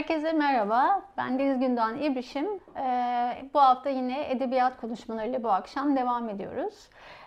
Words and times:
Herkese 0.00 0.32
merhaba. 0.32 1.02
Ben 1.16 1.38
Deniz 1.38 1.58
Gündoğan 1.58 2.02
İbrişim. 2.02 2.46
Ee, 2.76 3.48
bu 3.54 3.60
hafta 3.60 3.90
yine 3.90 4.30
edebiyat 4.30 4.80
konuşmalarıyla 4.80 5.42
bu 5.42 5.50
akşam 5.50 5.96
devam 5.96 6.28
ediyoruz. 6.28 6.74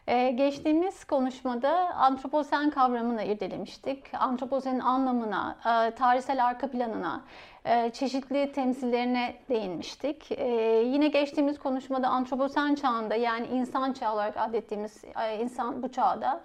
Ee, 0.08 0.30
geçtiğimiz 0.32 1.06
konuşmada 1.06 1.72
antroposen 1.96 2.70
kavramını 2.70 3.24
irdelemiştik. 3.24 4.14
Antroposenin 4.14 4.80
anlamına, 4.80 5.58
e, 5.60 5.96
tarihsel 5.96 6.46
arka 6.46 6.72
planına, 6.72 7.22
e, 7.66 7.90
çeşitli 7.90 8.52
temsillerine 8.52 9.36
değinmiştik. 9.50 10.32
E, 10.32 10.48
yine 10.86 11.08
geçtiğimiz 11.08 11.60
konuşmada 11.60 12.08
antroposen 12.08 12.76
çağında 12.76 13.16
yani 13.16 13.48
insan 13.48 13.94
çağı 13.94 14.14
olarak 14.14 14.38
adettiğimiz 14.38 15.04
e, 15.24 15.38
insan 15.38 15.84
bu 15.84 15.92
çağda 15.92 16.42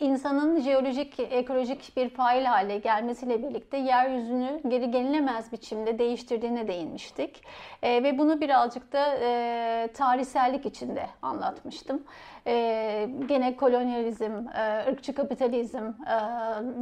insanın 0.00 0.60
jeolojik, 0.60 1.20
ekolojik 1.20 1.96
bir 1.96 2.08
fail 2.08 2.44
hale 2.44 2.78
gelmesiyle 2.78 3.42
birlikte 3.42 3.76
yeryüzünü 3.76 4.60
geri 4.68 4.90
gelinemez 4.90 5.52
biçimde 5.52 5.98
değiştirdiğine 5.98 6.68
değinmiştik. 6.68 7.42
E, 7.82 8.02
ve 8.02 8.18
bunu 8.18 8.40
birazcık 8.40 8.92
da 8.92 9.18
e, 9.22 9.88
tarihsellik 9.94 10.66
içinde 10.66 11.06
anlatmıştım 11.22 12.02
e, 12.48 13.08
gene 13.28 13.56
kolonyalizm, 13.56 14.32
e, 14.32 14.84
ırkçı 14.90 15.14
kapitalizm 15.14 15.78
e, 15.78 16.16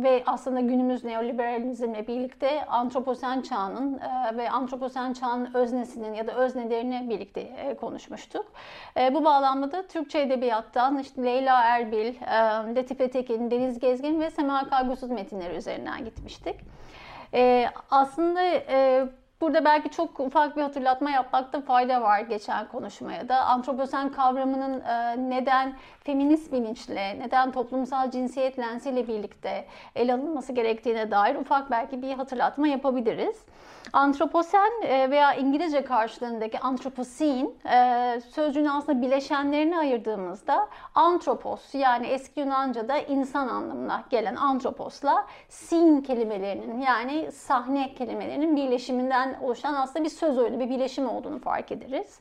ve 0.03 0.23
aslında 0.27 0.61
günümüz 0.61 1.05
neoliberalizmle 1.05 2.07
birlikte 2.07 2.65
antroposen 2.65 3.43
çağının 3.43 3.99
e, 3.99 4.37
ve 4.37 4.51
antroposen 4.51 5.13
çağının 5.13 5.55
öznesinin 5.55 6.15
ya 6.15 6.27
da 6.27 6.33
öznelerini 6.33 7.11
birlikte 7.11 7.41
e, 7.41 7.75
konuşmuştuk. 7.75 8.47
E, 8.97 9.15
bu 9.15 9.25
bağlamda 9.25 9.73
da 9.73 9.87
Türkçe 9.87 10.21
edebiyattan 10.21 10.99
işte 10.99 11.25
Leyla 11.25 11.63
Erbil, 11.63 12.07
e, 12.07 12.75
Latife 12.75 13.11
Tekin, 13.11 13.51
Deniz 13.51 13.79
Gezgin 13.79 14.21
ve 14.21 14.31
Sema 14.31 14.69
Kargusuz 14.69 15.11
metinleri 15.11 15.57
üzerinden 15.57 16.05
gitmiştik. 16.05 16.57
E, 17.35 17.67
aslında 17.91 18.43
e, 18.43 19.07
Burada 19.41 19.65
belki 19.65 19.91
çok 19.91 20.21
ufak 20.21 20.57
bir 20.57 20.63
hatırlatma 20.63 21.11
yapmakta 21.11 21.61
fayda 21.61 22.03
var 22.03 22.21
geçen 22.21 22.69
konuşmaya 22.69 23.29
da. 23.29 23.45
Antroposen 23.45 24.13
kavramının 24.13 24.81
e, 24.81 25.17
neden 25.31 25.77
feminist 26.05 26.53
bilinçle, 26.53 27.19
neden 27.19 27.53
toplumsal 27.53 28.11
cinsiyet 28.11 28.59
lensiyle 28.59 29.09
birlikte 29.09 29.67
ele 29.97 30.15
alınması 30.15 30.53
gerektiğine 30.53 31.11
dair 31.11 31.35
ufak 31.35 31.71
belki 31.71 32.03
bir 32.03 32.13
hatırlatma 32.13 32.69
yapabiliriz. 32.69 33.37
Antroposen 33.93 34.83
e, 34.83 35.11
veya 35.11 35.35
İngilizce 35.35 35.85
karşılığındaki 35.85 36.59
anthropocene 36.59 37.49
e, 37.73 38.21
sözcüğün 38.21 38.65
aslında 38.65 39.03
bileşenlerini 39.03 39.79
ayırdığımızda 39.79 40.69
antropos 40.95 41.75
yani 41.75 42.07
eski 42.07 42.41
Yunanca'da 42.41 42.99
insan 42.99 43.49
anlamına 43.49 44.05
gelen 44.11 44.37
antroposla 44.37 45.27
scene 45.49 46.03
kelimelerinin 46.03 46.81
yani 46.81 47.33
sahne 47.33 47.95
kelimelerinin 47.95 48.57
birleşiminden 48.57 49.26
oluşan 49.35 49.75
aslında 49.75 50.05
bir 50.05 50.11
söz 50.11 50.39
oyunu, 50.39 50.61
bir 50.61 50.71
bileşim 50.71 51.09
olduğunu 51.09 51.39
fark 51.39 51.73
ederiz. 51.73 52.21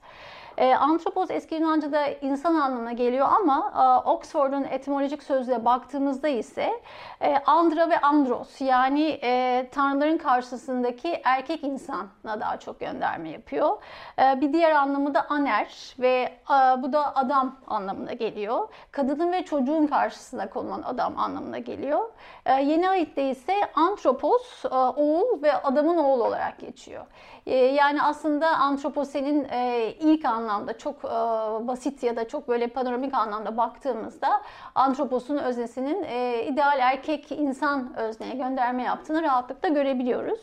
E, 0.57 0.75
antropos 0.75 1.31
eski 1.31 1.55
Yunanca'da 1.55 2.07
insan 2.07 2.55
anlamına 2.55 2.91
geliyor 2.91 3.27
ama 3.39 3.73
e, 3.75 4.09
Oxford'un 4.09 4.63
etimolojik 4.63 5.23
sözlüğe 5.23 5.65
baktığımızda 5.65 6.27
ise 6.27 6.81
e, 7.21 7.37
andra 7.37 7.89
ve 7.89 7.99
andros 7.99 8.61
yani 8.61 9.19
e, 9.23 9.67
tanrıların 9.71 10.17
karşısındaki 10.17 11.21
erkek 11.23 11.63
insana 11.63 12.07
daha 12.25 12.59
çok 12.59 12.79
gönderme 12.79 13.29
yapıyor. 13.29 13.77
E, 14.19 14.41
bir 14.41 14.53
diğer 14.53 14.71
anlamı 14.71 15.13
da 15.13 15.25
aner 15.29 15.95
ve 15.99 16.33
e, 16.49 16.81
bu 16.83 16.93
da 16.93 17.15
adam 17.15 17.55
anlamına 17.67 18.13
geliyor. 18.13 18.67
Kadının 18.91 19.31
ve 19.31 19.45
çocuğun 19.45 19.87
karşısında 19.87 20.49
konulan 20.49 20.81
adam 20.81 21.19
anlamına 21.19 21.59
geliyor. 21.59 22.09
E, 22.45 22.53
yeni 22.53 22.89
ayette 22.89 23.29
ise 23.29 23.53
antropos 23.75 24.65
e, 24.65 24.75
oğul 24.75 25.41
ve 25.41 25.53
adamın 25.53 25.97
oğlu 25.97 26.23
olarak 26.23 26.59
geçiyor. 26.59 27.05
E, 27.45 27.55
yani 27.55 28.01
aslında 28.01 28.47
antroposenin 28.47 29.47
e, 29.51 29.93
ilk 29.99 30.25
anlamda 30.25 30.77
çok 30.77 30.95
e, 31.05 31.07
basit 31.67 32.03
ya 32.03 32.15
da 32.15 32.27
çok 32.27 32.47
böyle 32.47 32.67
panoramik 32.67 33.13
anlamda 33.13 33.57
baktığımızda 33.57 34.41
antroposun 34.75 35.37
öznesinin 35.37 36.03
e, 36.03 36.45
ideal 36.45 36.79
erkek 36.79 37.31
insan 37.31 37.97
özneye 37.97 38.35
gönderme 38.35 38.83
yaptığını 38.83 39.23
rahatlıkla 39.23 39.69
görebiliyoruz. 39.69 40.39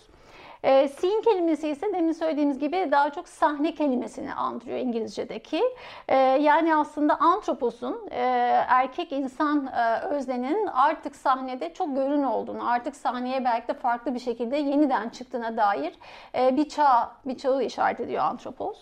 E, 0.63 0.89
scene 0.89 1.21
kelimesi 1.21 1.69
ise 1.69 1.93
demin 1.93 2.13
söylediğimiz 2.13 2.59
gibi 2.59 2.89
daha 2.91 3.11
çok 3.11 3.29
sahne 3.29 3.75
kelimesini 3.75 4.35
andırıyor 4.35 4.79
İngilizce'deki. 4.79 5.63
E, 6.09 6.17
yani 6.17 6.77
aslında 6.77 7.21
antroposun 7.21 8.09
e, 8.11 8.21
erkek 8.69 9.13
insan 9.13 9.67
e, 9.67 10.01
öznenin 10.01 10.67
artık 10.67 11.17
sahnede 11.17 11.75
çok 11.75 11.97
görün 11.97 12.23
olduğunu, 12.23 12.71
artık 12.71 12.97
sahneye 12.97 13.45
belki 13.45 13.69
de 13.69 13.75
farklı 13.75 14.15
bir 14.15 14.19
şekilde 14.19 14.57
yeniden 14.57 15.09
çıktığına 15.09 15.57
dair 15.57 15.95
e, 16.35 16.57
bir 16.57 16.69
çağ, 16.69 17.11
bir 17.25 17.39
çağı 17.39 17.63
işaret 17.63 18.01
ediyor 18.01 18.25
antropos 18.25 18.79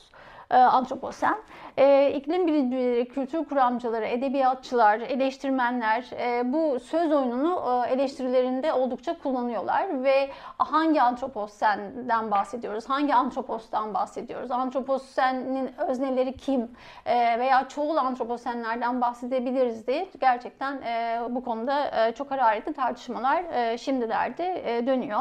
e, 0.50 0.56
antroposen. 0.56 1.37
E, 1.77 2.12
iklim 2.12 2.47
bilimcileri, 2.47 3.09
kültür 3.09 3.44
kuramcıları, 3.44 4.06
edebiyatçılar, 4.06 5.00
eleştirmenler 5.00 6.11
e, 6.19 6.53
bu 6.53 6.81
söz 6.81 7.12
oyununu 7.12 7.84
e, 7.87 7.93
eleştirilerinde 7.93 8.72
oldukça 8.72 9.19
kullanıyorlar 9.19 10.05
ve 10.05 10.31
hangi 10.59 11.03
antroposenden 11.03 12.31
bahsediyoruz, 12.31 12.89
hangi 12.89 13.15
antropostan 13.15 13.94
bahsediyoruz, 13.94 14.50
antroposenin 14.50 15.71
özneleri 15.78 16.37
kim 16.37 16.71
e, 17.06 17.39
veya 17.39 17.69
çoğul 17.69 17.97
antroposenlerden 17.97 19.00
bahsedebiliriz 19.00 19.87
diye 19.87 20.09
gerçekten 20.21 20.83
e, 20.83 21.21
bu 21.31 21.44
konuda 21.44 22.06
e, 22.06 22.12
çok 22.12 22.31
hararetli 22.31 22.72
tartışmalar 22.72 23.44
e, 23.53 23.78
şimdilerde 23.78 24.77
e, 24.77 24.87
dönüyor. 24.87 25.21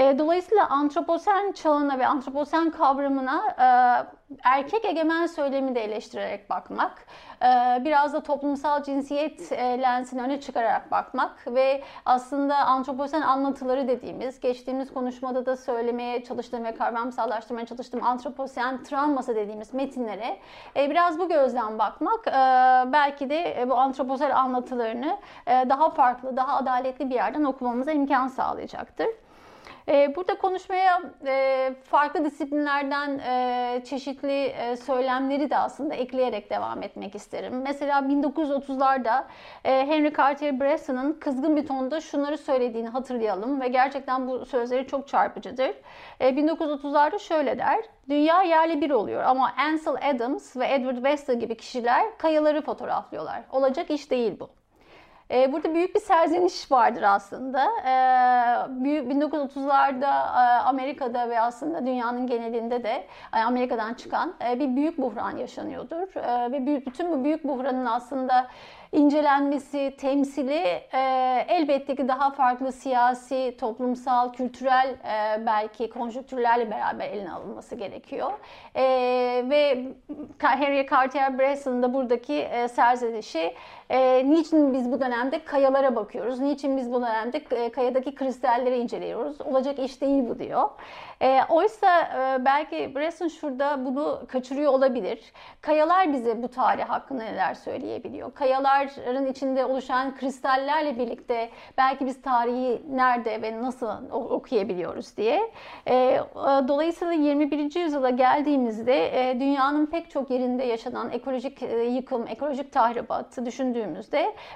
E, 0.00 0.18
dolayısıyla 0.18 0.68
antroposen 0.68 1.52
çağına 1.52 1.98
ve 1.98 2.06
antroposen 2.06 2.70
kavramına 2.70 3.42
e, 3.58 3.66
erkek 4.44 4.84
egemen 4.84 5.26
söylemi 5.26 5.74
de 5.74 5.84
eleştirerek 5.84 6.50
bakmak, 6.50 7.06
e, 7.42 7.84
biraz 7.84 8.12
da 8.12 8.22
toplumsal 8.22 8.82
cinsiyet 8.82 9.52
lensini 9.52 10.22
öne 10.22 10.40
çıkararak 10.40 10.90
bakmak 10.90 11.46
ve 11.46 11.82
aslında 12.04 12.56
antroposen 12.56 13.22
anlatıları 13.22 13.88
dediğimiz, 13.88 14.40
geçtiğimiz 14.40 14.94
konuşmada 14.94 15.46
da 15.46 15.56
söylemeye 15.56 16.24
çalıştığım 16.24 16.64
ve 16.64 16.74
kavramsallaştırmaya 16.74 17.66
çalıştığım 17.66 18.04
antroposen 18.04 18.82
travması 18.82 19.36
dediğimiz 19.36 19.74
metinlere 19.74 20.38
biraz 20.76 21.18
bu 21.18 21.28
gözden 21.28 21.78
bakmak 21.78 22.26
belki 22.92 23.30
de 23.30 23.66
bu 23.68 23.74
antroposel 23.74 24.38
anlatılarını 24.38 25.18
daha 25.46 25.90
farklı, 25.90 26.36
daha 26.36 26.56
adaletli 26.56 27.10
bir 27.10 27.14
yerden 27.14 27.44
okumamıza 27.44 27.92
imkan 27.92 28.28
sağlayacaktır. 28.28 29.08
Ee, 29.90 30.16
burada 30.16 30.38
konuşmaya 30.38 31.02
e, 31.26 31.74
farklı 31.84 32.24
disiplinlerden 32.24 33.18
e, 33.18 33.82
çeşitli 33.84 34.44
e, 34.44 34.76
söylemleri 34.76 35.50
de 35.50 35.56
aslında 35.56 35.94
ekleyerek 35.94 36.50
devam 36.50 36.82
etmek 36.82 37.14
isterim. 37.14 37.62
Mesela 37.62 37.98
1930'larda 37.98 39.24
Henry 39.62 40.12
Cartier 40.16 40.60
Bresson'ın 40.60 41.12
kızgın 41.12 41.56
bir 41.56 41.66
tonda 41.66 42.00
şunları 42.00 42.38
söylediğini 42.38 42.88
hatırlayalım 42.88 43.60
ve 43.60 43.68
gerçekten 43.68 44.28
bu 44.28 44.46
sözleri 44.46 44.86
çok 44.86 45.08
çarpıcıdır. 45.08 45.74
1930'larda 46.20 47.18
şöyle 47.18 47.58
der. 47.58 47.84
Dünya 48.08 48.42
yerli 48.42 48.80
bir 48.80 48.90
oluyor 48.90 49.22
ama 49.22 49.52
Ansel 49.58 50.10
Adams 50.10 50.56
ve 50.56 50.66
Edward 50.66 50.96
Weston 50.96 51.40
gibi 51.40 51.56
kişiler 51.56 52.18
kayaları 52.18 52.62
fotoğraflıyorlar. 52.62 53.42
Olacak 53.52 53.90
iş 53.90 54.10
değil 54.10 54.40
bu. 54.40 54.59
Ee, 55.30 55.52
burada 55.52 55.74
büyük 55.74 55.94
bir 55.94 56.00
serzeniş 56.00 56.72
vardır 56.72 57.02
aslında. 57.02 57.64
1930'larda 57.64 60.04
ee, 60.04 60.06
e, 60.06 60.10
Amerika'da 60.60 61.30
ve 61.30 61.40
aslında 61.40 61.86
dünyanın 61.86 62.26
genelinde 62.26 62.84
de 62.84 63.06
e, 63.36 63.38
Amerika'dan 63.38 63.94
çıkan 63.94 64.34
e, 64.50 64.60
bir 64.60 64.76
büyük 64.76 64.98
buhran 64.98 65.36
yaşanıyordur. 65.36 66.16
Ve 66.52 66.86
bütün 66.86 67.12
bu 67.12 67.24
büyük 67.24 67.44
buhranın 67.44 67.86
aslında 67.86 68.46
incelenmesi, 68.92 69.96
temsili 70.00 70.62
e, 70.92 71.00
elbette 71.48 71.96
ki 71.96 72.08
daha 72.08 72.30
farklı 72.30 72.72
siyasi, 72.72 73.56
toplumsal, 73.60 74.32
kültürel 74.32 74.96
belki 75.46 75.90
konjonktürlerle 75.90 76.70
beraber 76.70 77.08
eline 77.08 77.32
alınması 77.32 77.74
gerekiyor. 77.74 78.32
Ve 79.50 79.84
Henry 80.38 80.86
Cartier 80.90 81.38
Bresson'ın 81.38 81.82
da 81.82 81.94
buradaki 81.94 82.48
serzenişi 82.72 83.54
e, 83.90 84.30
niçin 84.30 84.72
biz 84.72 84.92
bu 84.92 85.00
dönemde 85.00 85.44
kayalara 85.44 85.96
bakıyoruz? 85.96 86.40
Niçin 86.40 86.76
biz 86.76 86.92
bu 86.92 87.00
dönemde 87.00 87.42
e, 87.50 87.72
kayadaki 87.72 88.14
kristalleri 88.14 88.78
inceliyoruz? 88.78 89.40
Olacak 89.40 89.78
iş 89.78 90.00
değil 90.00 90.28
bu 90.28 90.38
diyor. 90.38 90.68
E, 91.22 91.40
oysa 91.48 92.00
e, 92.00 92.44
belki 92.44 92.94
Bresson 92.94 93.28
şurada 93.28 93.84
bunu 93.84 94.22
kaçırıyor 94.28 94.72
olabilir. 94.72 95.32
Kayalar 95.60 96.12
bize 96.12 96.42
bu 96.42 96.48
tarih 96.48 96.84
hakkında 96.84 97.22
neler 97.22 97.54
söyleyebiliyor? 97.54 98.34
Kayaların 98.34 99.26
içinde 99.26 99.64
oluşan 99.64 100.16
kristallerle 100.16 100.98
birlikte 100.98 101.50
belki 101.78 102.06
biz 102.06 102.22
tarihi 102.22 102.82
nerede 102.90 103.42
ve 103.42 103.62
nasıl 103.62 103.88
okuyabiliyoruz 104.12 105.16
diye. 105.16 105.50
E, 105.88 106.20
dolayısıyla 106.68 107.12
21. 107.12 107.80
yüzyıla 107.80 108.10
geldiğimizde 108.10 109.30
e, 109.30 109.40
dünyanın 109.40 109.86
pek 109.86 110.10
çok 110.10 110.30
yerinde 110.30 110.64
yaşanan 110.64 111.10
ekolojik 111.10 111.62
e, 111.62 111.82
yıkım, 111.82 112.26
ekolojik 112.26 112.72
tahribatı 112.72 113.46
düşündüğümüzde 113.46 113.79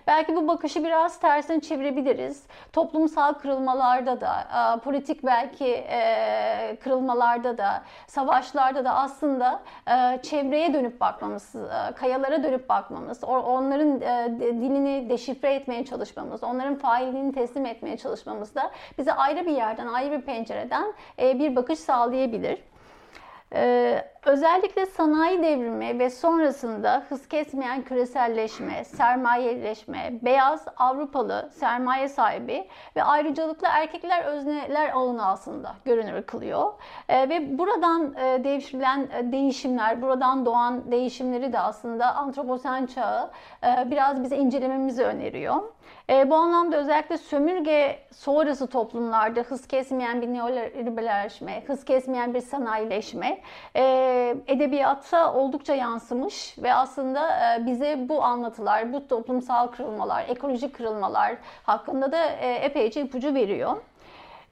belki 0.06 0.36
bu 0.36 0.48
bakışı 0.48 0.84
biraz 0.84 1.20
tersine 1.20 1.60
çevirebiliriz. 1.60 2.46
Toplumsal 2.72 3.32
kırılmalarda 3.32 4.20
da, 4.20 4.80
politik 4.84 5.24
belki 5.24 5.66
e, 5.66 6.76
kırılmalarda 6.84 7.58
da, 7.58 7.82
savaşlarda 8.06 8.84
da 8.84 8.94
aslında 8.94 9.62
e, 9.88 10.22
çevreye 10.22 10.74
dönüp 10.74 11.00
bakmamız, 11.00 11.54
e, 11.54 11.94
kayalara 11.94 12.42
dönüp 12.42 12.68
bakmamız, 12.68 13.24
onların 13.24 14.00
dilini 14.40 15.10
deşifre 15.10 15.54
etmeye 15.54 15.84
çalışmamız, 15.84 16.44
onların 16.44 16.74
failini 16.74 17.32
teslim 17.32 17.66
etmeye 17.66 17.96
çalışmamız 17.96 18.54
da 18.54 18.70
bize 18.98 19.12
ayrı 19.12 19.46
bir 19.46 19.52
yerden, 19.52 19.86
ayrı 19.86 20.12
bir 20.12 20.22
pencereden 20.22 20.94
bir 21.18 21.56
bakış 21.56 21.78
sağlayabilir. 21.78 22.58
Özellikle 24.26 24.86
sanayi 24.86 25.42
devrimi 25.42 25.98
ve 25.98 26.10
sonrasında 26.10 27.04
hız 27.08 27.28
kesmeyen 27.28 27.82
küreselleşme, 27.82 28.84
sermayeleşme, 28.84 30.12
beyaz 30.22 30.64
Avrupalı 30.76 31.50
sermaye 31.54 32.08
sahibi 32.08 32.68
ve 32.96 33.02
ayrıcalıklı 33.02 33.68
erkekler 33.70 34.24
özneler 34.24 34.90
ağını 34.94 35.26
aslında 35.26 35.74
görünür 35.84 36.22
kılıyor. 36.22 36.72
Ee, 37.08 37.28
ve 37.28 37.58
buradan 37.58 38.14
e, 38.14 38.44
devşirilen 38.44 39.08
e, 39.18 39.32
değişimler, 39.32 40.02
buradan 40.02 40.46
doğan 40.46 40.92
değişimleri 40.92 41.52
de 41.52 41.58
aslında 41.58 42.14
antroposen 42.14 42.86
çağı 42.86 43.30
e, 43.64 43.90
biraz 43.90 44.22
bize 44.22 44.36
incelememizi 44.36 45.04
öneriyor. 45.04 45.62
E, 46.10 46.30
bu 46.30 46.34
anlamda 46.34 46.76
özellikle 46.76 47.18
sömürge 47.18 47.98
sonrası 48.12 48.66
toplumlarda 48.66 49.40
hız 49.40 49.66
kesmeyen 49.66 50.22
bir 50.22 50.28
neoliberalleşme, 50.28 51.62
hız 51.66 51.84
kesmeyen 51.84 52.34
bir 52.34 52.40
sanayileşme 52.40 53.40
e, 53.76 53.82
edebiyatta 54.46 55.34
oldukça 55.34 55.75
yansımış 55.75 56.58
ve 56.58 56.75
aslında 56.75 57.31
e, 57.31 57.66
bize 57.66 58.08
bu 58.08 58.22
anlatılar, 58.22 58.93
bu 58.93 59.08
toplumsal 59.08 59.66
kırılmalar, 59.66 60.25
ekolojik 60.28 60.75
kırılmalar 60.75 61.37
hakkında 61.62 62.12
da 62.12 62.26
e, 62.26 62.55
epeyce 62.55 63.00
ipucu 63.00 63.34
veriyor. 63.34 63.76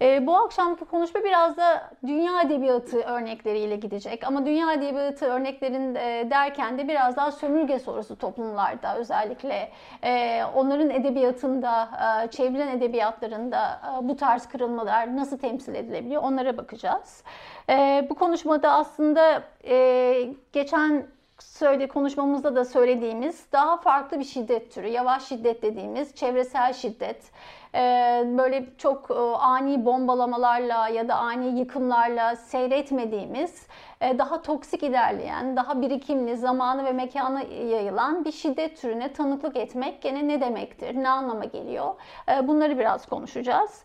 E, 0.02 0.26
bu 0.26 0.36
akşamki 0.36 0.84
konuşma 0.84 1.24
biraz 1.24 1.56
da 1.56 1.90
dünya 2.06 2.42
edebiyatı 2.42 3.00
örnekleriyle 3.00 3.76
gidecek. 3.76 4.26
Ama 4.26 4.46
dünya 4.46 4.72
edebiyatı 4.72 5.26
örneklerin 5.26 5.94
e, 5.94 6.30
derken 6.30 6.78
de 6.78 6.88
biraz 6.88 7.16
daha 7.16 7.32
sömürge 7.32 7.78
sonrası 7.78 8.16
toplumlarda 8.16 8.96
özellikle 8.96 9.70
e, 10.04 10.42
onların 10.54 10.90
edebiyatında, 10.90 11.88
e, 12.24 12.30
çevrilen 12.30 12.68
edebiyatlarında 12.68 13.80
e, 14.02 14.08
bu 14.08 14.16
tarz 14.16 14.46
kırılmalar 14.46 15.16
nasıl 15.16 15.38
temsil 15.38 15.74
edilebiliyor 15.74 16.22
onlara 16.22 16.56
bakacağız. 16.56 17.24
E, 17.70 18.06
bu 18.10 18.14
konuşmada 18.14 18.72
aslında 18.72 19.42
e, 19.64 20.28
geçen 20.52 21.06
söyle 21.38 21.88
konuşmamızda 21.88 22.56
da 22.56 22.64
söylediğimiz 22.64 23.46
daha 23.52 23.76
farklı 23.76 24.18
bir 24.18 24.24
şiddet 24.24 24.72
türü, 24.72 24.88
yavaş 24.88 25.24
şiddet 25.24 25.62
dediğimiz 25.62 26.14
çevresel 26.14 26.72
şiddet, 26.72 27.30
böyle 28.38 28.64
çok 28.78 29.10
e, 29.10 29.14
ani 29.38 29.86
bombalamalarla 29.86 30.88
ya 30.88 31.08
da 31.08 31.16
ani 31.16 31.58
yıkımlarla 31.58 32.36
seyretmediğimiz 32.36 33.66
daha 34.18 34.42
toksik 34.42 34.82
ilerleyen, 34.82 35.56
daha 35.56 35.82
birikimli, 35.82 36.36
zamanı 36.36 36.84
ve 36.84 36.92
mekana 36.92 37.42
yayılan 37.42 38.24
bir 38.24 38.32
şiddet 38.32 38.80
türüne 38.80 39.12
tanıklık 39.12 39.56
etmek 39.56 40.02
gene 40.02 40.28
ne 40.28 40.40
demektir, 40.40 40.94
ne 40.96 41.08
anlama 41.08 41.44
geliyor? 41.44 41.94
E, 42.28 42.48
bunları 42.48 42.78
biraz 42.78 43.06
konuşacağız. 43.06 43.84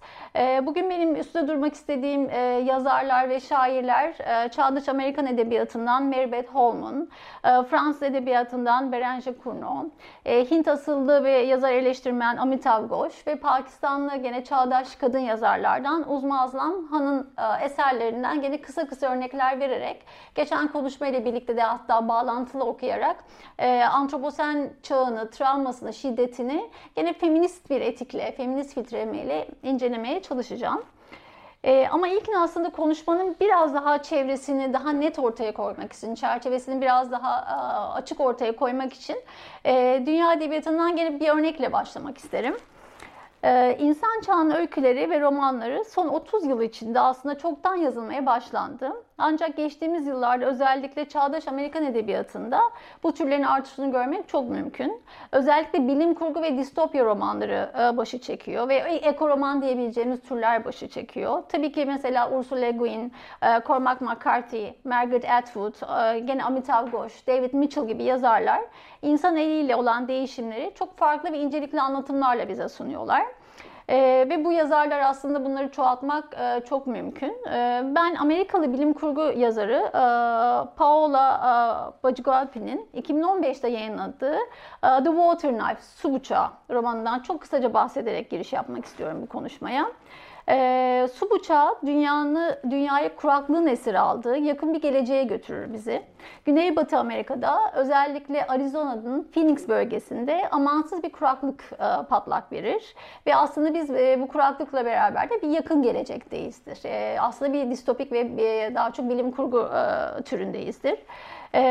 Bugün 0.62 0.90
benim 0.90 1.16
üstüne 1.16 1.48
durmak 1.48 1.74
istediğim 1.74 2.30
yazarlar 2.66 3.30
ve 3.30 3.40
şairler 3.40 4.14
Çağdaş 4.52 4.90
Amerikan 4.90 5.26
Edebiyatı'ndan 5.26 6.04
Mary 6.04 6.48
Holman, 6.48 7.10
Fransız 7.44 8.04
Edebiyatı'ndan 8.04 8.92
Beranger 8.92 9.34
Cournot, 9.44 9.92
Hint 10.26 10.68
asıllı 10.68 11.24
ve 11.24 11.32
yazar 11.32 11.72
eleştirmen 11.72 12.38
Amitav 12.38 12.88
Ghosh 12.88 13.28
ve 13.28 13.36
Pakistan 13.36 13.88
Pakistanlı 13.88 14.16
gene 14.16 14.44
çağdaş 14.44 14.96
kadın 14.96 15.20
yazarlardan 15.20 16.12
Uzma 16.12 16.42
Azlam 16.42 16.86
Han'ın 16.86 17.34
e, 17.38 17.66
eserlerinden 17.66 18.42
gene 18.42 18.62
kısa 18.62 18.88
kısa 18.88 19.08
örnekler 19.08 19.60
vererek 19.60 20.06
geçen 20.36 20.68
konuşmayla 20.68 21.26
birlikte 21.26 21.58
de 21.58 21.62
hatta 21.62 22.08
bağlantılı 22.08 22.64
okuyarak 22.64 23.24
e, 23.60 23.82
antroposen 23.84 24.74
çağını, 24.84 25.30
travmasını, 25.30 25.94
şiddetini 25.94 26.70
gene 26.96 27.14
feminist 27.14 27.70
bir 27.70 27.82
etikle, 27.82 28.32
feminist 28.32 28.74
filtremeyle 28.74 29.48
incelemeye 29.64 30.22
çalışacağım. 30.22 30.84
Ee, 31.64 31.88
ama 31.92 32.08
ilkin 32.08 32.34
aslında 32.34 32.70
konuşmanın 32.70 33.36
biraz 33.40 33.74
daha 33.74 34.02
çevresini 34.02 34.74
daha 34.74 34.92
net 34.92 35.20
ortaya 35.20 35.54
koymak 35.54 35.94
için, 35.94 36.16
çerçevesini 36.16 36.82
biraz 36.82 37.12
daha 37.12 37.40
e, 37.40 37.54
açık 37.98 38.20
ortaya 38.20 38.56
koymak 38.56 38.94
için 38.94 39.18
e, 39.66 40.04
dünya 40.06 40.34
edebiyatından 40.34 40.96
gelip 40.96 41.22
bir 41.22 41.30
örnekle 41.30 41.74
başlamak 41.74 42.18
isterim. 42.18 42.58
Ee, 43.44 43.78
insan 43.80 44.22
çağının 44.26 44.56
öyküleri 44.56 45.10
ve 45.10 45.22
romanları 45.22 45.86
son 45.86 46.08
30 46.08 46.46
yıl 46.46 46.62
içinde 46.62 47.00
aslında 47.00 47.38
çoktan 47.38 47.76
yazılmaya 47.76 48.26
başlandı. 48.26 48.92
Ancak 49.18 49.58
geçtiğimiz 49.58 50.08
yıllarda 50.08 50.46
özellikle 50.46 51.06
çağdaş 51.06 51.48
Amerikan 51.48 51.84
edebiyatında 51.84 52.62
bu 53.04 53.14
türlerin 53.14 53.44
artışını 53.44 53.92
görmek 53.92 54.28
çok 54.28 54.50
mümkün. 54.50 55.02
Özellikle 55.32 55.88
bilim 55.88 56.14
kurgu 56.14 56.42
ve 56.42 56.58
distopya 56.58 57.06
romanları 57.06 57.72
e, 57.80 57.98
başı 57.98 58.20
çekiyor 58.20 58.70
ve 58.70 58.76
eko 58.76 59.30
roman 59.30 59.62
diyebileceğimiz 59.62 60.22
türler 60.22 60.66
başı 60.66 60.88
çekiyor. 60.88 61.44
Tabii 61.50 61.72
ki 61.72 61.86
mesela 61.86 62.32
Ursula 62.32 62.60
Le 62.60 62.72
Guin, 62.72 63.12
e, 63.42 63.62
Cormac 63.68 64.06
McCarthy, 64.06 64.70
Margaret 64.84 65.30
Atwood, 65.30 65.74
e, 66.16 66.20
gene 66.20 66.44
Amitav 66.44 66.88
Ghosh, 66.88 67.28
David 67.28 67.54
Mitchell 67.54 67.88
gibi 67.88 68.04
yazarlar 68.04 68.62
insan 69.02 69.38
eliyle 69.38 69.76
olan 69.76 70.08
değişimleri 70.08 70.72
çok 70.76 70.98
farklı 70.98 71.32
ve 71.32 71.40
incelikli 71.40 71.82
anlatımlarla 71.82 72.50
bize 72.50 72.70
sunuyorlar. 72.70 73.26
E, 73.90 74.26
ve 74.30 74.46
bu 74.46 74.52
yazarlar 74.52 75.00
aslında 75.00 75.46
bunları 75.46 75.72
çoğaltmak 75.72 76.34
e, 76.40 76.62
çok 76.70 76.88
mümkün. 76.88 77.46
E, 77.48 77.84
ben 77.96 78.16
Amerikalı 78.16 78.74
bilim 78.74 78.94
kurgu 78.94 79.22
yazarı 79.22 79.84
e, 79.88 80.02
Paola 80.76 81.42
e, 81.42 82.04
Bacigapi'nin 82.04 82.90
2015'te 82.96 83.68
yayınladığı 83.68 84.38
e, 84.84 85.04
The 85.04 85.10
Water 85.10 85.52
Knife, 85.52 85.82
Su 85.82 86.14
Bıçağı 86.14 86.50
romanından 86.70 87.20
çok 87.20 87.42
kısaca 87.42 87.74
bahsederek 87.74 88.30
giriş 88.30 88.54
yapmak 88.54 88.86
istiyorum 88.86 89.18
bu 89.22 89.28
konuşmaya. 89.28 89.92
E, 90.50 91.08
su 91.14 91.30
bıçağı 91.30 91.76
dünyanı, 91.86 92.60
dünyaya 92.70 93.16
kuraklığın 93.16 93.68
esir 93.68 93.94
aldığı 93.94 94.38
yakın 94.38 94.74
bir 94.74 94.82
geleceğe 94.82 95.24
götürür 95.24 95.74
bizi. 95.74 96.04
Güneybatı 96.46 96.98
Amerika'da 96.98 97.72
özellikle 97.76 98.48
Arizona'nın 98.48 99.28
Phoenix 99.34 99.70
bölgesinde 99.70 100.50
amansız 100.52 101.04
bir 101.04 101.12
kuraklık 101.12 101.64
e, 101.74 102.04
patlak 102.10 102.52
verir. 102.52 102.96
Ve 103.28 103.36
aslında 103.36 103.74
biz 103.74 103.92
e, 103.92 104.18
bu 104.22 104.28
kuraklıkla 104.28 104.86
beraber 104.86 105.30
de 105.30 105.42
bir 105.42 105.50
yakın 105.50 105.84
gelecekteyizdir. 105.84 106.80
E, 106.86 107.22
aslında 107.22 107.54
bir 107.54 107.70
distopik 107.70 108.12
ve 108.12 108.20
e, 108.20 108.76
daha 108.76 108.94
çok 108.94 109.10
bilim 109.10 109.32
kurgu 109.32 109.60
e, 109.60 110.22
türündeyizdir. 110.22 110.98
Ee, 111.54 111.62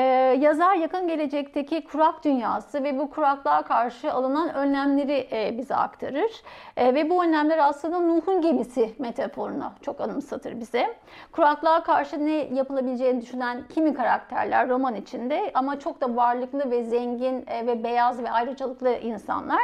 yazar 0.41 0.75
yakın 0.75 1.09
gelecekteki 1.09 1.85
kurak 1.85 2.25
dünyası 2.25 2.85
ve 2.85 2.99
bu 2.99 3.11
kuraklığa 3.11 3.63
karşı 3.63 4.13
alınan 4.13 4.55
önlemleri 4.55 5.29
e, 5.33 5.59
bize 5.59 5.75
aktarır. 5.75 6.43
E, 6.77 6.95
ve 6.95 7.11
bu 7.11 7.25
önlemler 7.25 7.59
aslında 7.59 7.99
Nuh'un 7.99 8.41
gemisi 8.41 8.95
metaforunu 8.99 9.73
çok 9.83 10.01
anımsatır 10.01 10.61
bize. 10.61 10.97
Kuraklığa 11.33 11.83
karşı 11.83 12.27
ne 12.27 12.33
yapılabileceğini 12.33 13.21
düşünen 13.21 13.65
kimi 13.75 13.95
karakterler 13.95 14.69
roman 14.69 14.95
içinde 14.95 15.51
ama 15.55 15.79
çok 15.79 16.01
da 16.01 16.17
varlıklı 16.17 16.71
ve 16.71 16.85
zengin 16.85 17.45
e, 17.47 17.67
ve 17.67 17.85
beyaz 17.85 18.23
ve 18.23 18.31
ayrıcalıklı 18.31 18.91
insanlar 18.97 19.63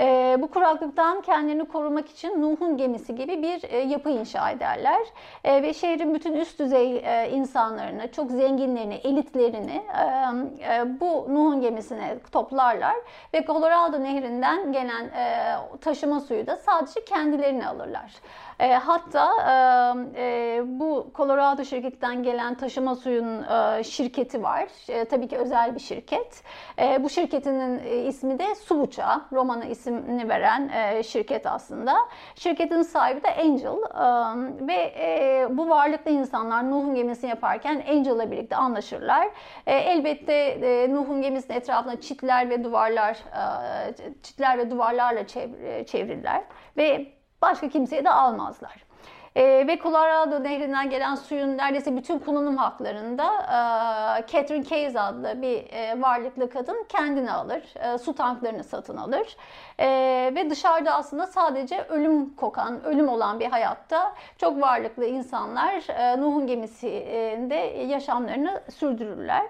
e, 0.00 0.36
bu 0.40 0.50
kuraklıktan 0.50 1.20
kendilerini 1.20 1.64
korumak 1.64 2.08
için 2.08 2.42
Nuh'un 2.42 2.76
gemisi 2.76 3.14
gibi 3.14 3.42
bir 3.42 3.62
e, 3.70 3.78
yapı 3.78 4.10
inşa 4.10 4.50
ederler. 4.50 5.00
E, 5.44 5.62
ve 5.62 5.74
şehrin 5.74 6.14
bütün 6.14 6.32
üst 6.32 6.58
düzey 6.58 6.96
e, 6.96 7.30
insanlarını, 7.30 8.12
çok 8.12 8.30
zenginlerini, 8.30 8.94
elitlerini 8.94 9.60
kendilerini 9.60 9.82
bu 11.00 11.26
Nuh'un 11.34 11.60
gemisine 11.60 12.18
toplarlar 12.32 12.96
ve 13.34 13.44
Colorado 13.46 14.02
nehrinden 14.02 14.72
gelen 14.72 15.10
taşıma 15.80 16.20
suyu 16.20 16.46
da 16.46 16.56
sadece 16.56 17.04
kendilerini 17.04 17.66
alırlar. 17.66 18.12
E, 18.60 18.74
hatta 18.74 19.30
e, 20.16 20.22
e, 20.22 20.62
bu 20.66 21.10
Colorado 21.14 21.64
şirketinden 21.64 22.22
gelen 22.22 22.54
taşıma 22.54 22.94
suyun 22.94 23.42
e, 23.42 23.84
şirketi 23.84 24.42
var. 24.42 24.68
E, 24.88 25.04
tabii 25.04 25.28
ki 25.28 25.38
özel 25.38 25.74
bir 25.74 25.80
şirket. 25.80 26.42
E, 26.78 27.02
bu 27.02 27.10
şirketinin 27.10 27.78
e, 27.78 27.96
ismi 27.96 28.38
de 28.38 28.54
Subuça. 28.54 29.20
Romana 29.32 29.64
ismini 29.64 30.28
veren 30.28 30.68
e, 30.68 31.02
şirket 31.02 31.46
aslında. 31.46 31.96
Şirketin 32.34 32.82
sahibi 32.82 33.22
de 33.22 33.34
Angel. 33.34 33.66
E, 33.66 34.66
ve 34.66 34.94
e, 34.98 35.46
bu 35.50 35.68
varlıklı 35.68 36.10
insanlar 36.10 36.70
Nuh'un 36.70 36.94
gemisini 36.94 37.30
yaparken 37.30 37.84
Angel'la 37.90 38.30
birlikte 38.30 38.56
anlaşırlar. 38.56 39.28
E, 39.66 39.74
elbette 39.74 40.34
e, 40.34 40.94
Nuh'un 40.94 41.22
gemisinin 41.22 41.56
etrafına 41.56 42.00
çitler 42.00 42.50
ve 42.50 42.64
duvarlar 42.64 43.14
e, 43.14 44.12
çitler 44.22 44.58
ve 44.58 44.70
duvarlarla 44.70 45.26
çevrilirler. 45.86 46.42
Ve 46.76 47.19
Başka 47.42 47.68
kimseye 47.68 48.04
de 48.04 48.10
almazlar. 48.10 48.84
E, 49.36 49.66
ve 49.66 49.78
Colorado 49.78 50.42
nehrinden 50.42 50.90
gelen 50.90 51.14
suyun 51.14 51.58
neredeyse 51.58 51.96
bütün 51.96 52.18
kullanım 52.18 52.56
haklarında 52.56 53.24
e, 53.24 54.26
Catherine 54.26 54.64
Case 54.64 55.00
adlı 55.00 55.42
bir 55.42 55.72
e, 55.72 56.02
varlıklı 56.02 56.50
kadın 56.50 56.86
kendine 56.88 57.32
alır. 57.32 57.62
E, 57.74 57.98
su 57.98 58.14
tanklarını 58.14 58.64
satın 58.64 58.96
alır. 58.96 59.36
E, 59.78 59.86
ve 60.34 60.50
dışarıda 60.50 60.94
aslında 60.94 61.26
sadece 61.26 61.84
ölüm 61.84 62.34
kokan, 62.36 62.84
ölüm 62.84 63.08
olan 63.08 63.40
bir 63.40 63.46
hayatta 63.46 64.14
çok 64.38 64.62
varlıklı 64.62 65.06
insanlar 65.06 65.88
e, 65.88 66.20
Nuh'un 66.20 66.46
gemisinde 66.46 67.54
yaşamlarını 67.86 68.62
sürdürürler. 68.70 69.46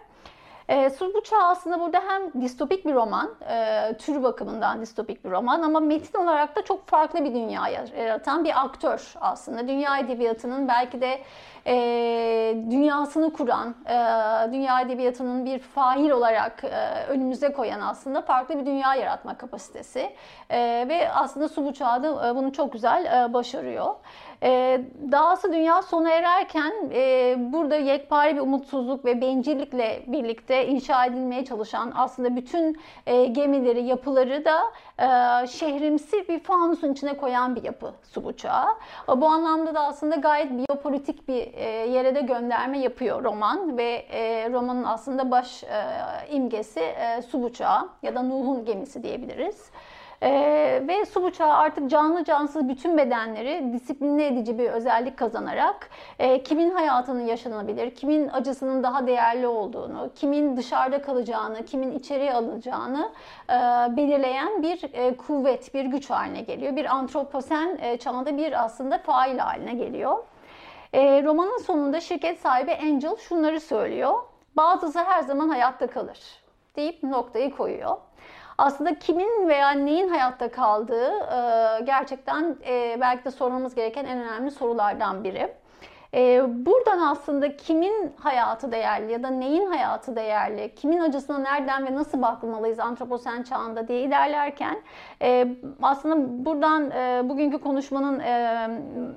E, 0.71 0.91
Su 0.91 1.15
Bıçağı 1.15 1.49
aslında 1.49 1.81
burada 1.81 2.03
hem 2.09 2.43
distopik 2.43 2.87
bir 2.87 2.95
roman, 2.95 3.31
e, 3.51 3.97
tür 3.99 4.23
bakımından 4.23 4.81
distopik 4.81 5.25
bir 5.25 5.31
roman 5.31 5.63
ama 5.63 5.81
metin 5.81 6.19
olarak 6.19 6.57
da 6.57 6.63
çok 6.63 6.87
farklı 6.87 7.25
bir 7.25 7.35
dünya 7.35 7.69
yaratan 7.69 8.45
bir 8.45 8.65
aktör 8.65 9.15
aslında. 9.21 9.69
Dünya 9.69 9.99
edebiyatının 9.99 10.69
belki 10.69 11.01
de 11.01 11.21
e, 11.67 11.75
dünyasını 12.71 13.33
kuran, 13.33 13.75
e, 13.87 13.95
dünya 14.53 14.81
edebiyatının 14.81 15.45
bir 15.45 15.59
fail 15.59 16.11
olarak 16.11 16.65
e, 16.65 17.07
önümüze 17.09 17.53
koyan 17.53 17.81
aslında 17.81 18.23
farklı 18.23 18.59
bir 18.59 18.67
dünya 18.67 18.95
yaratma 18.95 19.39
kapasitesi. 19.39 20.13
E, 20.51 20.87
ve 20.89 21.13
aslında 21.13 21.49
Su 21.49 21.67
Bıçağı 21.67 22.03
da 22.03 22.29
e, 22.29 22.37
bunu 22.37 22.53
çok 22.53 22.73
güzel 22.73 23.25
e, 23.25 23.35
başarıyor. 23.35 23.95
E, 24.43 24.81
dahası 25.13 25.53
dünya 25.53 25.83
sona 25.83 26.11
ererken 26.11 26.73
e, 26.93 27.35
burada 27.39 27.77
yekpare 27.77 28.35
bir 28.35 28.41
umutsuzluk 28.41 29.05
ve 29.05 29.21
bencillikle 29.21 30.03
birlikte 30.07 30.67
inşa 30.67 31.07
edilmeye 31.07 31.45
çalışan 31.45 31.93
aslında 31.97 32.37
bütün 32.37 32.77
e, 33.07 33.27
gemileri, 33.27 33.83
yapıları 33.83 34.45
da 34.45 34.63
e, 34.99 35.47
şehrimsi 35.47 36.29
bir 36.29 36.41
fanusun 36.41 36.93
içine 36.93 37.17
koyan 37.17 37.57
bir 37.57 37.63
yapı 37.63 37.95
su 38.03 38.25
buçağı. 38.25 38.67
Bu 39.17 39.27
anlamda 39.27 39.75
da 39.75 39.81
aslında 39.81 40.17
gayet 40.17 40.51
biyopolitik 40.51 41.29
bir 41.29 41.55
e, 41.55 41.69
yere 41.69 42.15
de 42.15 42.21
gönderme 42.21 42.79
yapıyor 42.79 43.25
roman 43.25 43.79
ve 43.79 44.07
e, 44.11 44.51
romanın 44.53 44.85
aslında 44.85 45.31
baş 45.31 45.65
e, 45.65 45.69
imgesi 46.31 46.81
e, 46.81 47.23
su 47.23 47.43
buçağı 47.43 47.89
ya 48.03 48.15
da 48.15 48.23
Nuh'un 48.23 48.65
gemisi 48.65 49.03
diyebiliriz. 49.03 49.71
Ee, 50.23 50.83
ve 50.89 51.07
su 51.07 51.25
bıçağı 51.25 51.53
artık 51.55 51.91
canlı 51.91 52.25
cansız 52.25 52.69
bütün 52.69 52.99
bedenleri 52.99 53.73
disipline 53.73 54.27
edici 54.27 54.59
bir 54.59 54.71
özellik 54.71 55.17
kazanarak 55.17 55.91
e, 56.19 56.43
kimin 56.43 56.71
hayatının 56.71 57.27
yaşanabilir, 57.27 57.95
kimin 57.95 58.29
acısının 58.29 58.83
daha 58.83 59.07
değerli 59.07 59.47
olduğunu, 59.47 60.11
kimin 60.15 60.57
dışarıda 60.57 61.03
kalacağını, 61.03 61.65
kimin 61.65 61.93
içeriye 61.93 62.35
alınacağını 62.35 63.13
e, 63.49 63.53
belirleyen 63.97 64.63
bir 64.63 64.85
e, 64.93 65.17
kuvvet, 65.17 65.75
bir 65.75 65.85
güç 65.85 66.11
haline 66.11 66.41
geliyor. 66.41 66.77
Bir 66.77 66.95
antroposen 66.95 67.79
e, 67.83 67.97
çağında 67.97 68.37
bir 68.39 68.65
aslında 68.65 68.99
fail 68.99 69.39
haline 69.39 69.75
geliyor. 69.75 70.25
E, 70.93 71.23
romanın 71.23 71.59
sonunda 71.59 72.01
şirket 72.01 72.41
sahibi 72.41 72.75
Angel 72.83 73.17
şunları 73.17 73.61
söylüyor. 73.61 74.15
Bazısı 74.57 74.99
her 74.99 75.23
zaman 75.23 75.49
hayatta 75.49 75.87
kalır 75.87 76.19
deyip 76.77 77.03
noktayı 77.03 77.57
koyuyor 77.57 77.97
aslında 78.61 78.99
kimin 78.99 79.49
veya 79.49 79.71
neyin 79.71 80.09
hayatta 80.09 80.51
kaldığı 80.51 81.11
gerçekten 81.85 82.57
belki 83.01 83.25
de 83.25 83.31
sormamız 83.31 83.75
gereken 83.75 84.05
en 84.05 84.19
önemli 84.19 84.51
sorulardan 84.51 85.25
biri. 85.25 85.53
E, 86.15 86.43
buradan 86.67 86.99
aslında 86.99 87.57
kimin 87.57 88.13
hayatı 88.17 88.73
değerli 88.73 89.13
ya 89.13 89.23
da 89.23 89.31
neyin 89.31 89.67
hayatı 89.67 90.17
değerli, 90.17 90.75
kimin 90.75 91.01
acısına 91.01 91.39
nereden 91.39 91.87
ve 91.87 91.95
nasıl 91.95 92.23
bakmalıyız 92.23 92.81
antroposen 92.81 93.43
çağında 93.43 93.89
diye 93.89 94.01
ilerlerken 94.01 94.83
e, 95.23 95.49
aslında 95.83 96.45
buradan 96.45 96.91
e, 96.91 97.29
bugünkü 97.29 97.59
konuşmanın 97.59 98.21
e, 98.21 98.69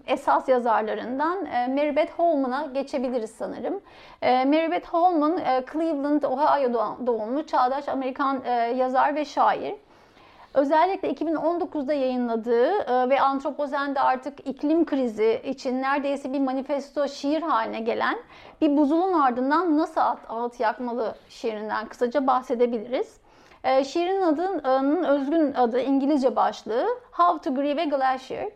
esas 0.07 0.49
yazarlarından 0.49 1.45
e, 1.45 1.67
Mary 1.67 1.95
Beth 1.95 2.11
Holman'a 2.11 2.65
geçebiliriz 2.65 3.31
sanırım. 3.31 3.81
E, 4.21 4.45
Mary 4.45 4.71
Beth 4.71 4.87
Holman, 4.87 5.37
e, 5.37 5.65
Cleveland, 5.73 6.23
Ohio 6.23 6.73
doğumlu 7.07 7.45
çağdaş 7.45 7.89
Amerikan 7.89 8.41
e, 8.45 8.51
yazar 8.51 9.15
ve 9.15 9.25
şair. 9.25 9.75
Özellikle 10.53 11.11
2019'da 11.11 11.93
yayınladığı 11.93 12.69
e, 12.71 13.09
ve 13.09 13.21
Antropozen'de 13.21 13.99
artık 13.99 14.47
iklim 14.47 14.85
krizi 14.85 15.41
için 15.43 15.81
neredeyse 15.81 16.33
bir 16.33 16.39
manifesto 16.39 17.07
şiir 17.07 17.41
haline 17.41 17.79
gelen 17.79 18.17
bir 18.61 18.77
buzulun 18.77 19.13
ardından 19.13 19.77
nasıl 19.77 20.01
ağıt 20.29 20.59
yakmalı 20.59 21.15
şiirinden 21.29 21.87
kısaca 21.87 22.27
bahsedebiliriz. 22.27 23.17
E, 23.63 23.83
şiirin 23.83 24.21
adının 24.21 25.03
özgün 25.03 25.53
adı 25.53 25.79
İngilizce 25.79 26.35
başlığı 26.35 26.87
How 27.11 27.49
to 27.49 27.55
Grieve 27.55 27.81
a 27.81 27.85
Glacier. 27.85 28.49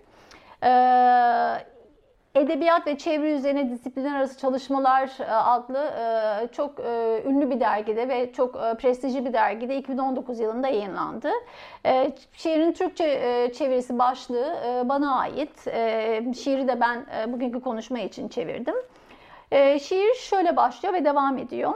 Edebiyat 2.38 2.88
ve 2.88 2.98
Çevre 2.98 3.34
Üzerine 3.34 3.70
Disiplinler 3.70 4.16
Arası 4.16 4.40
Çalışmalar 4.40 5.12
e, 5.20 5.32
adlı 5.32 5.78
e, 5.78 6.48
çok 6.48 6.80
e, 6.80 7.24
ünlü 7.26 7.50
bir 7.50 7.60
dergide 7.60 8.10
ve 8.10 8.34
çok 8.34 8.54
prestijli 8.54 9.26
bir 9.26 9.34
dergide 9.34 9.78
2019 9.78 10.40
yılında 10.40 10.68
yayınlandı. 10.68 11.30
Şiirin 12.34 12.72
Türkçe 12.72 13.52
çevirisi 13.56 14.00
başlığı 14.00 14.56
bana 14.90 15.20
ait. 15.20 15.64
Şiiri 16.38 16.68
de 16.68 16.82
ben 16.82 17.06
bugünkü 17.34 17.62
konuşma 17.62 18.00
için 18.00 18.28
çevirdim. 18.28 18.76
Şiir 19.80 20.14
şöyle 20.14 20.56
başlıyor 20.56 20.94
ve 20.94 21.06
devam 21.06 21.38
ediyor. 21.38 21.74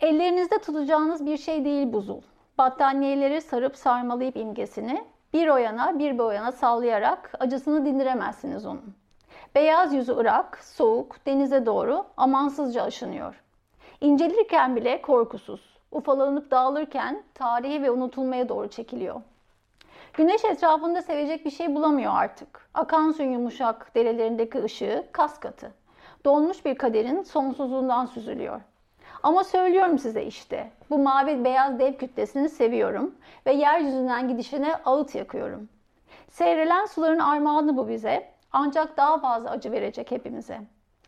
Ellerinizde 0.00 0.58
tutacağınız 0.58 1.26
bir 1.26 1.36
şey 1.36 1.64
değil 1.64 1.92
buzul. 1.92 2.20
Battaniyeleri 2.58 3.40
sarıp 3.40 3.76
sarmalayıp 3.76 4.36
imgesini 4.36 5.04
bir 5.32 5.48
o 5.48 5.56
yana 5.56 5.98
bir 5.98 6.18
bu 6.18 6.32
yana 6.32 6.52
sallayarak 6.52 7.32
acısını 7.40 7.86
dindiremezsiniz 7.86 8.66
onun. 8.66 8.99
Beyaz 9.54 9.94
yüzü 9.94 10.12
ırak, 10.12 10.58
soğuk, 10.64 11.26
denize 11.26 11.66
doğru 11.66 12.04
amansızca 12.16 12.82
aşınıyor. 12.82 13.42
İncelirken 14.00 14.76
bile 14.76 15.02
korkusuz, 15.02 15.78
ufalanıp 15.90 16.50
dağılırken 16.50 17.22
tarihi 17.34 17.82
ve 17.82 17.90
unutulmaya 17.90 18.48
doğru 18.48 18.68
çekiliyor. 18.68 19.20
Güneş 20.12 20.44
etrafında 20.44 21.02
sevecek 21.02 21.44
bir 21.44 21.50
şey 21.50 21.74
bulamıyor 21.74 22.12
artık. 22.14 22.68
Akan 22.74 23.12
suyun 23.12 23.32
yumuşak 23.32 23.94
derelerindeki 23.94 24.64
ışığı 24.64 25.06
kas 25.12 25.40
katı. 25.40 25.72
Donmuş 26.24 26.64
bir 26.64 26.74
kaderin 26.74 27.22
sonsuzluğundan 27.22 28.06
süzülüyor. 28.06 28.60
Ama 29.22 29.44
söylüyorum 29.44 29.98
size 29.98 30.24
işte, 30.24 30.70
bu 30.90 30.98
mavi 30.98 31.44
beyaz 31.44 31.78
dev 31.78 31.94
kütlesini 31.94 32.48
seviyorum 32.48 33.14
ve 33.46 33.52
yeryüzünden 33.52 34.28
gidişine 34.28 34.74
ağıt 34.84 35.14
yakıyorum. 35.14 35.68
Seyrelen 36.28 36.86
suların 36.86 37.18
armağanı 37.18 37.76
bu 37.76 37.88
bize 37.88 38.30
ancak 38.52 38.96
daha 38.96 39.18
fazla 39.18 39.50
acı 39.50 39.72
verecek 39.72 40.10
hepimize. 40.10 40.60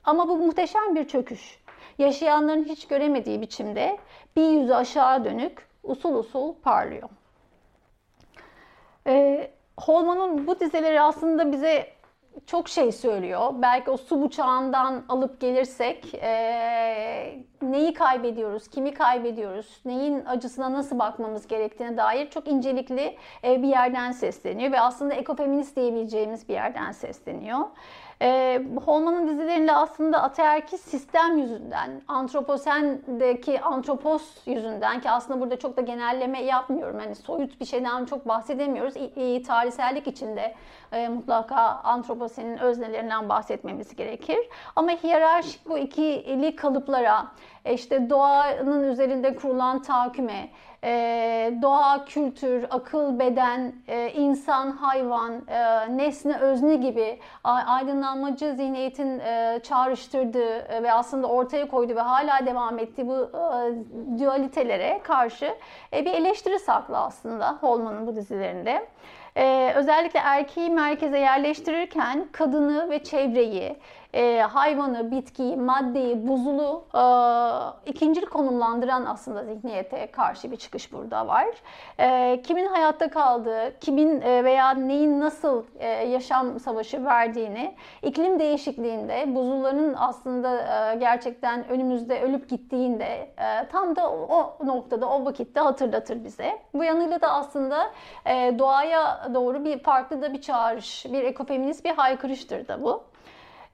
Ama 0.05 0.29
bu 0.29 0.37
muhteşem 0.37 0.95
bir 0.95 1.09
çöküş. 1.09 1.63
Yaşayanların 1.99 2.65
hiç 2.65 2.87
göremediği 2.87 3.41
biçimde 3.41 3.99
bir 4.37 4.49
yüzü 4.49 4.73
aşağı 4.73 5.25
dönük 5.25 5.69
usul 5.83 6.15
usul 6.15 6.55
parlıyor. 6.55 7.09
Ee, 9.07 9.51
Holman'ın 9.81 10.47
bu 10.47 10.61
dizeleri 10.61 11.01
aslında 11.01 11.53
bize 11.53 11.93
çok 12.47 12.69
şey 12.69 12.93
söylüyor. 12.93 13.51
Belki 13.63 13.91
o 13.91 13.97
su 13.97 14.23
buçağından 14.23 15.05
alıp 15.09 15.41
gelirsek 15.41 16.15
e, 16.15 17.43
neyi 17.63 17.95
kaybediyoruz, 17.95 18.69
kimi 18.69 18.95
kaybediyoruz, 18.95 19.81
neyin 19.85 20.25
acısına 20.25 20.73
nasıl 20.73 20.99
bakmamız 20.99 21.47
gerektiğine 21.47 21.97
dair 21.97 22.31
çok 22.31 22.49
incelikli 22.49 23.17
e, 23.45 23.63
bir 23.63 23.69
yerden 23.69 24.13
sesleniyor 24.13 24.73
ve 24.73 24.81
aslında 24.81 25.15
ekofeminist 25.15 25.77
diyebileceğimiz 25.77 26.49
bir 26.49 26.55
yerden 26.55 26.93
sesleniyor. 26.93 27.59
E, 28.23 28.61
Holman'ın 28.85 29.29
dizilerinde 29.29 29.73
aslında 29.73 30.23
ataerkil 30.23 30.77
sistem 30.77 31.39
yüzünden, 31.39 32.03
antroposendeki 32.09 33.61
antropos 33.61 34.23
yüzünden 34.47 35.01
ki 35.01 35.11
aslında 35.11 35.41
burada 35.41 35.59
çok 35.59 35.77
da 35.77 35.81
genelleme 35.81 36.43
yapmıyorum. 36.43 36.99
Hani 36.99 37.15
soyut 37.15 37.61
bir 37.61 37.65
şeyden 37.65 38.05
çok 38.05 38.29
bahsedemiyoruz. 38.29 38.97
İ, 38.97 39.01
i, 39.01 39.43
tarihsellik 39.43 40.07
içinde 40.07 40.55
e, 40.93 41.09
mutlaka 41.09 41.57
antroposenin 41.85 42.59
öznelerinden 42.59 43.29
bahsetmemiz 43.29 43.97
gerekir. 43.97 44.39
Ama 44.77 44.91
hiyerarşik 44.91 45.69
bu 45.69 45.79
ikili 45.79 46.57
kalıplara, 46.57 47.27
e, 47.65 47.75
işte 47.75 48.11
doğanın 48.11 48.83
üzerinde 48.83 49.35
kurulan 49.35 49.83
tahakküme, 49.83 50.49
e, 50.85 51.55
doğa, 51.63 52.05
kültür, 52.05 52.67
akıl, 52.71 53.19
beden, 53.19 53.73
e, 53.89 54.11
insan, 54.11 54.71
hayvan, 54.71 55.33
e, 55.49 55.97
nesne, 55.97 56.39
özne 56.39 56.77
gibi 56.77 57.19
aydınlanmacı 57.45 58.53
zihniyetin 58.53 59.19
e, 59.19 59.61
çağrıştırdığı 59.63 60.59
e, 60.59 60.83
ve 60.83 60.93
aslında 60.93 61.27
ortaya 61.27 61.69
koyduğu 61.69 61.97
ve 61.97 62.01
hala 62.01 62.47
devam 62.47 62.79
ettiği 62.79 63.07
bu 63.09 63.15
e, 63.15 64.21
dualitelere 64.21 65.01
karşı 65.03 65.55
e, 65.93 66.05
bir 66.05 66.13
eleştiri 66.13 66.59
saklı 66.59 66.99
aslında 66.99 67.59
Holman'ın 67.61 68.07
bu 68.07 68.17
dizilerinde. 68.17 68.87
Ee, 69.37 69.73
özellikle 69.77 70.21
erkeği 70.21 70.71
merkeze 70.71 71.19
yerleştirirken 71.19 72.29
kadını 72.33 72.91
ve 72.91 73.05
çevreyi, 73.05 73.77
e, 74.13 74.41
hayvanı, 74.41 75.11
bitkiyi, 75.11 75.57
maddeyi, 75.57 76.29
buzulu 76.29 76.85
e, 76.95 77.03
ikincil 77.91 78.27
konumlandıran 78.27 79.05
aslında 79.05 79.45
zihniyete 79.45 80.11
karşı 80.11 80.51
bir 80.51 80.57
çıkış 80.57 80.93
burada 80.93 81.27
var. 81.29 81.47
E, 81.99 82.43
kimin 82.43 82.67
hayatta 82.67 83.11
kaldığı, 83.11 83.79
kimin 83.81 84.21
e, 84.21 84.45
veya 84.45 84.71
neyin 84.71 85.21
nasıl 85.21 85.65
e, 85.79 85.89
yaşam 85.89 86.61
savaşı 86.61 87.05
verdiğini, 87.05 87.75
iklim 88.03 88.39
değişikliğinde 88.39 89.35
buzulların 89.35 89.95
aslında 89.99 90.63
e, 90.93 90.97
gerçekten 90.97 91.69
önümüzde 91.69 92.23
ölüp 92.23 92.49
gittiğinde 92.49 93.05
e, 93.05 93.69
tam 93.73 93.97
da 93.97 94.11
o, 94.11 94.57
o 94.61 94.67
noktada, 94.67 95.09
o 95.09 95.25
vakitte 95.25 95.61
hatırlatır 95.61 96.25
bize. 96.25 96.59
Bu 96.75 96.85
yanıyla 96.85 97.21
da 97.21 97.33
aslında 97.33 97.91
e, 98.27 98.59
doğaya 98.59 99.29
doğru 99.35 99.65
bir 99.65 99.79
farklı 99.79 100.23
da 100.23 100.33
bir 100.33 100.41
çağrış, 100.41 101.07
bir 101.13 101.25
ekofeminist 101.25 101.85
bir 101.85 101.91
haykırıştır 101.91 102.69
da 102.69 102.83
bu. 102.83 103.12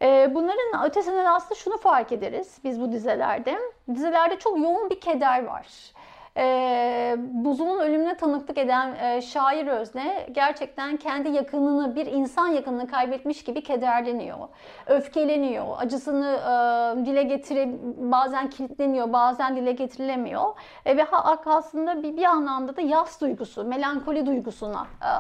Ee, 0.03 0.31
bunların 0.35 0.87
ötesinden 0.87 1.25
aslında 1.25 1.55
şunu 1.55 1.77
fark 1.77 2.13
ederiz 2.13 2.59
biz 2.65 2.81
bu 2.81 2.93
dizelerde. 2.93 3.59
Dizelerde 3.95 4.39
çok 4.39 4.59
yoğun 4.59 4.91
bir 4.91 5.01
keder 5.01 5.45
var 5.45 5.93
e, 6.39 7.17
buzulun 7.19 7.81
ölümüne 7.81 8.17
tanıklık 8.17 8.59
eden 8.59 8.95
e, 8.95 9.23
şair 9.23 9.67
özne 9.67 10.27
gerçekten 10.33 10.97
kendi 10.97 11.29
yakınını, 11.29 11.97
bir 11.97 12.07
insan 12.07 12.49
yakınını 12.49 12.87
kaybetmiş 12.87 13.45
gibi 13.45 13.63
kederleniyor. 13.63 14.39
Öfkeleniyor, 14.87 15.67
acısını 15.79 16.27
e, 16.27 17.07
dile 17.07 17.23
getire 17.23 17.69
bazen 17.99 18.51
kilitleniyor, 18.51 19.13
bazen 19.13 19.57
dile 19.57 19.73
getirilemiyor. 19.73 20.45
E, 20.87 20.97
ve 20.97 21.07
aslında 21.47 22.03
bir, 22.03 22.17
bir 22.17 22.25
anlamda 22.25 22.77
da 22.77 22.81
yas 22.81 23.21
duygusu, 23.21 23.65
melankoli 23.65 24.27
duygusuna 24.27 24.87
e, 25.03 25.11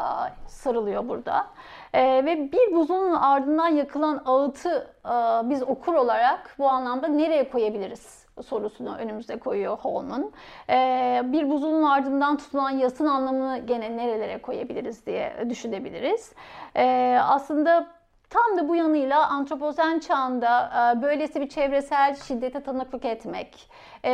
sarılıyor 0.48 1.08
burada. 1.08 1.46
E, 1.92 2.24
ve 2.24 2.52
bir 2.52 2.74
buzulun 2.74 3.14
ardından 3.14 3.68
yakılan 3.68 4.22
ağıtı 4.26 4.94
e, 5.04 5.10
biz 5.50 5.62
okur 5.62 5.94
olarak 5.94 6.54
bu 6.58 6.68
anlamda 6.68 7.08
nereye 7.08 7.50
koyabiliriz? 7.50 8.28
sorusunu 8.42 8.96
önümüze 8.96 9.38
koyuyor 9.38 9.78
Holman. 9.78 10.32
Ee, 10.70 11.22
bir 11.24 11.50
buzulun 11.50 11.82
ardından 11.82 12.36
tutulan 12.36 12.70
yasın 12.70 13.06
anlamını 13.06 13.58
gene 13.58 13.96
nerelere 13.96 14.42
koyabiliriz 14.42 15.06
diye 15.06 15.46
düşünebiliriz. 15.48 16.32
Ee, 16.76 17.18
aslında 17.22 17.98
Tam 18.30 18.58
da 18.58 18.68
bu 18.68 18.76
yanıyla 18.76 19.26
antropozen 19.28 19.98
çağında 19.98 20.70
e, 20.96 21.02
böylesi 21.02 21.40
bir 21.40 21.48
çevresel 21.48 22.14
şiddete 22.14 22.60
tanıklık 22.62 23.04
etmek, 23.04 23.70
e, 24.04 24.10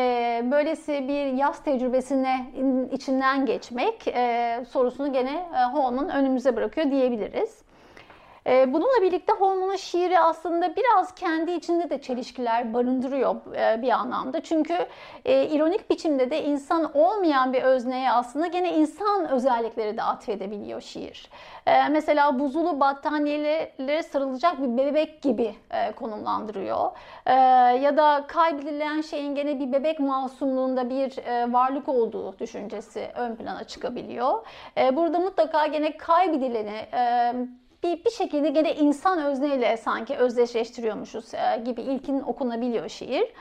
böylesi 0.50 1.08
bir 1.08 1.26
yaz 1.26 1.64
tecrübesine 1.64 2.46
içinden 2.92 3.46
geçmek 3.46 4.08
e, 4.08 4.64
sorusunu 4.68 5.12
gene 5.12 5.46
Holman 5.72 6.08
önümüze 6.08 6.56
bırakıyor 6.56 6.90
diyebiliriz. 6.90 7.63
Ee, 8.46 8.72
bununla 8.72 9.02
birlikte 9.02 9.32
hormonun 9.32 9.76
şiiri 9.76 10.20
aslında 10.20 10.76
biraz 10.76 11.14
kendi 11.14 11.52
içinde 11.52 11.90
de 11.90 12.00
çelişkiler 12.02 12.74
barındırıyor 12.74 13.34
e, 13.56 13.82
bir 13.82 13.90
anlamda. 13.90 14.40
Çünkü 14.40 14.86
e, 15.24 15.46
ironik 15.46 15.90
biçimde 15.90 16.30
de 16.30 16.44
insan 16.44 16.96
olmayan 16.96 17.52
bir 17.52 17.62
özneye 17.62 18.10
aslında 18.10 18.46
gene 18.46 18.74
insan 18.74 19.28
özellikleri 19.28 19.96
de 19.96 20.02
atfedebiliyor 20.02 20.80
şiir. 20.80 21.30
Ee, 21.66 21.88
mesela 21.88 22.38
buzulu 22.38 22.80
battaniyelere 22.80 24.02
sarılacak 24.02 24.62
bir 24.62 24.76
bebek 24.76 25.22
gibi 25.22 25.54
e, 25.70 25.92
konumlandırıyor. 25.92 26.90
Ee, 27.26 27.32
ya 27.80 27.96
da 27.96 28.24
kaybedilen 28.28 29.00
şeyin 29.00 29.34
gene 29.34 29.60
bir 29.60 29.72
bebek 29.72 30.00
masumluğunda 30.00 30.90
bir 30.90 31.18
varlık 31.52 31.88
olduğu 31.88 32.38
düşüncesi 32.38 33.10
ön 33.14 33.36
plana 33.36 33.64
çıkabiliyor. 33.64 34.46
Burada 34.92 35.18
mutlaka 35.18 35.66
gene 35.66 35.96
kaybedileni 35.96 36.86
bir, 37.84 38.04
bir 38.04 38.10
şekilde 38.10 38.48
gene 38.48 38.74
insan 38.74 39.22
özneyle 39.22 39.76
sanki 39.76 40.16
özdeşleştiriyormuşuz 40.16 41.34
e, 41.34 41.62
gibi 41.64 41.82
ilkin 41.82 42.20
okunabiliyor 42.20 42.88
şiir. 42.88 43.32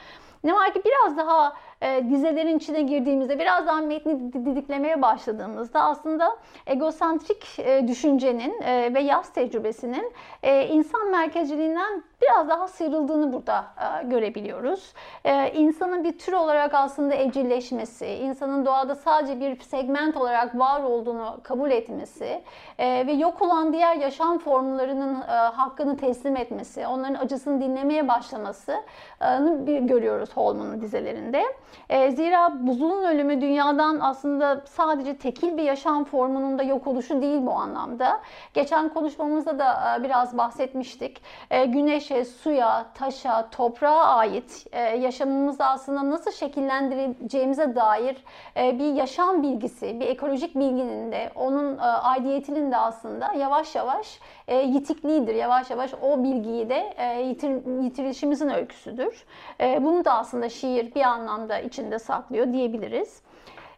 Ne 0.43 0.53
var 0.53 0.73
ki 0.73 0.81
biraz 0.85 1.17
daha 1.17 1.53
e, 1.83 2.09
dizelerin 2.09 2.57
içine 2.57 2.81
girdiğimizde, 2.81 3.39
biraz 3.39 3.67
daha 3.67 3.81
metni 3.81 4.33
didiklemeye 4.33 5.01
başladığımızda 5.01 5.83
aslında 5.83 6.37
egosantrik 6.65 7.59
e, 7.59 7.87
düşüncenin 7.87 8.61
e, 8.61 8.93
ve 8.93 8.99
yaz 8.99 9.33
tecrübesinin 9.33 10.13
e, 10.43 10.67
insan 10.67 11.11
merkezciliğinden 11.11 12.03
biraz 12.21 12.49
daha 12.49 12.67
sıyrıldığını 12.67 13.33
burada 13.33 13.65
e, 13.77 14.07
görebiliyoruz. 14.07 14.93
E, 15.25 15.51
insanın 15.51 16.03
bir 16.03 16.17
tür 16.17 16.33
olarak 16.33 16.73
aslında 16.73 17.15
evcilleşmesi, 17.15 18.07
insanın 18.07 18.65
doğada 18.65 18.95
sadece 18.95 19.39
bir 19.39 19.59
segment 19.59 20.17
olarak 20.17 20.59
var 20.59 20.83
olduğunu 20.83 21.39
kabul 21.43 21.71
etmesi 21.71 22.43
e, 22.77 23.07
ve 23.07 23.11
yok 23.11 23.41
olan 23.41 23.73
diğer 23.73 23.95
yaşam 23.95 24.39
formlarının 24.39 25.21
e, 25.21 25.25
hakkını 25.25 25.97
teslim 25.97 26.35
etmesi, 26.35 26.87
onların 26.87 27.15
acısını 27.15 27.61
dinlemeye 27.61 28.07
başlamasını 28.07 29.67
bir 29.67 29.79
görüyoruz 29.79 30.37
Holman'ın 30.37 30.81
dizelerinde. 30.81 31.43
E, 31.89 32.11
zira 32.11 32.67
buzulun 32.67 33.03
ölümü 33.03 33.41
dünyadan 33.41 33.99
aslında 33.99 34.61
sadece 34.65 35.17
tekil 35.17 35.57
bir 35.57 35.63
yaşam 35.63 36.03
formunun 36.03 36.59
da 36.59 36.63
yok 36.63 36.87
oluşu 36.87 37.21
değil 37.21 37.45
bu 37.45 37.51
anlamda. 37.51 38.21
Geçen 38.53 38.89
konuşmamızda 38.89 39.59
da 39.59 39.97
e, 39.99 40.03
biraz 40.03 40.37
bahsetmiştik. 40.37 41.21
E, 41.51 41.65
güneşe, 41.65 42.25
suya, 42.25 42.85
taşa, 42.93 43.49
toprağa 43.49 44.05
ait 44.05 44.65
e, 44.71 44.81
yaşamımızı 44.81 45.65
aslında 45.65 46.09
nasıl 46.09 46.31
şekillendireceğimize 46.31 47.75
dair 47.75 48.17
e, 48.57 48.79
bir 48.79 48.93
yaşam 48.93 49.43
bilgisi, 49.43 49.99
bir 49.99 50.05
ekolojik 50.07 50.55
bilginin 50.55 51.11
de 51.11 51.31
onun 51.35 51.77
e, 51.77 51.81
aidiyetinin 51.81 52.71
de 52.71 52.77
aslında 52.77 53.33
yavaş 53.33 53.75
yavaş 53.75 54.19
e, 54.47 54.55
yitikliğidir. 54.55 55.35
Yavaş 55.35 55.69
yavaş 55.69 55.93
o 56.01 56.23
bilgiyi 56.23 56.69
de 56.69 56.93
e, 56.97 57.21
yitir, 57.21 57.81
yitirişimizin 57.83 58.49
öyküsüdür. 58.49 59.25
E, 59.59 59.83
bunu 59.83 60.05
da 60.05 60.13
aslında 60.13 60.49
şiir 60.49 60.95
bir 60.95 61.01
anlamda 61.01 61.52
içinde 61.59 61.99
saklıyor 61.99 62.53
diyebiliriz. 62.53 63.21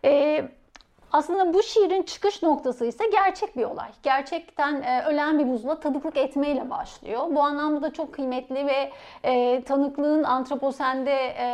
E, 0.06 0.42
aslında 1.16 1.54
bu 1.54 1.64
şiirin 1.64 2.04
çıkış 2.04 2.44
noktası 2.44 2.86
ise 2.86 3.04
gerçek 3.12 3.58
bir 3.58 3.64
olay. 3.64 3.90
Gerçekten 4.04 4.82
e, 4.82 5.04
ölen 5.06 5.40
bir 5.40 5.50
buzula 5.50 5.80
tanıklık 5.80 6.18
etmeyle 6.18 6.70
başlıyor. 6.70 7.22
Bu 7.32 7.42
anlamda 7.42 7.82
da 7.82 7.94
çok 7.94 8.14
kıymetli 8.14 8.68
ve 8.68 8.92
e, 9.24 9.64
tanıklığın 9.64 10.24
antroposende 10.24 11.12
e, 11.14 11.48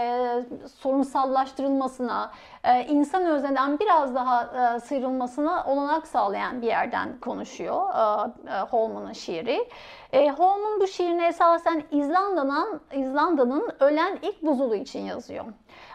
sorunsallaştırılmasına, 0.67 2.31
e, 2.63 2.85
insan 2.85 3.25
özneden 3.25 3.79
biraz 3.79 4.15
daha 4.15 4.43
e, 4.75 4.79
sıyrılmasına 4.79 5.65
olanak 5.67 6.07
sağlayan 6.07 6.61
bir 6.61 6.67
yerden 6.67 7.19
konuşuyor 7.19 7.89
e, 7.89 8.31
e, 8.51 8.59
Holman'ın 8.59 9.13
şiiri. 9.13 9.69
E, 10.13 10.29
Holman 10.29 10.79
bu 10.79 10.87
şiirini 10.87 11.23
esasen 11.23 11.83
İzlanda'nın 11.91 12.81
İzlanda'nın 12.93 13.69
ölen 13.79 14.19
ilk 14.21 14.43
buzulu 14.43 14.75
için 14.75 14.99
yazıyor. 14.99 15.45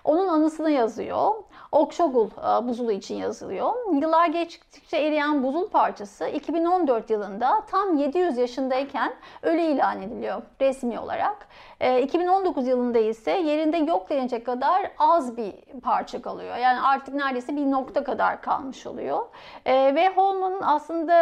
Onun 0.07 0.29
anısını 0.29 0.71
yazıyor. 0.71 1.35
Okşogul 1.73 2.27
e, 2.27 2.69
buzulu 2.69 2.93
için 2.93 3.15
yazılıyor. 3.15 3.73
Yıllar 4.03 4.27
geçtikçe 4.27 4.97
eriyen 4.97 5.43
buzul 5.43 5.69
parçası 5.69 6.27
2014 6.29 7.11
yılında 7.11 7.63
tam 7.71 7.97
700 7.97 8.39
yaşındayken 8.39 9.15
ölü 9.43 9.61
ilan 9.61 10.03
ediliyor 10.03 10.43
resmi 10.61 11.01
olarak. 11.01 11.49
2019 11.81 12.67
e, 12.67 12.71
yılında 12.71 12.99
ise 12.99 13.31
yerinde 13.31 13.77
yok 13.77 14.11
denecek 14.11 14.47
kadar 14.47 14.91
az 14.99 15.37
bir 15.37 15.53
parça 15.83 16.23
kalıyor. 16.23 16.57
Yani 16.57 16.81
artık 16.81 17.15
neredeyse 17.15 17.57
bir 17.57 17.71
nokta 17.71 18.05
kadar 18.05 18.43
kalmış 18.43 18.87
oluyor. 18.87 19.27
E, 19.67 19.95
ve 19.95 20.09
Holman'ın 20.09 20.63
aslında 20.63 21.17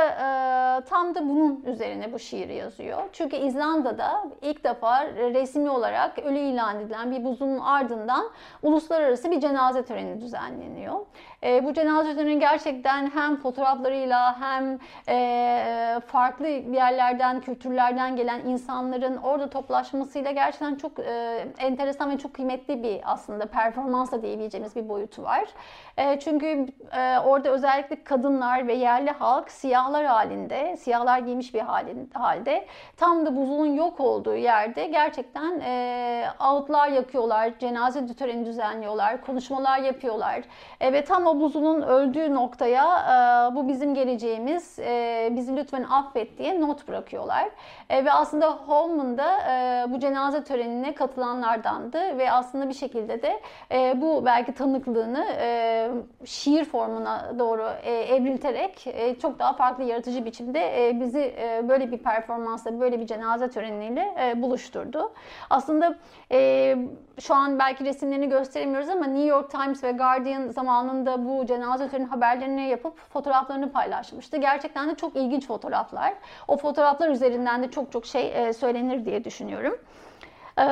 tam 0.89 1.15
da 1.15 1.29
bunun 1.29 1.63
üzerine 1.67 2.13
bu 2.13 2.19
şiiri 2.19 2.55
yazıyor. 2.55 2.99
Çünkü 3.13 3.37
İzlanda'da 3.37 4.25
ilk 4.43 4.65
defa 4.65 5.07
resmi 5.07 5.71
olarak 5.71 6.19
ölü 6.19 6.39
ilan 6.39 6.81
edilen 6.81 7.11
bir 7.11 7.25
buzulun 7.25 7.59
ardından 7.59 8.31
uluslararası 8.63 9.31
bir 9.31 9.41
cenaze 9.41 9.85
töreni 9.85 10.21
düzenleniyor. 10.21 10.95
E, 11.45 11.65
bu 11.65 11.75
cenaze 11.75 12.05
cenaze 12.05 12.17
töreni 12.17 12.39
gerçekten 12.39 13.11
hem 13.11 13.37
fotoğraflarıyla 13.37 14.41
hem 14.41 14.79
e, 15.09 16.01
farklı 16.07 16.49
yerlerden, 16.49 17.41
kültürlerden 17.41 18.17
gelen 18.17 18.41
insanların 18.41 19.17
orada 19.17 19.51
toplaşmasıyla 19.51 20.31
gerçekten 20.31 20.75
çok 20.75 20.99
e, 20.99 21.47
enteresan 21.59 22.11
ve 22.11 22.19
çok 22.19 22.35
kıymetli 22.35 22.83
bir 22.83 23.01
aslında 23.05 23.47
performansla 23.47 24.23
diyebileceğimiz 24.23 24.77
bir 24.77 24.89
boyutu 24.89 25.23
var. 25.23 25.45
E, 25.97 26.21
çünkü 26.21 26.67
e, 26.93 27.19
orada 27.19 27.51
özellikle 27.51 28.05
kadınlar 28.05 28.67
ve 28.69 28.75
yerli 28.75 29.11
halk 29.11 29.51
siyahlar 29.51 30.05
halinde, 30.05 30.77
siyahlar 30.77 31.19
giymiş 31.19 31.55
bir 31.55 31.61
halin, 31.61 32.11
halde 32.15 32.67
tam 32.97 33.27
da 33.27 33.37
buzulun 33.37 33.75
yok 33.75 34.01
olduğu 34.01 34.37
yerde 34.37 34.87
gerçekten 34.87 35.61
e, 35.61 36.25
ağıtlar 36.39 36.89
yakıyorlar, 36.89 37.53
cenaze 37.59 38.07
töreni 38.07 38.47
düzenliyorlar, 38.47 39.21
konuşmalar 39.21 39.79
yapıyorlar. 39.79 40.43
E, 40.81 40.93
ve 40.93 41.05
tam 41.05 41.27
o 41.27 41.34
buzulun 41.41 41.83
öldüğü 41.83 42.35
noktaya 42.35 42.85
e, 42.85 43.55
bu 43.55 43.69
bizim 43.69 43.95
geleceğimiz, 43.95 44.79
e, 44.79 45.29
bizi 45.37 45.57
lütfen 45.57 45.83
affet 45.83 46.39
diye 46.39 46.61
not 46.61 46.89
bırakıyorlar. 46.89 47.49
E, 47.91 48.05
ve 48.05 48.13
aslında 48.13 48.51
Holman 48.51 49.19
da 49.19 49.37
e, 49.51 49.93
bu 49.93 49.99
cenaze 49.99 50.45
törenine 50.45 50.95
katılanlardandı 50.95 52.19
ve 52.19 52.33
aslında 52.33 52.69
bir 52.69 52.75
şekilde 52.75 53.23
de 53.23 53.41
e, 53.73 54.01
bu 54.01 54.25
belki 54.25 54.55
tanıklığını 54.55 55.27
e, 55.41 55.89
şiir 56.25 56.65
formuna 56.65 57.39
doğru 57.39 57.69
e, 57.83 57.93
evrilterek 57.93 58.87
e, 58.87 59.19
çok 59.19 59.39
daha 59.39 59.53
farklı 59.53 59.85
yaratıcı 59.85 60.25
biçimde 60.25 60.89
e, 60.89 61.01
bizi 61.01 61.35
e, 61.39 61.69
böyle 61.69 61.93
bir 61.93 61.99
performansla, 61.99 62.81
böyle 62.81 63.01
bir 63.01 63.07
cenaze 63.07 63.51
töreniyle 63.51 64.15
e, 64.21 64.43
buluşturdu. 64.43 65.13
Aslında 65.51 65.99
e, 66.33 66.77
şu 67.21 67.35
an 67.35 67.59
belki 67.59 67.85
resimlerini 67.85 68.29
gösteremiyoruz 68.29 68.89
ama 68.89 69.07
New 69.07 69.27
York 69.27 69.51
Times 69.51 69.85
ve 69.85 69.93
Guardian 69.93 70.49
zamanında 70.49 71.24
bu 71.25 71.47
cenaze 71.47 71.89
töreni 71.89 72.07
haberlerini 72.07 72.69
yapıp 72.69 72.99
fotoğraflarını 72.99 73.73
paylaşmıştı. 73.73 74.37
Gerçekten 74.37 74.91
de 74.91 74.95
çok 74.95 75.17
ilginç 75.17 75.47
fotoğraflar. 75.47 76.15
O 76.49 76.57
fotoğraflar 76.57 77.09
üzerinden 77.09 77.63
de 77.63 77.71
çok 77.71 77.93
çok 77.93 78.07
şey 78.07 78.49
e, 78.49 78.53
söylenir 78.53 79.05
diye 79.05 79.25
düşünüyorum. 79.25 79.79
Ee, 80.59 80.63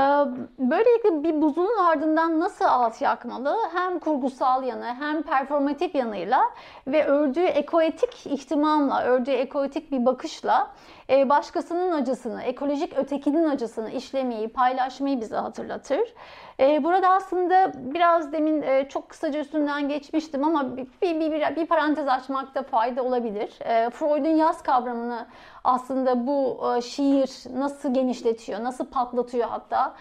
böylelikle 0.59 1.23
bir 1.23 1.43
buzulun 1.43 1.79
ardından 1.79 2.41
nasıl 2.41 2.65
alt 2.65 3.03
yakmalı? 3.03 3.57
Hem 3.75 3.99
kurgusal 3.99 4.65
yanı 4.65 4.85
hem 4.85 5.23
performatif 5.23 5.95
yanıyla 5.95 6.43
ve 6.87 7.07
ördüğü 7.07 7.45
ekoetik 7.45 8.27
ihtimamla, 8.27 9.03
ördüğü 9.03 9.31
ekoetik 9.31 9.93
bir 9.93 10.07
bakışla 10.07 10.71
e, 11.11 11.29
başkasının 11.29 11.93
acısını, 11.93 12.43
ekolojik 12.43 12.99
ötekinin 12.99 13.49
acısını 13.49 13.91
işlemeyi, 13.91 14.49
paylaşmayı 14.49 15.21
bize 15.21 15.37
hatırlatır. 15.37 16.15
E, 16.63 16.85
burada 16.85 17.09
aslında 17.09 17.73
biraz 17.77 18.33
demin 18.33 18.63
e, 18.63 18.89
çok 18.89 19.09
kısaca 19.09 19.41
üstünden 19.41 19.89
geçmiştim 19.89 20.45
ama 20.45 20.77
bir, 20.77 20.87
bir, 21.03 21.33
bir, 21.33 21.57
bir 21.57 21.67
parantez 21.67 22.09
açmakta 22.09 22.63
fayda 22.63 23.03
olabilir. 23.03 23.51
Freud'un 23.91 24.37
yaz 24.37 24.63
kavramını 24.63 25.27
aslında 25.65 26.27
bu 26.27 26.61
şiir 26.83 27.59
nasıl 27.59 27.95
genişletiyor, 27.95 28.65
nasıl 28.65 28.87
patlatıyor 28.87 29.49
hatta 29.49 29.95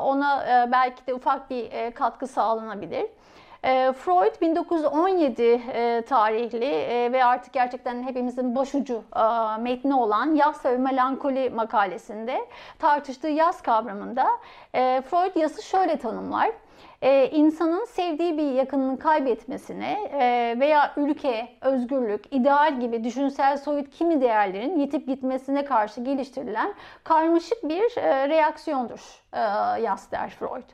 ona 0.00 0.46
belki 0.72 1.06
de 1.06 1.14
ufak 1.14 1.50
bir 1.50 1.90
katkı 1.90 2.26
sağlanabilir. 2.26 3.06
E, 3.64 3.92
Freud 3.92 4.40
1917 4.40 5.42
e, 5.42 6.02
tarihli 6.02 6.64
e, 6.64 7.12
ve 7.12 7.24
artık 7.24 7.52
gerçekten 7.52 8.02
hepimizin 8.02 8.56
başucu 8.56 9.02
metni 9.60 9.94
olan 9.94 10.34
Yas 10.34 10.64
ve 10.64 10.76
Melankoli 10.76 11.50
makalesinde 11.50 12.48
tartıştığı 12.78 13.28
yaz 13.28 13.62
kavramında 13.62 14.26
Freud 15.02 15.36
yası 15.36 15.62
şöyle 15.62 15.96
tanımlar. 15.96 16.50
E, 17.02 17.30
insanın 17.30 17.84
sevdiği 17.84 18.38
bir 18.38 18.52
yakınını 18.52 18.98
kaybetmesine 18.98 20.10
e, 20.12 20.56
veya 20.60 20.92
ülke, 20.96 21.48
özgürlük, 21.60 22.24
ideal 22.30 22.80
gibi 22.80 23.04
düşünsel 23.04 23.56
soyut 23.56 23.90
kimi 23.90 24.20
değerlerin 24.20 24.78
yitip 24.78 25.06
gitmesine 25.06 25.64
karşı 25.64 26.00
geliştirilen 26.00 26.74
karmaşık 27.04 27.68
bir 27.68 27.96
e, 27.96 28.28
reaksiyondur 28.28 29.00
e, 29.32 29.40
yas 29.82 30.12
der 30.12 30.30
Freud. 30.30 30.64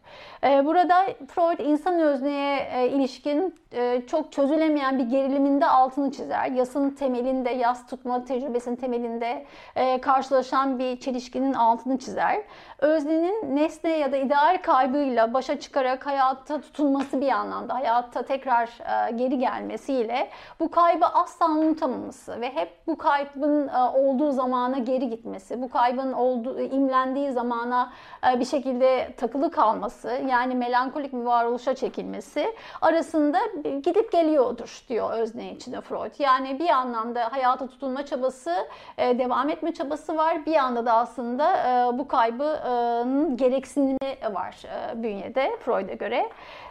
E, 0.45 0.65
burada 0.65 1.07
Freud 1.29 1.59
insan 1.59 2.01
özneye 2.01 2.69
e, 2.73 2.89
ilişkin 2.89 3.55
e, 3.73 4.03
çok 4.07 4.33
çözülemeyen 4.33 4.99
bir 4.99 5.05
geriliminde 5.05 5.67
altını 5.67 6.13
çizer. 6.13 6.51
Yasın 6.51 6.91
temelinde, 6.91 7.51
yas 7.51 7.87
tutma 7.87 8.25
tecrübesinin 8.25 8.77
temelinde 8.77 9.47
e, 9.77 10.01
karşılaşan 10.01 10.79
bir 10.79 11.01
çelişkinin 11.01 11.55
altını 11.55 11.99
çizer. 11.99 12.43
Öznenin 12.79 13.57
nesne 13.57 13.99
ya 13.99 14.13
da 14.13 14.17
ideal 14.17 14.59
kaybıyla 14.63 15.35
başa 15.35 15.61
çıkarak 15.61 16.07
hayatta 16.07 16.61
tutunması 16.61 17.21
bir 17.21 17.29
anlamda, 17.29 17.75
hayatta 17.75 18.23
tekrar 18.23 18.71
geri 19.17 19.39
gelmesiyle 19.39 20.29
bu 20.61 20.71
kaybı 20.71 21.07
asla 21.07 21.51
unutamaması 21.51 22.41
ve 22.41 22.55
hep 22.55 22.87
bu 22.87 22.99
kaybın 22.99 23.69
olduğu 23.69 24.33
zamana 24.33 24.79
geri 24.79 25.11
gitmesi, 25.11 25.63
bu 25.63 25.71
kaybın 25.71 26.13
olduğu, 26.13 26.61
imlendiği 26.61 27.33
zamana 27.33 27.93
e, 28.33 28.41
bir 28.45 28.49
şekilde 28.49 29.09
takılı 29.17 29.51
kalması, 29.51 30.21
yani 30.31 30.55
melankolik 30.55 31.13
bir 31.13 31.19
varoluşa 31.19 31.75
çekilmesi 31.75 32.55
arasında 32.81 33.39
gidip 33.83 34.13
geliyordur 34.13 34.83
diyor 34.89 35.11
özne 35.13 35.53
içinde 35.53 35.81
Freud. 35.81 36.13
Yani 36.19 36.59
bir 36.59 36.69
anlamda 36.69 37.33
hayata 37.33 37.67
tutunma 37.67 38.07
çabası, 38.07 38.55
e, 38.99 39.19
devam 39.19 39.49
etme 39.49 39.75
çabası 39.75 40.17
var. 40.17 40.47
Bir 40.47 40.53
yanda 40.53 40.87
da 40.87 40.93
aslında 40.93 41.57
e, 41.57 41.99
bu 41.99 42.09
kaybın 42.09 43.37
gereksinimi 43.37 44.17
var 44.33 44.63
e, 44.65 45.03
bünyede 45.03 45.57
Freud'a 45.61 45.95
göre. 45.95 46.29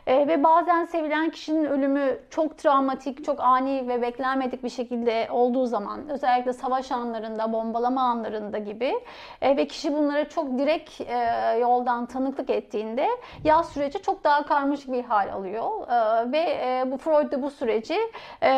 E, 0.08 0.28
ve 0.28 0.44
bazen 0.44 0.86
sevilen 0.86 1.30
kişinin 1.30 1.66
ölümü 1.66 2.20
çok 2.30 2.58
travmatik, 2.58 3.26
çok 3.26 3.40
ani 3.40 3.88
ve 3.88 4.02
beklenmedik 4.02 4.64
bir 4.64 4.70
şekilde 4.70 5.28
olduğu 5.32 5.66
zaman, 5.66 6.10
özellikle 6.10 6.54
savaş 6.54 6.92
anlarında, 6.92 7.54
bombalama 7.54 8.02
anlarında 8.02 8.58
gibi 8.58 8.94
e, 9.42 9.58
ve 9.58 9.68
kişi 9.68 9.94
bunlara 9.94 10.30
çok 10.30 10.58
direkt 10.58 11.02
e, 11.02 11.58
yoldan 11.62 12.06
tanıklık 12.06 12.50
ettiğinde 12.50 13.08
yaz 13.44 13.70
süreci 13.70 14.02
çok 14.02 14.24
daha 14.24 14.46
karmaşık 14.46 14.92
bir 14.92 15.04
hal 15.04 15.34
alıyor. 15.34 15.88
E, 15.88 16.32
ve 16.32 16.40
e, 16.40 16.92
bu 16.92 16.98
Freud 16.98 17.32
da 17.32 17.42
bu 17.42 17.50
süreci 17.50 17.98
e, 18.44 18.50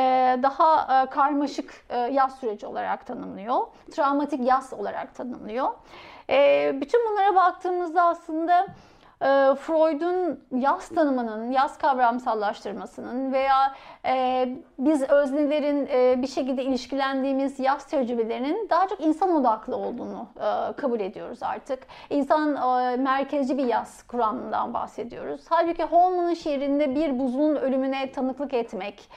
daha 0.44 1.04
e, 1.04 1.10
karmaşık 1.10 1.86
e, 1.90 1.98
yaz 1.98 2.40
süreci 2.40 2.68
olarak 2.68 3.06
tanımlıyor. 3.06 3.68
Travmatik 3.92 4.48
yaz 4.48 4.74
olarak 4.74 5.16
tanımlıyor. 5.16 5.68
E, 6.30 6.72
bütün 6.82 7.10
bunlara 7.10 7.36
baktığımızda 7.36 8.04
aslında 8.04 8.68
e, 9.26 9.56
Freud'un 9.56 10.40
yaz 10.52 10.90
tanımının, 10.90 11.52
yaz 11.52 11.78
kavramsallaştırmasının 11.78 13.34
veya 13.34 13.76
e, 14.06 14.50
biz 14.80 15.02
öznelerin 15.10 15.88
e, 15.92 16.22
bir 16.22 16.28
şekilde 16.28 16.64
ilişkilendiğimiz 16.64 17.60
yaz 17.60 17.86
tecrübelerinin 17.86 18.70
daha 18.70 18.88
çok 18.88 19.02
insan 19.02 19.36
odaklı 19.36 19.76
olduğunu 19.76 20.28
e, 20.36 20.74
kabul 20.74 21.00
ediyoruz 21.00 21.44
artık. 21.44 21.80
İnsan 22.10 22.56
e, 22.56 22.98
merkezci 22.98 23.58
bir 23.58 23.66
yaz 23.66 24.04
kuramından 24.04 24.74
bahsediyoruz. 24.74 25.42
Halbuki 25.50 25.84
Holman'ın 25.84 26.34
şiirinde 26.34 26.96
bir 26.96 27.20
buzulun 27.20 27.56
ölümüne 27.56 28.12
tanıklık 28.12 28.54
etmek, 28.54 29.10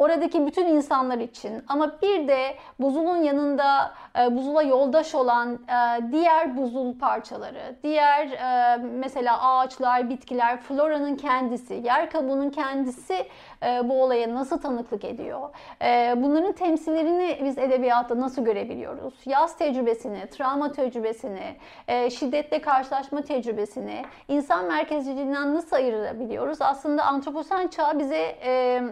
oradaki 0.00 0.46
bütün 0.46 0.66
insanlar 0.66 1.18
için. 1.18 1.64
Ama 1.68 1.92
bir 2.02 2.28
de 2.28 2.54
buzulun 2.78 3.16
yanında 3.16 3.94
e, 4.18 4.36
buzula 4.36 4.62
yoldaş 4.62 5.14
olan 5.14 5.54
e, 5.54 6.12
diğer 6.12 6.56
buzul 6.56 6.98
parçaları, 6.98 7.76
diğer 7.82 8.26
e, 8.26 8.76
mesela 8.76 9.42
ağaçlar, 9.42 10.10
bitkiler, 10.10 10.60
floranın 10.60 11.16
kendisi, 11.16 11.74
yer 11.74 12.10
kabuğunun 12.10 12.50
kendisi 12.50 13.26
e, 13.62 13.88
bu 13.88 14.02
olaya 14.02 14.34
nasıl 14.34 14.58
tanıklık 14.58 15.04
ediyor? 15.04 15.48
E, 15.82 16.14
bunların 16.16 16.52
temsillerini 16.52 17.40
biz 17.44 17.58
edebiyatta 17.58 18.20
nasıl 18.20 18.44
görebiliyoruz? 18.44 19.14
Yaz 19.26 19.56
tecrübesini, 19.58 20.26
travma 20.30 20.72
tecrübesini, 20.72 21.56
e, 21.88 22.10
şiddetle 22.10 22.60
karşılaşma 22.60 23.22
tecrübesini 23.22 24.02
insan 24.28 24.64
merkezciliğinden 24.64 25.54
nasıl 25.54 25.76
ayırabiliyoruz? 25.76 26.62
Aslında 26.62 27.04
antroposen 27.04 27.68
çağ 27.68 27.98
bize 27.98 28.36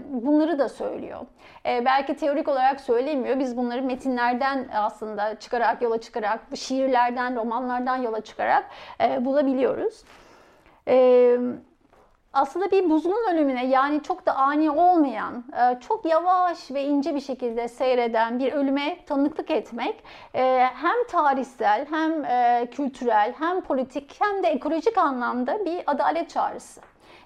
bunları 0.09 0.59
da 0.59 0.69
söylüyor. 0.69 1.21
Belki 1.65 2.17
teorik 2.17 2.49
olarak 2.49 2.81
söylemiyor. 2.81 3.39
Biz 3.39 3.57
bunları 3.57 3.83
metinlerden 3.83 4.69
aslında 4.75 5.39
çıkarak, 5.39 5.83
yola 5.83 6.01
çıkarak, 6.01 6.41
şiirlerden, 6.55 7.37
romanlardan 7.37 7.97
yola 7.97 8.21
çıkarak 8.21 8.65
bulabiliyoruz. 9.21 10.05
Evet 10.87 11.68
aslında 12.39 12.71
bir 12.71 12.91
buzulun 12.91 13.33
ölümüne 13.33 13.67
yani 13.67 14.03
çok 14.03 14.27
da 14.27 14.37
ani 14.37 14.71
olmayan, 14.71 15.45
e, 15.53 15.81
çok 15.81 16.05
yavaş 16.05 16.71
ve 16.71 16.83
ince 16.83 17.15
bir 17.15 17.21
şekilde 17.21 17.69
seyreden 17.69 18.39
bir 18.39 18.53
ölüme 18.53 19.05
tanıklık 19.07 19.51
etmek 19.51 20.05
e, 20.35 20.69
hem 20.75 21.07
tarihsel 21.11 21.87
hem 21.91 22.25
e, 22.25 22.69
kültürel 22.71 23.35
hem 23.39 23.61
politik 23.61 24.17
hem 24.21 24.43
de 24.43 24.49
ekolojik 24.49 24.99
anlamda 24.99 25.65
bir 25.65 25.83
adalet 25.87 26.31
çağrısı. 26.31 26.81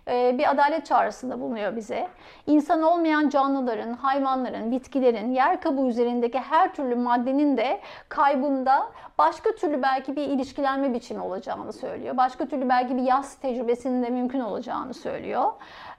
E, 0.08 0.38
bir 0.38 0.50
adalet 0.50 0.86
çağrısında 0.86 1.40
bulunuyor 1.40 1.76
bize. 1.76 2.08
İnsan 2.46 2.82
olmayan 2.82 3.28
canlıların, 3.28 3.92
hayvanların, 3.92 4.70
bitkilerin, 4.70 5.30
yer 5.30 5.60
kabuğu 5.60 5.88
üzerindeki 5.88 6.38
her 6.38 6.74
türlü 6.74 6.96
maddenin 6.96 7.56
de 7.56 7.80
kaybında 8.08 8.92
başka 9.18 9.54
türlü 9.54 9.82
belki 9.82 10.16
bir 10.16 10.22
ilişkilenme 10.22 10.94
biçimi 10.94 11.20
olacağını 11.20 11.72
söylüyor. 11.72 12.16
Başka 12.16 12.46
türlü 12.46 12.68
belki 12.68 12.96
bir 12.96 13.02
yaz 13.02 13.34
tecrübesinin 13.34 14.02
de 14.02 14.10
mümkün 14.10 14.40
olacağını 14.40 14.94
söylüyor. 14.94 15.52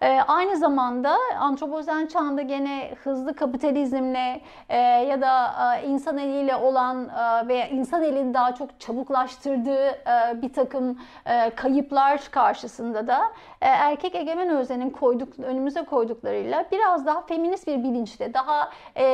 Ee, 0.03 0.21
aynı 0.27 0.57
zamanda 0.57 1.17
antropozen 1.39 2.05
çağında 2.05 2.41
gene 2.41 2.91
hızlı 3.03 3.35
kapitalizmle 3.35 4.41
e, 4.69 4.77
ya 4.77 5.21
da 5.21 5.55
e, 5.75 5.87
insan 5.87 6.17
eliyle 6.17 6.55
olan 6.55 7.09
e, 7.09 7.47
veya 7.47 7.67
insan 7.67 8.03
elini 8.03 8.33
daha 8.33 8.55
çok 8.55 8.79
çabuklaştırdığı 8.79 9.87
e, 9.87 10.41
bir 10.41 10.53
takım 10.53 10.99
e, 11.25 11.49
kayıplar 11.49 12.21
karşısında 12.31 13.07
da 13.07 13.21
e, 13.61 13.65
erkek 13.67 14.15
egemen 14.15 14.49
öznenin 14.49 14.89
koyduk, 14.89 15.39
önümüze 15.39 15.83
koyduklarıyla 15.85 16.65
biraz 16.71 17.05
daha 17.05 17.21
feminist 17.21 17.67
bir 17.67 17.83
bilinçle, 17.83 18.33
daha 18.33 18.69
e, 18.95 19.05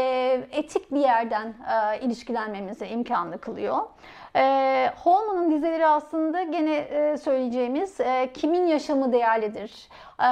etik 0.51 0.91
bir 0.91 0.99
yerden 0.99 1.47
e, 1.47 1.99
ilişkilenmemize 1.99 2.87
imkanlı 2.87 3.37
kılıyor. 3.37 3.77
E, 4.35 4.91
Holman'ın 5.03 5.51
dizeleri 5.51 5.87
aslında 5.87 6.43
gene 6.43 6.75
e, 6.75 7.17
söyleyeceğimiz 7.17 7.99
e, 7.99 8.29
kimin 8.33 8.67
yaşamı 8.67 9.13
değerlidir, 9.13 9.89
e, 10.19 10.27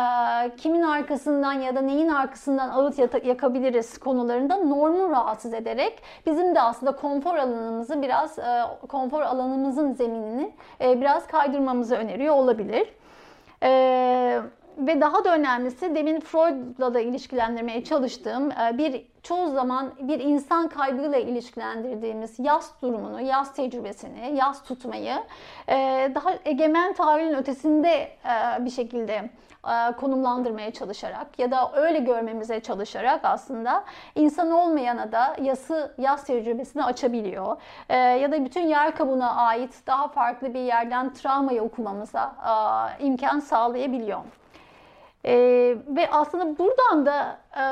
kimin 0.56 0.82
arkasından 0.82 1.54
ya 1.54 1.76
da 1.76 1.82
neyin 1.82 2.10
arkasından 2.10 2.70
ağıt 2.70 3.26
yakabiliriz 3.26 3.98
konularında 3.98 4.56
normu 4.56 5.10
rahatsız 5.10 5.54
ederek 5.54 6.04
bizim 6.26 6.56
de 6.56 6.62
aslında 6.62 6.96
konfor 6.96 7.36
alanımızı 7.36 8.02
biraz, 8.02 8.40
e, 8.40 8.62
konfor 8.90 9.22
alanımızın 9.22 9.94
zeminini 9.94 10.52
e, 10.82 11.02
biraz 11.02 11.28
kaydırmamızı 11.28 11.96
öneriyor 11.96 12.36
olabilir. 12.36 12.88
Ee, 13.64 14.42
ve 14.78 15.02
daha 15.02 15.26
da 15.26 15.36
önemlisi 15.36 15.96
demin 15.96 16.20
Freud'la 16.20 16.94
da 16.94 17.00
ilişkilendirmeye 17.00 17.84
çalıştığım 17.84 18.52
e, 18.52 18.78
bir 18.78 19.06
çoğu 19.28 19.52
zaman 19.52 19.92
bir 20.00 20.20
insan 20.20 20.68
kaybıyla 20.68 21.18
ilişkilendirdiğimiz 21.18 22.40
yas 22.40 22.72
durumunu, 22.82 23.22
yas 23.22 23.54
tecrübesini, 23.54 24.36
yas 24.36 24.64
tutmayı 24.64 25.16
e, 25.70 25.76
daha 26.16 26.30
egemen 26.46 26.94
tahayyülün 26.94 27.36
ötesinde 27.36 27.90
e, 27.90 28.66
bir 28.66 28.70
şekilde 28.70 29.30
konumlandırmaya 29.98 30.72
çalışarak 30.72 31.40
ya 31.40 31.52
da 31.52 31.72
öyle 31.76 32.00
görmemize 32.00 32.60
çalışarak 32.60 33.20
aslında 33.24 33.84
insan 34.16 34.52
olmayana 34.52 35.12
da 35.12 35.36
yası 35.42 35.96
yas 35.98 36.24
tecrübesini 36.24 36.84
açabiliyor. 36.84 37.58
Ya 37.90 38.32
da 38.32 38.46
bütün 38.46 38.68
yer 38.68 38.96
kabuğuna 38.96 39.36
ait 39.36 39.74
daha 39.88 40.08
farklı 40.08 40.54
bir 40.54 40.60
yerden 40.60 41.14
travmayı 41.14 41.64
okumamıza 41.64 42.36
imkan 43.00 43.40
sağlayabiliyor. 43.40 44.20
Ee, 45.26 45.76
ve 45.88 46.10
aslında 46.12 46.58
buradan 46.58 47.06
da 47.06 47.40
e, 47.58 47.64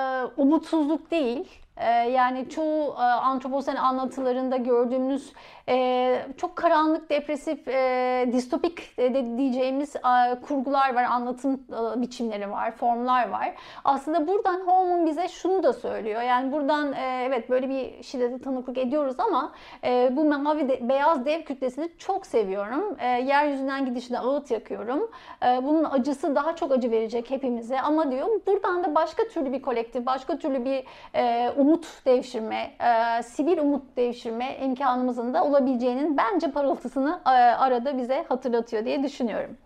umutsuzluk 0.41 1.11
değil, 1.11 1.61
e, 1.77 1.89
yani 1.89 2.49
çoğu 2.49 2.93
e, 2.93 3.01
antroposen 3.01 3.75
anlatılarında 3.75 4.57
gördüğümüz 4.57 5.33
e, 5.69 6.25
çok 6.37 6.55
karanlık, 6.55 7.09
depresif, 7.09 7.67
e, 7.67 8.29
distopik 8.33 8.97
de 8.97 9.37
diyeceğimiz 9.37 9.95
e, 9.95 10.39
kurgular 10.47 10.95
var, 10.95 11.03
anlatım 11.03 11.53
e, 11.53 12.01
biçimleri 12.01 12.51
var, 12.51 12.71
formlar 12.71 13.29
var. 13.29 13.55
Aslında 13.83 14.27
buradan 14.27 14.59
Holman 14.59 15.05
bize 15.05 15.27
şunu 15.27 15.63
da 15.63 15.73
söylüyor. 15.73 16.21
Yani 16.21 16.51
buradan 16.51 16.93
e, 16.93 17.23
evet 17.27 17.49
böyle 17.49 17.69
bir 17.69 18.03
şiddete 18.03 18.41
tanıklık 18.41 18.77
ediyoruz 18.77 19.15
ama 19.19 19.51
e, 19.83 20.09
bu 20.11 20.25
mavi 20.25 20.69
de, 20.69 20.89
beyaz 20.89 21.25
dev 21.25 21.41
kütlesini 21.41 21.89
çok 21.97 22.25
seviyorum. 22.25 22.97
E, 22.99 23.07
yeryüzünden 23.07 23.85
gidişine 23.85 24.19
ağıt 24.19 24.51
yakıyorum. 24.51 25.11
E, 25.45 25.63
bunun 25.63 25.83
acısı 25.83 26.35
daha 26.35 26.55
çok 26.55 26.71
acı 26.71 26.91
verecek 26.91 27.31
hepimize 27.31 27.81
ama 27.81 28.11
diyor 28.11 28.27
buradan 28.47 28.83
da 28.83 28.95
başka 28.95 29.27
türlü 29.27 29.53
bir 29.53 29.61
kolektif, 29.61 30.05
başka 30.05 30.37
türlü 30.37 30.65
bir 30.65 30.83
e, 31.15 31.51
umut 31.57 32.05
devşirme, 32.05 32.71
e, 33.19 33.23
sivil 33.23 33.57
umut 33.57 33.97
devşirme 33.97 34.57
imkanımızın 34.63 35.33
da 35.33 35.43
olabileceğinin 35.55 36.17
bence 36.17 36.51
parıltısını 36.51 37.19
e, 37.25 37.29
arada 37.29 37.97
bize 37.97 38.25
hatırlatıyor 38.29 38.85
diye 38.85 39.03
düşünüyorum. 39.03 39.57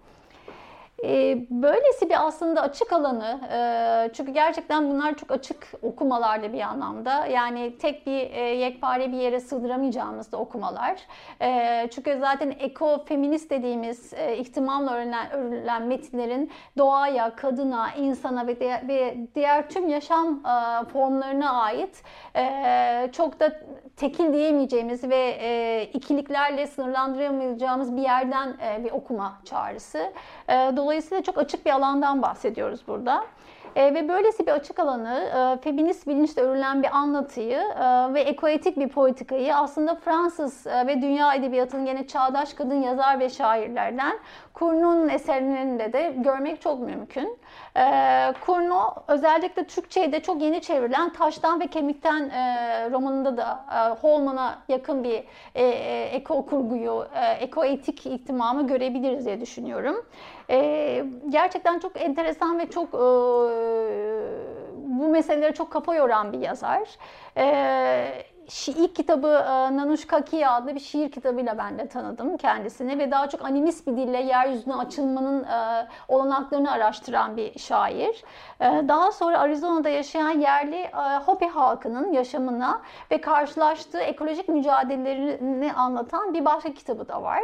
E, 1.03 1.38
böylesi 1.49 2.09
bir 2.09 2.27
aslında 2.27 2.62
açık 2.62 2.93
alanı 2.93 3.39
e, 3.53 4.13
çünkü 4.13 4.31
gerçekten 4.31 4.91
bunlar 4.91 5.15
çok 5.15 5.31
açık 5.31 5.67
okumalarda 5.81 6.53
bir 6.53 6.62
anlamda 6.62 7.25
yani 7.25 7.77
tek 7.77 8.07
bir 8.07 8.31
e, 8.31 8.39
yekpare 8.39 9.12
bir 9.12 9.17
yere 9.17 9.39
sığdıramayacağımız 9.39 10.31
da 10.31 10.38
okumalar 10.38 10.99
çünkü 11.91 12.17
zaten 12.19 12.55
ekofeminist 12.59 13.49
dediğimiz 13.49 14.13
ihtimamla 14.38 14.93
örülen, 14.93 15.31
örülen 15.31 15.83
metinlerin 15.83 16.51
doğaya, 16.77 17.35
kadına, 17.35 17.91
insana 17.91 18.47
ve 18.47 18.59
diğer, 18.59 18.88
ve 18.88 19.17
diğer 19.35 19.69
tüm 19.69 19.89
yaşam 19.89 20.43
formlarına 20.93 21.51
ait 21.51 22.03
çok 23.13 23.39
da 23.39 23.51
tekil 23.97 24.33
diyemeyeceğimiz 24.33 25.03
ve 25.03 25.89
ikiliklerle 25.93 26.67
sınırlandıramayacağımız 26.67 27.97
bir 27.97 28.01
yerden 28.01 28.53
bir 28.83 28.91
okuma 28.91 29.41
çağrısı. 29.45 30.13
Dolayısıyla 30.49 30.88
Dolayısıyla 30.89 31.23
çok 31.23 31.38
açık 31.38 31.65
bir 31.65 31.71
alandan 31.71 32.21
bahsediyoruz 32.21 32.80
burada. 32.88 33.25
E, 33.75 33.93
ve 33.93 34.10
böylesi 34.10 34.47
bir 34.47 34.52
açık 34.52 34.80
alanı, 34.80 35.30
e, 35.58 35.62
feminist 35.62 36.08
bilinçle 36.08 36.41
örülen 36.41 36.84
bir 36.84 36.97
anlatıyı 36.97 37.58
e, 37.58 38.13
ve 38.13 38.21
ekoetik 38.21 38.78
bir 38.78 38.89
politikayı 38.89 39.56
aslında 39.56 39.95
Fransız 39.95 40.67
e, 40.67 40.88
ve 40.88 41.02
dünya 41.02 41.34
edebiyatının 41.34 41.86
yine 41.86 42.08
çağdaş 42.08 42.54
kadın 42.54 42.82
yazar 42.82 43.19
ve 43.19 43.30
şairlerden 43.30 44.19
Cournot'un 44.56 45.10
eserlerinde 45.10 45.93
de 45.93 46.13
görmek 46.17 46.62
çok 46.62 46.80
mümkün. 46.80 47.38
E, 47.75 47.84
Cournot 48.45 48.97
özellikle 49.08 49.63
Türkçe'de 49.63 50.19
çok 50.19 50.41
yeni 50.41 50.62
çevrilen 50.62 51.13
Taştan 51.13 51.60
ve 51.60 51.67
Kemikten 51.67 52.30
e, 52.30 52.89
romanında 52.91 53.38
da 53.38 53.65
e, 53.75 54.02
Holman'a 54.02 54.60
yakın 54.67 55.04
bir 55.04 55.23
e, 55.56 55.63
e, 55.63 56.04
eko 56.04 56.45
kurguyu, 56.45 57.08
e, 57.15 57.25
ekoetik 57.25 58.06
ihtimamı 58.06 58.67
görebiliriz 58.67 59.25
diye 59.25 59.41
düşünüyorum. 59.41 60.06
E, 60.49 61.03
gerçekten 61.29 61.79
çok 61.79 62.01
enteresan 62.01 62.59
ve 62.59 62.69
çok 62.69 62.88
e, 62.93 62.99
bu 64.75 65.07
meselelere 65.07 65.53
çok 65.53 65.71
kafa 65.71 65.95
yoran 65.95 66.33
bir 66.33 66.39
yazar. 66.39 66.97
E, 67.38 67.45
ilk 68.67 68.95
kitabı 68.95 69.27
e, 69.27 69.77
Nanuş 69.77 70.07
Kakiya 70.07 70.51
adlı 70.51 70.75
bir 70.75 70.79
şiir 70.79 71.12
kitabıyla 71.12 71.57
ben 71.57 71.79
de 71.79 71.88
tanıdım 71.88 72.38
kendisini 72.38 72.99
ve 72.99 73.12
daha 73.12 73.29
çok 73.29 73.45
animist 73.45 73.88
bir 73.88 73.97
dille 73.97 74.17
yeryüzüne 74.17 74.75
açılmanın 74.75 75.43
e, 75.43 75.88
olanaklarını 76.07 76.71
araştıran 76.71 77.38
bir 77.38 77.59
şair. 77.59 78.23
E, 78.59 78.65
daha 78.88 79.12
sonra 79.12 79.39
Arizona'da 79.39 79.89
yaşayan 79.89 80.39
yerli 80.39 80.89
Hopi 81.25 81.47
halkının 81.47 82.13
yaşamına 82.13 82.81
ve 83.12 83.21
karşılaştığı 83.21 83.99
ekolojik 83.99 84.49
mücadelelerini 84.49 85.73
anlatan 85.73 86.33
bir 86.33 86.45
başka 86.45 86.73
kitabı 86.73 87.07
da 87.07 87.23
var. 87.23 87.41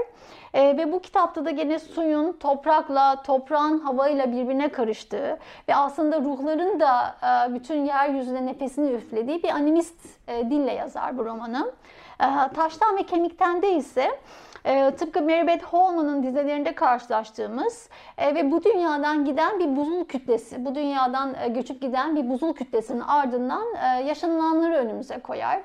Ve 0.53 0.91
bu 0.91 1.01
kitapta 1.01 1.45
da 1.45 1.51
gene 1.51 1.79
suyun 1.79 2.33
toprakla, 2.33 3.23
toprağın 3.23 3.79
havayla 3.79 4.31
birbirine 4.31 4.69
karıştığı 4.69 5.37
ve 5.69 5.75
aslında 5.75 6.21
ruhların 6.21 6.79
da 6.79 7.15
bütün 7.53 7.85
yeryüzüne 7.85 8.45
nefesini 8.45 8.91
üflediği 8.91 9.43
bir 9.43 9.49
animist 9.49 9.99
dille 10.27 10.73
yazar 10.95 11.17
bu 11.17 11.25
romanı. 11.25 11.71
E, 12.19 12.53
Taştan 12.53 12.97
ve 12.97 13.03
Kemikten 13.03 13.61
de 13.61 13.71
ise 13.71 14.19
e, 14.65 14.91
tıpkı 14.91 15.21
Mary 15.21 15.59
Holman'ın 15.59 16.23
dizelerinde 16.23 16.75
karşılaştığımız 16.75 17.89
e, 18.17 18.35
ve 18.35 18.51
bu 18.51 18.63
dünyadan 18.63 19.25
giden 19.25 19.59
bir 19.59 19.75
buzul 19.75 20.05
kütlesi, 20.05 20.65
bu 20.65 20.75
dünyadan 20.75 21.35
e, 21.43 21.47
göçüp 21.47 21.81
giden 21.81 22.15
bir 22.15 22.29
buzul 22.29 22.53
kütlesinin 22.53 22.99
ardından 22.99 23.63
yaşanılanları 24.05 24.73
önümüze 24.73 25.19
koyar. 25.19 25.61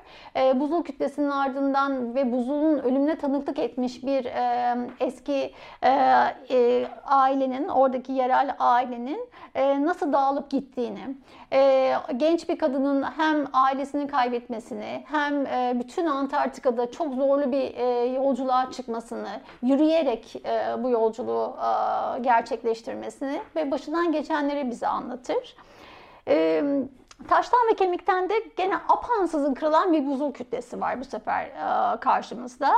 Buzul 0.55 0.83
kütlesinin 0.83 1.29
ardından 1.29 2.15
ve 2.15 2.31
buzulun 2.31 2.77
ölümüne 2.77 3.15
tanıklık 3.15 3.59
etmiş 3.59 4.03
bir 4.03 4.27
eski 4.99 5.53
ailenin, 7.05 7.67
oradaki 7.67 8.11
yerel 8.11 8.55
ailenin 8.59 9.29
nasıl 9.85 10.13
dağılıp 10.13 10.49
gittiğini, 10.49 11.15
e, 11.53 11.93
genç 12.17 12.49
bir 12.49 12.57
kadının 12.57 13.03
hem 13.03 13.47
ailesini 13.53 14.07
kaybetmesini 14.07 15.03
hem 15.11 15.45
e, 15.45 15.73
bütün 15.79 16.05
Antarktika'da 16.05 16.91
çok 16.91 17.13
zorlu 17.13 17.51
bir 17.51 17.75
e, 17.75 18.05
yolculuğa 18.05 18.71
çıkmasını, 18.71 19.29
yürüyerek 19.61 20.35
e, 20.45 20.83
bu 20.83 20.89
yolculuğu 20.89 21.57
e, 21.57 22.19
gerçekleştirmesini 22.19 23.41
ve 23.55 23.71
başından 23.71 24.11
geçenleri 24.11 24.69
bize 24.71 24.87
anlatır. 24.87 25.55
E, 26.27 26.63
Taştan 27.27 27.59
ve 27.71 27.75
kemikten 27.75 28.29
de 28.29 28.33
gene 28.57 28.75
apansızın 28.75 29.53
kırılan 29.53 29.93
bir 29.93 30.05
buzul 30.05 30.31
kütlesi 30.31 30.81
var 30.81 30.99
bu 30.99 31.05
sefer 31.05 31.43
e, 31.45 31.99
karşımızda. 31.99 32.73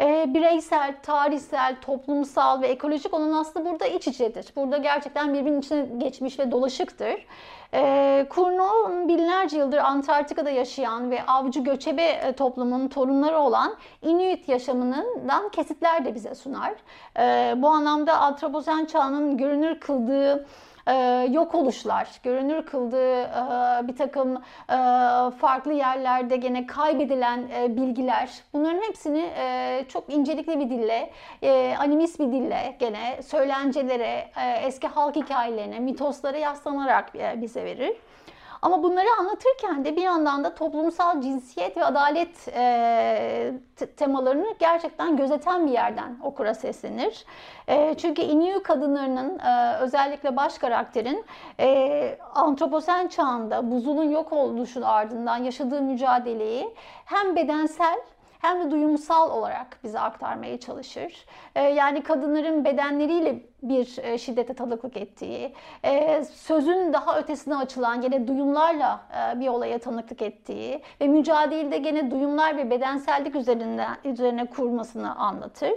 E, 0.00 0.34
bireysel, 0.34 0.94
tarihsel, 1.02 1.76
toplumsal 1.80 2.62
ve 2.62 2.66
ekolojik 2.66 3.14
olan 3.14 3.32
aslında 3.32 3.70
burada 3.70 3.86
iç 3.86 4.08
içedir. 4.08 4.52
Burada 4.56 4.76
gerçekten 4.76 5.34
birbirinin 5.34 5.60
içine 5.60 5.86
geçmiş 5.98 6.38
ve 6.38 6.50
dolaşıktır. 6.50 7.26
E, 7.74 8.26
Kurno 8.30 8.88
binlerce 9.08 9.58
yıldır 9.58 9.78
Antarktika'da 9.78 10.50
yaşayan 10.50 11.10
ve 11.10 11.26
avcı 11.26 11.60
göçebe 11.60 12.02
e, 12.02 12.32
toplumunun 12.32 12.88
torunları 12.88 13.38
olan 13.38 13.76
Inuit 14.02 14.48
yaşamından 14.48 15.48
kesitler 15.48 16.04
de 16.04 16.14
bize 16.14 16.34
sunar. 16.34 16.74
E, 17.18 17.54
bu 17.62 17.68
anlamda 17.68 18.18
Antroposen 18.18 18.84
çağının 18.84 19.36
görünür 19.36 19.80
kıldığı 19.80 20.46
e, 20.90 20.94
yok 21.30 21.54
oluşlar, 21.54 22.08
görünür 22.22 22.62
kıldığı 22.66 23.22
e, 23.22 23.88
bir 23.88 23.96
takım 23.96 24.36
e, 24.36 24.76
farklı 25.30 25.72
yerlerde 25.72 26.36
gene 26.36 26.66
kaybedilen 26.66 27.48
e, 27.56 27.76
bilgiler 27.76 28.30
bunların 28.52 28.82
hepsini 28.82 29.30
e, 29.36 29.84
çok 29.88 30.14
incelikli 30.14 30.60
bir 30.60 30.70
dille, 30.70 31.10
e, 31.42 31.74
animist 31.78 32.20
bir 32.20 32.32
dille 32.32 32.76
gene 32.78 33.22
söylencelere, 33.22 34.30
e, 34.44 34.66
eski 34.66 34.88
halk 34.88 35.16
hikayelerine, 35.16 35.80
mitoslara 35.80 36.36
yaslanarak 36.36 37.16
e, 37.16 37.42
bize 37.42 37.64
verir. 37.64 37.96
Ama 38.62 38.82
bunları 38.82 39.06
anlatırken 39.18 39.84
de 39.84 39.96
bir 39.96 40.02
yandan 40.02 40.44
da 40.44 40.54
toplumsal 40.54 41.20
cinsiyet 41.20 41.76
ve 41.76 41.84
adalet 41.84 42.48
e, 42.48 43.52
temalarını 43.96 44.54
gerçekten 44.58 45.16
gözeten 45.16 45.66
bir 45.66 45.72
yerden 45.72 46.16
okura 46.22 46.54
seslenir. 46.54 47.24
E, 47.68 47.94
çünkü 47.94 48.22
Innu 48.22 48.62
kadınlarının 48.62 49.38
e, 49.38 49.76
özellikle 49.80 50.36
baş 50.36 50.58
karakterin 50.58 51.24
e, 51.60 52.18
antroposen 52.34 53.08
çağında 53.08 53.70
buzulun 53.70 54.10
yok 54.10 54.32
oluşun 54.32 54.82
ardından 54.82 55.36
yaşadığı 55.36 55.82
mücadeleyi 55.82 56.74
hem 57.04 57.36
bedensel 57.36 58.00
hem 58.40 58.60
de 58.60 58.70
duyumsal 58.70 59.30
olarak 59.30 59.78
bize 59.84 60.00
aktarmaya 60.00 60.60
çalışır. 60.60 61.26
Ee, 61.54 61.62
yani 61.62 62.02
kadınların 62.02 62.64
bedenleriyle 62.64 63.42
bir 63.62 63.98
e, 64.02 64.18
şiddete 64.18 64.54
tanıklık 64.54 64.96
ettiği, 64.96 65.54
e, 65.84 66.24
sözün 66.24 66.92
daha 66.92 67.18
ötesine 67.18 67.56
açılan 67.56 68.00
gene 68.00 68.28
duyumlarla 68.28 69.00
e, 69.16 69.40
bir 69.40 69.48
olaya 69.48 69.78
tanıklık 69.78 70.22
ettiği 70.22 70.82
ve 71.00 71.08
mücadelede 71.08 71.78
gene 71.78 72.10
duyumlar 72.10 72.56
ve 72.56 72.70
bedensellik 72.70 73.34
üzerine, 73.34 73.86
üzerine 74.04 74.46
kurmasını 74.46 75.16
anlatır. 75.16 75.72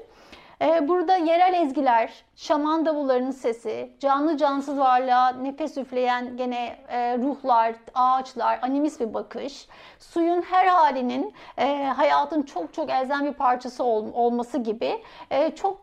Ee, 0.61 0.87
burada 0.87 1.15
yerel 1.15 1.53
ezgiler, 1.53 2.23
şaman 2.35 2.85
davullarının 2.85 3.31
sesi, 3.31 3.91
canlı 3.99 4.37
cansız 4.37 4.77
varlığa 4.77 5.29
nefes 5.29 5.77
üfleyen 5.77 6.37
gene 6.37 6.77
e, 6.87 7.17
ruhlar, 7.17 7.75
ağaçlar, 7.95 8.59
animist 8.61 8.99
bir 9.01 9.13
bakış, 9.13 9.67
suyun 9.99 10.41
her 10.41 10.67
halinin 10.67 11.33
e, 11.57 11.83
hayatın 11.83 12.41
çok 12.41 12.73
çok 12.73 12.89
elzem 12.89 13.25
bir 13.25 13.33
parçası 13.33 13.83
olması 13.83 14.57
gibi 14.57 15.03
e, 15.31 15.55
çok 15.55 15.81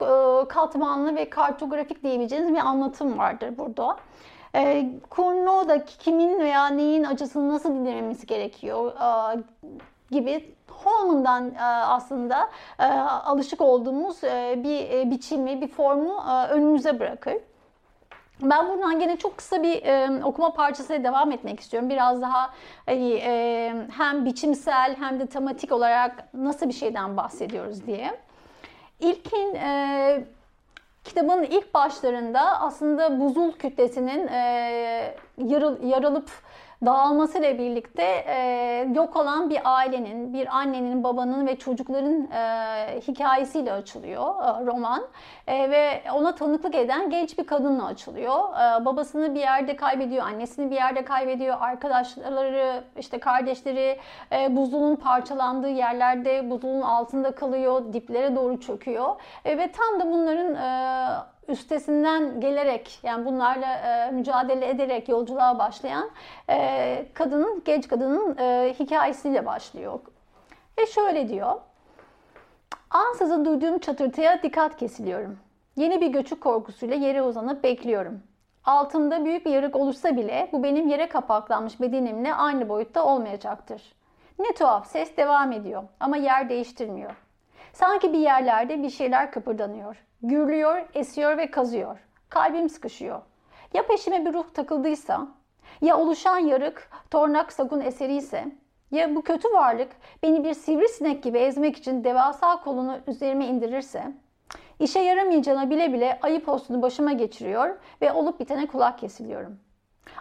katmanlı 0.49 1.17
ve 1.17 1.31
kartografik 1.31 2.03
diyebileceğiniz 2.03 2.55
bir 2.55 2.59
anlatım 2.59 3.19
vardır 3.19 3.59
burada. 3.59 3.97
E, 4.55 4.91
Kurno'da 5.11 5.85
kimin 5.85 6.39
veya 6.39 6.67
neyin 6.67 7.05
acısını 7.05 7.49
nasıl 7.49 7.75
dinlememiz 7.75 8.27
gerekiyor 8.27 8.93
gibi 10.11 10.55
Holman'dan 10.69 11.55
e, 11.55 11.63
aslında 11.65 12.51
e, 12.79 12.85
alışık 13.05 13.61
olduğumuz 13.61 14.25
e, 14.25 14.61
bir 14.65 15.11
biçimi, 15.11 15.61
bir 15.61 15.69
formu 15.69 16.25
önümüze 16.51 17.01
bırakır. 17.01 17.35
Ben 18.43 18.69
buradan 18.69 18.99
gene 18.99 19.17
çok 19.17 19.37
kısa 19.37 19.63
bir 19.63 19.83
e, 19.83 20.25
okuma 20.25 20.53
parçasıyla 20.53 21.05
devam 21.05 21.33
etmek 21.33 21.61
istiyorum. 21.61 21.91
Biraz 21.91 22.23
daha 22.23 22.51
hani, 22.87 23.15
e, 23.15 23.73
hem 23.97 24.25
biçimsel 24.25 24.97
hem 24.97 25.21
de 25.21 25.27
tematik 25.27 25.73
olarak 25.73 26.35
nasıl 26.35 26.69
bir 26.69 26.73
şeyden 26.73 27.17
bahsediyoruz 27.17 27.87
diye. 27.87 28.21
İlkin 29.01 29.55
e, 29.55 30.25
kitabın 31.05 31.43
ilk 31.43 31.75
başlarında 31.75 32.61
aslında 32.61 33.21
buzul 33.21 33.53
kütlesinin 33.53 34.29
e, 34.29 35.15
yarıl, 35.39 35.83
yaralıp 35.83 36.31
dağılmasıyla 36.87 37.59
birlikte 37.59 38.03
e, 38.27 38.89
yok 38.95 39.17
olan 39.17 39.51
bir 39.51 39.61
ailenin, 39.65 40.35
bir 40.35 40.57
annenin, 40.57 41.05
babanın 41.05 41.47
ve 41.47 41.57
çocukların 41.59 42.29
e, 42.31 43.01
hikayesiyle 43.01 43.73
açılıyor 43.73 44.23
e, 44.23 44.67
roman. 44.67 45.03
E, 45.47 45.71
ve 45.71 46.03
ona 46.15 46.35
tanıklık 46.35 46.75
eden 46.75 47.11
genç 47.11 47.39
bir 47.39 47.47
kadınla 47.47 47.87
açılıyor. 47.87 48.35
E, 48.35 48.85
babasını 48.85 49.35
bir 49.35 49.41
yerde 49.41 49.77
kaybediyor, 49.77 50.27
annesini 50.27 50.71
bir 50.71 50.77
yerde 50.77 51.05
kaybediyor, 51.05 51.57
arkadaşları, 51.61 52.85
işte 52.99 53.21
kardeşleri 53.21 53.99
e, 54.33 54.57
buzulun 54.57 54.97
parçalandığı 54.97 55.69
yerlerde 55.71 56.51
buzulun 56.51 56.81
altında 56.81 57.35
kalıyor, 57.35 57.93
diplere 57.93 58.37
doğru 58.37 58.61
çöküyor. 58.61 59.17
E, 59.45 59.59
ve 59.59 59.73
tam 59.73 60.01
da 60.01 60.13
bunların 60.13 60.55
e, 60.55 61.30
üstesinden 61.49 62.41
gelerek 62.41 62.99
yani 63.03 63.27
bunlarla 63.27 63.75
e, 63.75 64.11
mücadele 64.11 64.69
ederek 64.69 65.09
yolculuğa 65.09 65.59
başlayan 65.59 66.11
e, 66.51 67.07
kadının, 67.15 67.63
genç 67.65 67.89
kadının 67.89 68.37
e, 68.39 68.75
hikayesiyle 68.79 69.47
başlıyor. 69.47 70.01
Ve 70.79 70.87
şöyle 70.87 71.29
diyor. 71.29 71.61
Ansızın 72.91 73.45
duyduğum 73.45 73.79
çatırtıya 73.79 74.43
dikkat 74.43 74.77
kesiliyorum. 74.77 75.39
Yeni 75.77 76.01
bir 76.01 76.07
göçük 76.07 76.41
korkusuyla 76.41 76.97
yere 76.97 77.23
uzanıp 77.23 77.65
bekliyorum. 77.65 78.23
Altımda 78.65 79.25
büyük 79.25 79.47
bir 79.47 79.51
yarık 79.51 79.77
olursa 79.77 80.17
bile 80.17 80.49
bu 80.53 80.63
benim 80.63 80.89
yere 80.89 81.09
kapaklanmış 81.09 81.81
bedenimle 81.81 82.35
aynı 82.35 82.69
boyutta 82.69 83.05
olmayacaktır. 83.05 83.83
Ne 84.39 84.55
tuhaf 84.55 84.87
ses 84.87 85.17
devam 85.17 85.53
ediyor 85.53 85.83
ama 86.01 86.17
yer 86.17 86.49
değiştirmiyor. 86.49 87.11
Sanki 87.73 88.13
bir 88.13 88.19
yerlerde 88.19 88.83
bir 88.83 88.91
şeyler 88.91 89.33
kıpırdanıyor. 89.33 90.05
Gürlüyor, 90.23 90.89
esiyor 90.95 91.39
ve 91.39 91.51
kazıyor. 91.51 91.99
Kalbim 92.29 92.69
sıkışıyor. 92.69 93.21
Ya 93.75 93.87
peşime 93.87 94.27
bir 94.27 94.35
ruh 94.35 94.45
takıldıysa, 94.55 95.29
ya 95.81 95.99
oluşan 95.99 96.39
yarık 96.39 96.91
tornak 97.11 97.53
sakun 97.53 97.81
eseri 97.81 98.17
ise, 98.17 98.45
ya 98.91 99.15
bu 99.15 99.23
kötü 99.23 99.49
varlık 99.49 99.89
beni 100.23 100.45
bir 100.45 100.55
sivrisinek 100.55 101.23
gibi 101.23 101.39
ezmek 101.39 101.77
için 101.77 102.05
devasa 102.05 102.61
kolunu 102.61 102.99
üzerime 103.07 103.47
indirirse, 103.47 104.13
işe 104.79 105.01
yaramayacağına 105.01 105.71
bile 105.71 105.93
bile 105.93 106.19
ayı 106.23 106.45
postunu 106.45 106.83
başıma 106.83 107.13
geçiriyor 107.13 107.77
ve 108.03 108.13
olup 108.13 108.41
bitene 108.41 108.67
kulak 108.67 108.99
kesiliyorum. 108.99 109.59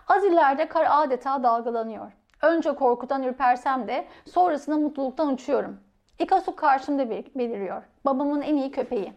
Az 0.07 0.23
ileride 0.23 0.67
kar 0.67 0.87
adeta 0.89 1.43
dalgalanıyor. 1.43 2.11
Önce 2.41 2.75
korkudan 2.75 3.23
ürpersem 3.23 3.87
de 3.87 4.05
sonrasında 4.25 4.77
mutluluktan 4.77 5.33
uçuyorum. 5.33 5.79
İkasuk 6.19 6.57
karşımda 6.57 7.09
beliriyor. 7.09 7.83
Babamın 8.05 8.41
en 8.41 8.55
iyi 8.55 8.71
köpeği. 8.71 9.13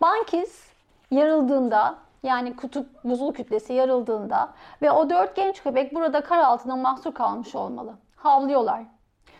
Bankiz 0.00 0.70
yarıldığında 1.10 1.98
yani 2.22 2.56
kutup 2.56 3.04
buzul 3.04 3.32
kütlesi 3.32 3.72
yarıldığında 3.72 4.52
ve 4.82 4.90
o 4.90 5.10
dört 5.10 5.36
genç 5.36 5.62
köpek 5.62 5.94
burada 5.94 6.20
kar 6.20 6.38
altında 6.38 6.76
mahsur 6.76 7.14
kalmış 7.14 7.54
olmalı. 7.54 7.94
Havlıyorlar. 8.16 8.82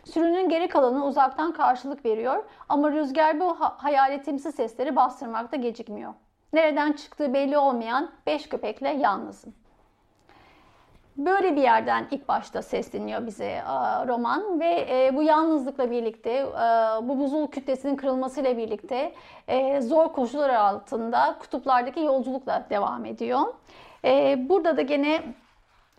Sürünün 0.05 0.49
geri 0.49 0.69
kalanı 0.69 1.07
uzaktan 1.07 1.53
karşılık 1.53 2.05
veriyor 2.05 2.45
ama 2.69 2.93
rüzgar 2.93 3.41
bu 3.41 3.57
hayaletimsi 3.61 4.53
sesleri 4.53 4.97
bastırmakta 4.97 5.57
gecikmiyor. 5.57 6.15
Nereden 6.53 6.93
çıktığı 6.93 7.35
belli 7.35 7.59
olmayan 7.59 8.11
beş 8.27 8.49
köpekle 8.49 8.89
yalnızım. 8.89 9.55
Böyle 11.21 11.57
bir 11.57 11.63
yerden 11.63 12.07
ilk 12.11 12.29
başta 12.29 12.63
sesleniyor 12.63 13.27
bize 13.27 13.45
e, 13.45 13.63
roman 14.07 14.61
ve 14.61 14.87
e, 14.91 15.17
bu 15.17 15.23
yalnızlıkla 15.23 15.91
birlikte, 15.91 16.31
e, 16.31 16.45
bu 17.09 17.19
buzul 17.19 17.47
kütlesinin 17.47 17.97
kırılmasıyla 17.97 18.57
birlikte 18.57 19.13
zor 19.81 20.13
koşullar 20.13 20.51
altında 20.51 21.37
kutuplardaki 21.41 22.01
yolculukla 22.01 22.67
devam 22.71 23.05
ediyor. 23.05 23.41
Burada 24.49 24.77
da 24.77 24.83
gene 24.83 25.23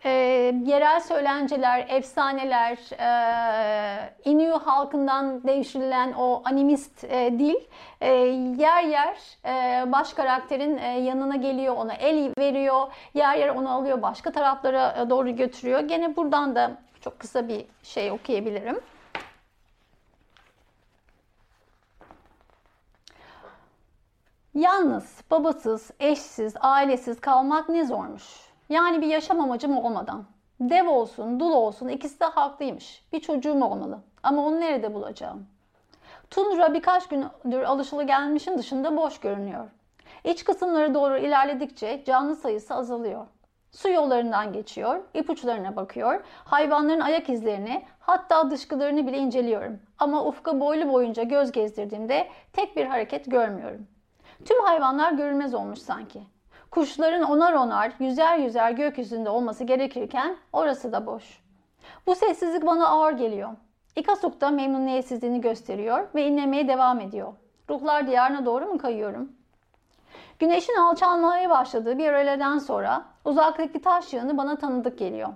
e, 0.04 0.10
yerel 0.64 1.00
söylenceler, 1.00 1.86
efsaneler, 1.88 2.78
e, 2.98 4.14
Innu 4.24 4.58
halkından 4.58 5.42
devşirilen 5.46 6.12
o 6.12 6.42
animist 6.44 7.04
e, 7.04 7.38
dil 7.38 7.56
e, 8.00 8.10
yer 8.58 8.82
yer 8.82 9.16
e, 9.44 9.92
baş 9.92 10.12
karakterin 10.12 10.78
e, 10.78 11.00
yanına 11.00 11.36
geliyor, 11.36 11.76
ona 11.76 11.94
el 11.94 12.32
veriyor, 12.38 12.92
yer 13.14 13.36
yer 13.36 13.48
onu 13.48 13.70
alıyor, 13.70 14.02
başka 14.02 14.32
taraflara 14.32 15.10
doğru 15.10 15.36
götürüyor. 15.36 15.80
Gene 15.80 16.16
buradan 16.16 16.54
da 16.54 16.76
çok 17.00 17.18
kısa 17.18 17.48
bir 17.48 17.64
şey 17.82 18.10
okuyabilirim. 18.12 18.80
Yalnız, 24.54 25.20
babasız, 25.30 25.90
eşsiz, 26.00 26.54
ailesiz 26.60 27.20
kalmak 27.20 27.68
ne 27.68 27.86
zormuş. 27.86 28.51
Yani 28.72 29.02
bir 29.02 29.06
yaşam 29.06 29.40
amacım 29.40 29.78
olmadan. 29.78 30.24
Dev 30.60 30.88
olsun, 30.88 31.40
dul 31.40 31.52
olsun 31.52 31.88
ikisi 31.88 32.20
de 32.20 32.24
haklıymış. 32.24 33.04
Bir 33.12 33.20
çocuğum 33.20 33.64
olmalı. 33.64 33.98
Ama 34.22 34.46
onu 34.46 34.60
nerede 34.60 34.94
bulacağım? 34.94 35.46
Tundra 36.30 36.74
birkaç 36.74 37.08
gündür 37.08 37.62
alışılagelmişin 37.62 38.58
dışında 38.58 38.96
boş 38.96 39.20
görünüyor. 39.20 39.68
İç 40.24 40.44
kısımları 40.44 40.94
doğru 40.94 41.18
ilerledikçe 41.18 42.02
canlı 42.06 42.36
sayısı 42.36 42.74
azalıyor. 42.74 43.26
Su 43.70 43.88
yollarından 43.88 44.52
geçiyor, 44.52 45.00
ipuçlarına 45.14 45.76
bakıyor, 45.76 46.24
hayvanların 46.44 47.00
ayak 47.00 47.28
izlerini 47.28 47.82
hatta 48.00 48.50
dışkılarını 48.50 49.06
bile 49.06 49.18
inceliyorum. 49.18 49.80
Ama 49.98 50.24
ufka 50.24 50.60
boylu 50.60 50.92
boyunca 50.92 51.22
göz 51.22 51.52
gezdirdiğimde 51.52 52.28
tek 52.52 52.76
bir 52.76 52.86
hareket 52.86 53.30
görmüyorum. 53.30 53.86
Tüm 54.44 54.60
hayvanlar 54.64 55.12
görülmez 55.12 55.54
olmuş 55.54 55.78
sanki. 55.78 56.22
Kuşların 56.72 57.22
onar 57.22 57.52
onar, 57.52 57.92
yüzer 57.98 58.38
yüzer 58.38 58.70
gökyüzünde 58.70 59.30
olması 59.30 59.64
gerekirken 59.64 60.36
orası 60.52 60.92
da 60.92 61.06
boş. 61.06 61.42
Bu 62.06 62.14
sessizlik 62.14 62.66
bana 62.66 62.88
ağır 62.88 63.12
geliyor. 63.12 63.50
İkasuk 63.96 64.40
da 64.40 64.50
memnuniyetsizliğini 64.50 65.40
gösteriyor 65.40 66.08
ve 66.14 66.26
inlemeye 66.26 66.68
devam 66.68 67.00
ediyor. 67.00 67.32
Ruhlar 67.70 68.06
diyarına 68.06 68.46
doğru 68.46 68.66
mu 68.66 68.78
kayıyorum? 68.78 69.32
Güneşin 70.38 70.76
alçalmaya 70.76 71.50
başladığı 71.50 71.98
bir 71.98 72.12
öğleden 72.12 72.58
sonra 72.58 73.04
uzaktaki 73.24 73.82
taş 73.82 74.12
yığını 74.12 74.38
bana 74.38 74.56
tanıdık 74.56 74.98
geliyor. 74.98 75.28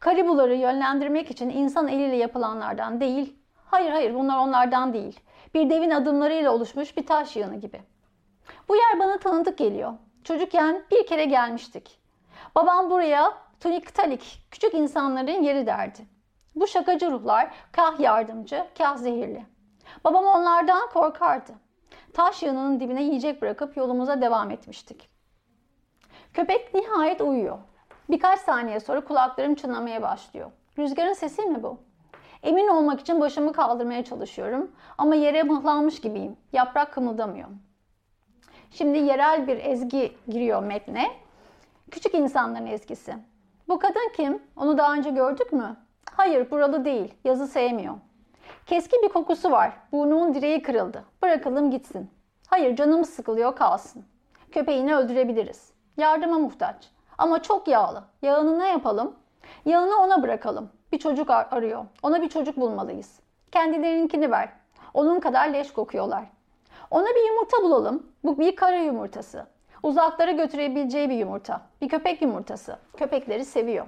Karibuları 0.00 0.54
yönlendirmek 0.54 1.30
için 1.30 1.50
insan 1.50 1.88
eliyle 1.88 2.16
yapılanlardan 2.16 3.00
değil, 3.00 3.36
hayır 3.66 3.90
hayır 3.90 4.14
bunlar 4.14 4.38
onlardan 4.38 4.92
değil. 4.92 5.20
Bir 5.54 5.70
devin 5.70 5.90
adımlarıyla 5.90 6.52
oluşmuş 6.52 6.96
bir 6.96 7.06
taş 7.06 7.36
yığını 7.36 7.56
gibi. 7.56 7.82
Bu 8.68 8.76
yer 8.76 8.98
bana 9.00 9.18
tanıdık 9.18 9.58
geliyor. 9.58 9.92
Çocukken 10.24 10.84
bir 10.90 11.06
kere 11.06 11.24
gelmiştik. 11.24 12.00
Babam 12.54 12.90
buraya 12.90 13.50
Tuniktalik, 13.60 14.46
küçük 14.50 14.74
insanların 14.74 15.42
yeri 15.42 15.66
derdi. 15.66 16.06
Bu 16.54 16.66
şakacı 16.66 17.10
ruhlar 17.10 17.50
kah 17.72 18.00
yardımcı, 18.00 18.66
kah 18.78 18.96
zehirli. 18.96 19.46
Babam 20.04 20.24
onlardan 20.24 20.88
korkardı. 20.88 21.52
Taş 22.12 22.42
yığınının 22.42 22.80
dibine 22.80 23.02
yiyecek 23.02 23.42
bırakıp 23.42 23.76
yolumuza 23.76 24.20
devam 24.20 24.50
etmiştik. 24.50 25.10
Köpek 26.34 26.74
nihayet 26.74 27.20
uyuyor. 27.20 27.58
Birkaç 28.10 28.40
saniye 28.40 28.80
sonra 28.80 29.04
kulaklarım 29.04 29.54
çınlamaya 29.54 30.02
başlıyor. 30.02 30.50
Rüzgarın 30.78 31.12
sesi 31.12 31.42
mi 31.42 31.62
bu? 31.62 31.78
Emin 32.42 32.68
olmak 32.68 33.00
için 33.00 33.20
başımı 33.20 33.52
kaldırmaya 33.52 34.04
çalışıyorum 34.04 34.72
ama 34.98 35.14
yere 35.14 35.42
mıhlanmış 35.42 36.00
gibiyim. 36.00 36.36
Yaprak 36.52 36.92
kımıldamıyor. 36.92 37.48
Şimdi 38.70 38.98
yerel 38.98 39.46
bir 39.46 39.56
ezgi 39.64 40.16
giriyor 40.28 40.62
metne. 40.62 41.10
Küçük 41.90 42.14
insanların 42.14 42.66
ezgisi. 42.66 43.14
Bu 43.68 43.78
kadın 43.78 44.12
kim? 44.16 44.42
Onu 44.56 44.78
daha 44.78 44.94
önce 44.94 45.10
gördük 45.10 45.52
mü? 45.52 45.76
Hayır, 46.12 46.50
buralı 46.50 46.84
değil. 46.84 47.14
Yazı 47.24 47.46
sevmiyor. 47.46 47.94
Keskin 48.66 49.02
bir 49.02 49.08
kokusu 49.08 49.50
var. 49.50 49.72
Burnumun 49.92 50.34
direği 50.34 50.62
kırıldı. 50.62 51.04
Bırakalım 51.22 51.70
gitsin. 51.70 52.10
Hayır, 52.48 52.76
canımız 52.76 53.10
sıkılıyor 53.10 53.56
kalsın. 53.56 54.04
Köpeğini 54.52 54.94
öldürebiliriz. 54.96 55.72
Yardıma 55.96 56.38
muhtaç. 56.38 56.90
Ama 57.18 57.42
çok 57.42 57.68
yağlı. 57.68 58.04
Yağını 58.22 58.58
ne 58.58 58.68
yapalım? 58.68 59.14
Yağını 59.64 59.96
ona 59.96 60.22
bırakalım. 60.22 60.70
Bir 60.92 60.98
çocuk 60.98 61.30
ar- 61.30 61.48
arıyor. 61.50 61.84
Ona 62.02 62.22
bir 62.22 62.28
çocuk 62.28 62.56
bulmalıyız. 62.56 63.20
Kendilerinkini 63.52 64.30
ver. 64.30 64.48
Onun 64.94 65.20
kadar 65.20 65.48
leş 65.48 65.72
kokuyorlar. 65.72 66.24
Ona 66.90 67.06
bir 67.06 67.28
yumurta 67.28 67.62
bulalım. 67.62 68.06
Bu 68.24 68.38
bir 68.38 68.56
kara 68.56 68.76
yumurtası. 68.76 69.46
Uzaklara 69.82 70.30
götürebileceği 70.30 71.10
bir 71.10 71.14
yumurta. 71.16 71.62
Bir 71.80 71.88
köpek 71.88 72.22
yumurtası. 72.22 72.78
Köpekleri 72.96 73.44
seviyor. 73.44 73.86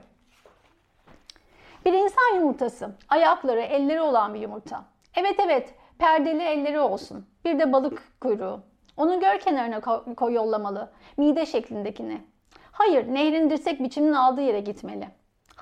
Bir 1.84 1.92
insan 1.92 2.34
yumurtası. 2.34 2.90
Ayakları, 3.08 3.60
elleri 3.60 4.00
olan 4.00 4.34
bir 4.34 4.40
yumurta. 4.40 4.84
Evet 5.16 5.36
evet, 5.38 5.74
perdeli 5.98 6.42
elleri 6.42 6.80
olsun. 6.80 7.26
Bir 7.44 7.58
de 7.58 7.72
balık 7.72 8.02
kuyruğu. 8.20 8.60
Onu 8.96 9.20
göl 9.20 9.38
kenarına 9.38 9.76
ko- 9.76 10.14
koy 10.14 10.32
yollamalı. 10.34 10.90
Mide 11.16 11.46
şeklindekini. 11.46 12.22
Hayır, 12.72 13.14
nehrin 13.14 13.50
dirsek 13.50 13.80
biçiminin 13.82 14.12
aldığı 14.12 14.40
yere 14.42 14.60
gitmeli. 14.60 15.08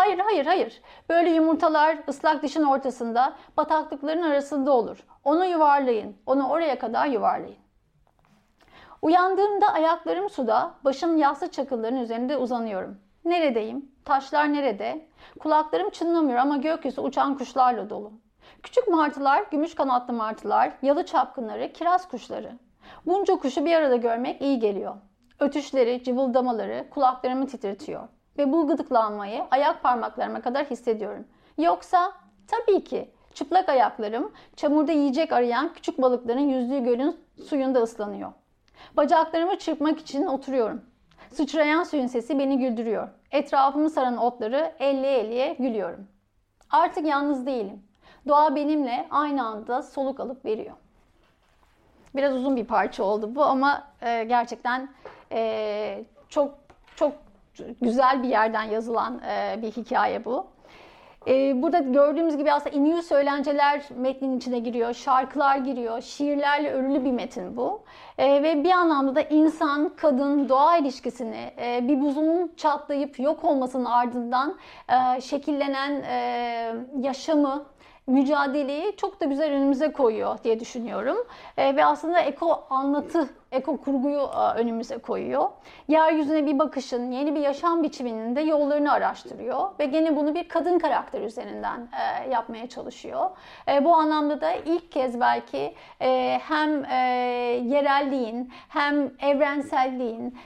Hayır, 0.01 0.19
hayır, 0.19 0.47
hayır. 0.47 0.83
Böyle 1.09 1.31
yumurtalar 1.31 1.99
ıslak 2.09 2.43
dişin 2.43 2.63
ortasında, 2.63 3.37
bataklıkların 3.57 4.23
arasında 4.23 4.73
olur. 4.73 4.99
Onu 5.25 5.45
yuvarlayın. 5.45 6.17
Onu 6.27 6.49
oraya 6.49 6.79
kadar 6.79 7.07
yuvarlayın. 7.07 7.59
Uyandığımda 9.03 9.73
ayaklarım 9.73 10.31
suda, 10.31 10.75
başım 10.85 11.17
yassı 11.17 11.51
çakılların 11.51 11.99
üzerinde 11.99 12.37
uzanıyorum. 12.37 12.99
Neredeyim? 13.25 13.93
Taşlar 14.05 14.53
nerede? 14.53 15.09
Kulaklarım 15.39 15.91
çınlamıyor 15.91 16.39
ama 16.39 16.57
gökyüzü 16.57 17.01
uçan 17.01 17.39
kuşlarla 17.39 17.91
dolu. 17.91 18.13
Küçük 18.63 18.89
martılar, 18.89 19.45
gümüş 19.51 19.75
kanatlı 19.75 20.13
martılar, 20.13 20.73
yalı 20.83 21.07
çapkınları, 21.07 21.73
kiraz 21.73 22.09
kuşları. 22.09 22.53
Bunca 23.07 23.37
kuşu 23.37 23.65
bir 23.65 23.75
arada 23.75 23.97
görmek 23.97 24.43
iyi 24.43 24.59
geliyor. 24.59 24.95
Ötüşleri, 25.41 26.03
cıvıldamaları 26.05 26.87
kulaklarımı 26.91 27.47
titretiyor. 27.47 28.09
Ve 28.39 28.53
bu 28.53 28.69
gıdıklanmayı 28.69 29.43
ayak 29.51 29.83
parmaklarıma 29.83 30.41
kadar 30.41 30.67
hissediyorum. 30.67 31.25
Yoksa 31.59 32.13
tabii 32.47 32.85
ki 32.85 33.11
çıplak 33.35 33.69
ayaklarım 33.69 34.33
çamurda 34.57 34.93
yiyecek 34.93 35.33
arayan 35.33 35.73
küçük 35.73 36.03
balıkların 36.03 36.49
yüzdüğü 36.49 36.85
gölün 36.85 37.21
suyunda 37.49 37.83
ıslanıyor. 37.83 38.33
Bacaklarımı 38.97 39.59
çırpmak 39.59 39.99
için 39.99 40.27
oturuyorum. 40.27 40.83
Sıçrayan 41.31 41.83
suyun 41.83 42.07
sesi 42.07 42.39
beni 42.39 42.59
güldürüyor. 42.59 43.09
Etrafımı 43.31 43.91
saran 43.91 44.17
otları 44.17 44.73
elleye 44.79 45.19
elleye 45.19 45.55
gülüyorum. 45.55 46.09
Artık 46.71 47.07
yalnız 47.07 47.47
değilim. 47.47 47.83
Doğa 48.29 48.55
benimle 48.55 49.07
aynı 49.11 49.47
anda 49.47 49.83
soluk 49.83 50.21
alıp 50.21 50.45
veriyor. 50.45 50.77
Biraz 52.15 52.35
uzun 52.35 52.57
bir 52.57 52.65
parça 52.65 53.05
oldu 53.05 53.35
bu 53.35 53.45
ama 53.45 53.89
e, 54.03 54.25
gerçekten 54.25 54.89
e, 55.33 56.05
çok 56.29 56.55
çok 56.97 57.13
güzel 57.83 58.23
bir 58.23 58.29
yerden 58.29 58.63
yazılan 58.63 59.21
e, 59.31 59.63
bir 59.63 59.71
hikaye 59.71 60.25
bu. 60.25 60.47
E, 61.27 61.63
burada 61.63 61.79
gördüğümüz 61.79 62.37
gibi 62.37 62.53
aslında 62.53 62.77
iniyor 62.77 63.03
söylenceler 63.03 63.83
metnin 63.97 64.37
içine 64.37 64.59
giriyor, 64.59 64.95
şarkılar 64.95 65.57
giriyor, 65.57 66.01
şiirlerle 66.01 66.71
örülü 66.71 67.05
bir 67.05 67.13
metin 67.13 67.57
bu. 67.57 67.83
E, 68.19 68.43
ve 68.43 68.65
bir 68.65 68.71
anlamda 68.71 69.15
da 69.15 69.23
insan, 69.23 69.93
kadın, 69.97 70.49
doğa 70.49 70.77
ilişkisini 70.77 71.51
e, 71.59 71.89
bir 71.89 72.01
buzulun 72.01 72.53
çatlayıp 72.57 73.21
yok 73.21 73.45
olmasının 73.45 73.85
ardından 73.85 74.57
e, 74.89 75.21
şekillenen 75.21 76.03
e, 76.03 76.75
yaşamı, 77.01 77.65
mücadeleyi 78.07 78.97
çok 78.97 79.21
da 79.21 79.25
güzel 79.25 79.53
önümüze 79.53 79.93
koyuyor 79.93 80.39
diye 80.45 80.61
düşünüyorum. 80.61 81.17
E, 81.57 81.77
ve 81.77 81.85
aslında 81.85 82.21
eko 82.21 82.65
anlatı, 82.71 83.29
eko 83.53 83.77
kurguyu 83.77 84.31
önümüze 84.57 84.99
koyuyor. 84.99 85.49
Yeryüzüne 85.89 86.47
bir 86.47 86.59
bakışın, 86.59 87.11
yeni 87.11 87.35
bir 87.35 87.41
yaşam 87.41 87.83
biçiminin 87.83 88.37
de 88.37 88.41
yollarını 88.41 88.93
araştırıyor. 88.93 89.71
Ve 89.79 89.85
gene 89.85 90.17
bunu 90.17 90.35
bir 90.35 90.49
kadın 90.49 90.79
karakter 90.79 91.21
üzerinden 91.21 91.81
e, 91.81 92.31
yapmaya 92.31 92.69
çalışıyor. 92.69 93.31
E, 93.69 93.85
bu 93.85 93.95
anlamda 93.95 94.41
da 94.41 94.53
ilk 94.53 94.93
kez 94.93 95.21
belki 95.21 95.75
e, 96.01 96.41
hem 96.49 96.85
yerelliğin 97.71 98.53
hem 98.69 99.11
evrenselliğin 99.23 100.39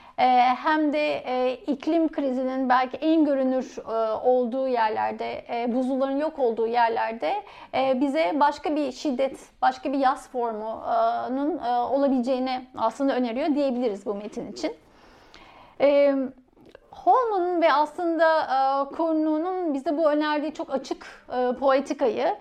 hem 0.64 0.92
de 0.92 1.22
iklim 1.66 2.08
krizinin 2.08 2.68
belki 2.68 2.96
en 2.96 3.24
görünür 3.24 3.76
olduğu 4.24 4.68
yerlerde, 4.68 5.44
buzulların 5.68 6.16
yok 6.16 6.38
olduğu 6.38 6.66
yerlerde 6.66 7.34
bize 7.74 8.40
başka 8.40 8.76
bir 8.76 8.92
şiddet, 8.92 9.38
başka 9.62 9.92
bir 9.92 9.98
yaz 9.98 10.28
formunun 10.28 11.58
olabileceğini 11.90 12.66
aslında 12.76 12.93
öneriyor 13.00 13.54
diyebiliriz 13.54 14.06
bu 14.06 14.14
metin 14.14 14.52
için. 14.52 14.72
E, 15.80 16.14
Holman'ın 16.90 17.62
ve 17.62 17.72
aslında 17.72 18.40
e, 18.40 18.94
Kornu'nun 18.94 19.74
bize 19.74 19.98
bu 19.98 20.10
önerdiği 20.10 20.54
çok 20.54 20.74
açık 20.74 21.06
e, 21.32 21.52
poetikayı 21.58 22.36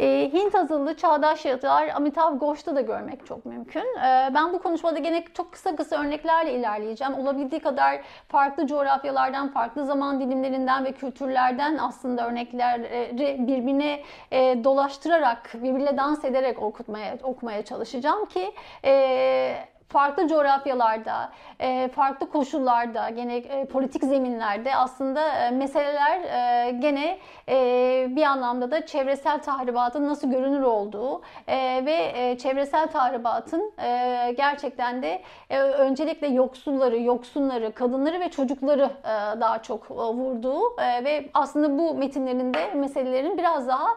e, 0.00 0.30
Hint 0.32 0.54
azınlı 0.54 0.96
çağdaş 0.96 1.44
yazar 1.44 1.88
Amitav 1.88 2.38
Ghosh'ta 2.38 2.76
da 2.76 2.80
görmek 2.80 3.26
çok 3.26 3.46
mümkün. 3.46 3.80
E, 3.80 4.30
ben 4.34 4.52
bu 4.52 4.62
konuşmada 4.62 4.98
gene 4.98 5.24
çok 5.34 5.52
kısa 5.52 5.76
kısa 5.76 6.02
örneklerle 6.02 6.52
ilerleyeceğim. 6.52 7.14
Olabildiği 7.14 7.60
kadar 7.60 8.00
farklı 8.28 8.66
coğrafyalardan, 8.66 9.48
farklı 9.48 9.86
zaman 9.86 10.20
dilimlerinden 10.20 10.84
ve 10.84 10.92
kültürlerden 10.92 11.78
aslında 11.78 12.28
örnekleri 12.28 13.46
birbirine 13.46 14.02
e, 14.30 14.64
dolaştırarak, 14.64 15.50
birbirle 15.54 15.96
dans 15.96 16.24
ederek 16.24 16.62
okutmaya 16.62 17.18
okumaya 17.22 17.64
çalışacağım 17.64 18.26
ki 18.26 18.52
e, 18.84 19.54
farklı 19.90 20.28
coğrafyalarda, 20.28 21.30
e, 21.60 21.88
farklı 21.88 22.30
koşullarda, 22.30 23.08
gene 23.08 23.36
e, 23.36 23.64
politik 23.64 24.04
zeminlerde 24.04 24.76
aslında 24.76 25.28
e, 25.28 25.50
meseleler 25.50 26.20
gene 26.70 27.18
bir 28.16 28.22
anlamda 28.22 28.70
da 28.70 28.86
çevresel 28.86 29.42
tahribatın 29.42 30.08
nasıl 30.08 30.30
görünür 30.30 30.62
olduğu 30.62 31.22
ve 31.86 32.36
çevresel 32.42 32.86
tahribatın 32.86 33.72
gerçekten 34.36 35.02
de 35.02 35.22
öncelikle 35.78 36.26
yoksulları, 36.26 37.00
yoksunları, 37.00 37.74
kadınları 37.74 38.20
ve 38.20 38.30
çocukları 38.30 38.90
daha 39.40 39.62
çok 39.62 39.90
vurduğu 39.90 40.76
ve 40.78 41.30
aslında 41.34 41.78
bu 41.78 41.94
metinlerinde 41.94 42.74
meselelerin 42.74 43.38
biraz 43.38 43.68
daha 43.68 43.88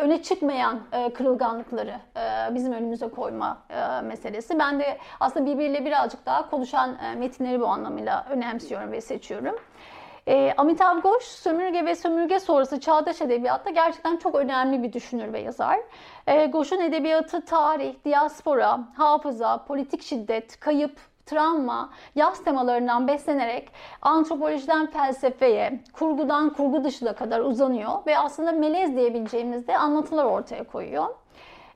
öne 0.00 0.22
çıkmayan 0.22 0.80
kırılganlıkları 1.14 1.94
bizim 2.50 2.72
önümüze 2.72 3.08
koyma 3.08 3.58
meselesi. 4.02 4.58
Ben 4.58 4.80
de 4.80 4.98
aslında 5.20 5.46
birbiriyle 5.46 5.84
birazcık 5.84 6.26
daha 6.26 6.50
konuşan 6.50 6.98
e, 7.04 7.14
metinleri 7.14 7.60
bu 7.60 7.66
anlamıyla 7.66 8.26
önemsiyorum 8.30 8.92
ve 8.92 9.00
seçiyorum. 9.00 9.56
E, 10.26 10.54
Amitav 10.56 11.00
Ghosh 11.00 11.24
sömürge 11.24 11.84
ve 11.84 11.94
sömürge 11.94 12.40
sonrası 12.40 12.80
çağdaş 12.80 13.20
edebiyatta 13.20 13.70
gerçekten 13.70 14.16
çok 14.16 14.34
önemli 14.34 14.82
bir 14.82 14.92
düşünür 14.92 15.32
ve 15.32 15.40
yazar. 15.40 15.78
E, 16.26 16.46
Ghosh'un 16.46 16.80
edebiyatı 16.80 17.44
tarih, 17.44 17.94
diaspora, 18.04 18.80
hafıza, 18.96 19.64
politik 19.64 20.02
şiddet, 20.02 20.60
kayıp, 20.60 21.00
travma, 21.26 21.90
yaz 22.14 22.44
temalarından 22.44 23.08
beslenerek 23.08 23.68
antropolojiden 24.02 24.86
felsefeye, 24.86 25.80
kurgudan 25.92 26.52
kurgu 26.52 26.84
dışına 26.84 27.12
kadar 27.12 27.40
uzanıyor 27.40 28.06
ve 28.06 28.18
aslında 28.18 28.52
melez 28.52 28.96
diyebileceğimiz 28.96 29.66
de 29.68 29.78
anlatılar 29.78 30.24
ortaya 30.24 30.64
koyuyor. 30.64 31.06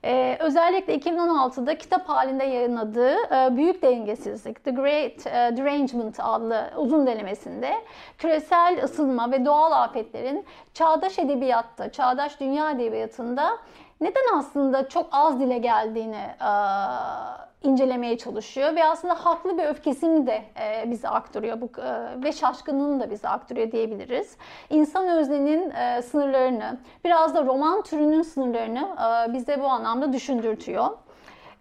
Ee, 0.06 0.36
özellikle 0.40 0.96
2016'da 0.96 1.78
kitap 1.78 2.08
halinde 2.08 2.44
yayınladığı 2.44 3.14
e, 3.14 3.56
Büyük 3.56 3.82
Dengesizlik, 3.82 4.64
The 4.64 4.70
Great 4.70 5.26
e, 5.26 5.56
Derangement 5.56 6.20
adlı 6.20 6.70
uzun 6.76 7.06
denemesinde 7.06 7.74
küresel 8.18 8.80
ısınma 8.84 9.32
ve 9.32 9.44
doğal 9.44 9.72
afetlerin 9.72 10.44
çağdaş 10.74 11.18
edebiyatta, 11.18 11.92
çağdaş 11.92 12.40
dünya 12.40 12.70
edebiyatında 12.70 13.58
neden 14.00 14.38
aslında 14.38 14.88
çok 14.88 15.06
az 15.12 15.40
dile 15.40 15.58
geldiğini 15.58 16.26
e, 16.40 16.50
incelemeye 17.62 18.18
çalışıyor 18.18 18.76
ve 18.76 18.84
aslında 18.84 19.14
haklı 19.14 19.58
bir 19.58 19.64
öfkesini 19.64 20.26
de 20.26 20.42
e, 20.60 20.90
bize 20.90 21.08
aktarıyor 21.08 21.60
bu 21.60 21.80
e, 21.80 22.22
ve 22.24 22.32
şaşkınlığını 22.32 23.00
da 23.00 23.10
bize 23.10 23.28
aktarıyor 23.28 23.72
diyebiliriz. 23.72 24.36
İnsan 24.70 25.08
öznenin 25.08 25.70
e, 25.70 26.02
sınırlarını, 26.02 26.78
biraz 27.04 27.34
da 27.34 27.44
roman 27.44 27.82
türünün 27.82 28.22
sınırlarını 28.22 28.96
e, 29.28 29.32
bize 29.32 29.60
bu 29.60 29.66
anlamda 29.66 30.12
düşündürtüyor. 30.12 30.88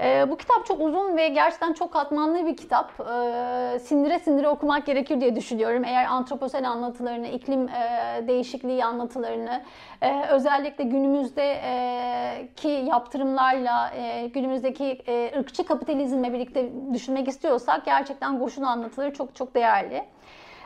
E, 0.01 0.29
bu 0.29 0.37
kitap 0.37 0.65
çok 0.65 0.81
uzun 0.81 1.17
ve 1.17 1.27
gerçekten 1.27 1.73
çok 1.73 1.93
katmanlı 1.93 2.45
bir 2.45 2.57
kitap. 2.57 2.91
E, 2.99 3.79
sindire 3.79 4.19
sindire 4.19 4.47
okumak 4.47 4.85
gerekir 4.85 5.21
diye 5.21 5.35
düşünüyorum. 5.35 5.83
Eğer 5.85 6.05
antroposel 6.05 6.69
anlatılarını, 6.69 7.27
iklim 7.27 7.69
e, 7.69 8.23
değişikliği 8.27 8.85
anlatılarını, 8.85 9.61
e, 10.01 10.25
özellikle 10.29 10.83
günümüzdeki 10.83 12.69
e, 12.69 12.85
yaptırımlarla, 12.85 13.89
e, 13.89 14.27
günümüzdeki 14.27 15.01
e, 15.07 15.39
ırkçı 15.39 15.65
kapitalizmle 15.65 16.33
birlikte 16.33 16.69
düşünmek 16.93 17.27
istiyorsak 17.27 17.85
gerçekten 17.85 18.39
Goş'un 18.39 18.63
anlatıları 18.63 19.13
çok 19.13 19.35
çok 19.35 19.55
değerli. 19.55 20.03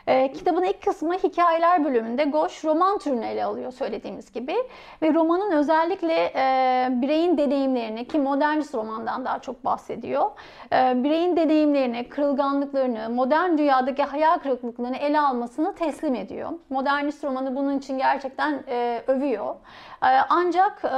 E, 0.08 0.32
kitabın 0.32 0.64
ilk 0.64 0.84
kısmı 0.84 1.14
hikayeler 1.14 1.86
bölümünde 1.86 2.24
Goş 2.24 2.66
roman 2.66 2.98
türünü 2.98 3.26
ele 3.26 3.46
alıyor 3.46 3.72
söylediğimiz 3.72 4.32
gibi. 4.32 4.56
Ve 5.02 5.14
romanın 5.14 5.52
özellikle 5.52 6.14
e, 6.36 6.88
bireyin 6.92 7.38
deneyimlerini 7.38 8.08
ki 8.08 8.20
modernist 8.20 8.76
romandan 8.76 9.26
daha 9.26 9.40
çok 9.40 9.66
bahsediyor. 9.66 10.32
E, 10.74 11.04
bireyin 11.04 11.38
deneyimlerini, 11.38 12.10
kırılganlıklarını, 12.10 13.10
modern 13.10 13.58
dünyadaki 13.58 14.04
hayal 14.04 14.38
kırıklıklarını 14.38 14.98
ele 14.98 15.20
almasını 15.20 15.76
teslim 15.76 16.16
ediyor. 16.16 16.52
Modernist 16.70 17.24
romanı 17.24 17.56
bunun 17.56 17.78
için 17.78 17.98
gerçekten 17.98 18.64
e, 18.68 19.04
övüyor. 19.08 19.56
E, 20.04 20.10
ancak 20.30 20.86
e, 20.86 20.90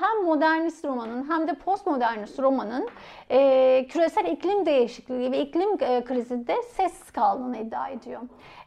hem 0.00 0.24
modernist 0.24 0.84
romanın 0.84 1.30
hem 1.30 1.48
de 1.48 1.54
postmodernist 1.54 2.38
romanın 2.38 2.88
küresel 3.88 4.24
iklim 4.24 4.66
değişikliği 4.66 5.32
ve 5.32 5.40
iklim 5.40 5.82
e, 5.82 6.04
krizinde 6.04 6.62
sessiz 6.62 7.10
kaldığını 7.10 7.58
iddia 7.58 7.88
ediyor. 7.88 8.20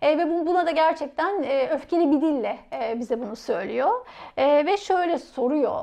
E, 0.04 0.18
ve 0.18 0.46
buna 0.48 0.66
da 0.66 0.72
gerçekten 0.72 1.44
e, 1.44 1.70
öfkeli 1.70 2.12
bir 2.12 2.22
dille 2.22 2.58
e, 2.74 3.00
bize 3.00 3.22
bunu 3.22 3.36
söylüyor. 3.36 4.06
E, 4.38 4.66
ve 4.66 4.78
şöyle 4.78 5.18
soruyor. 5.18 5.80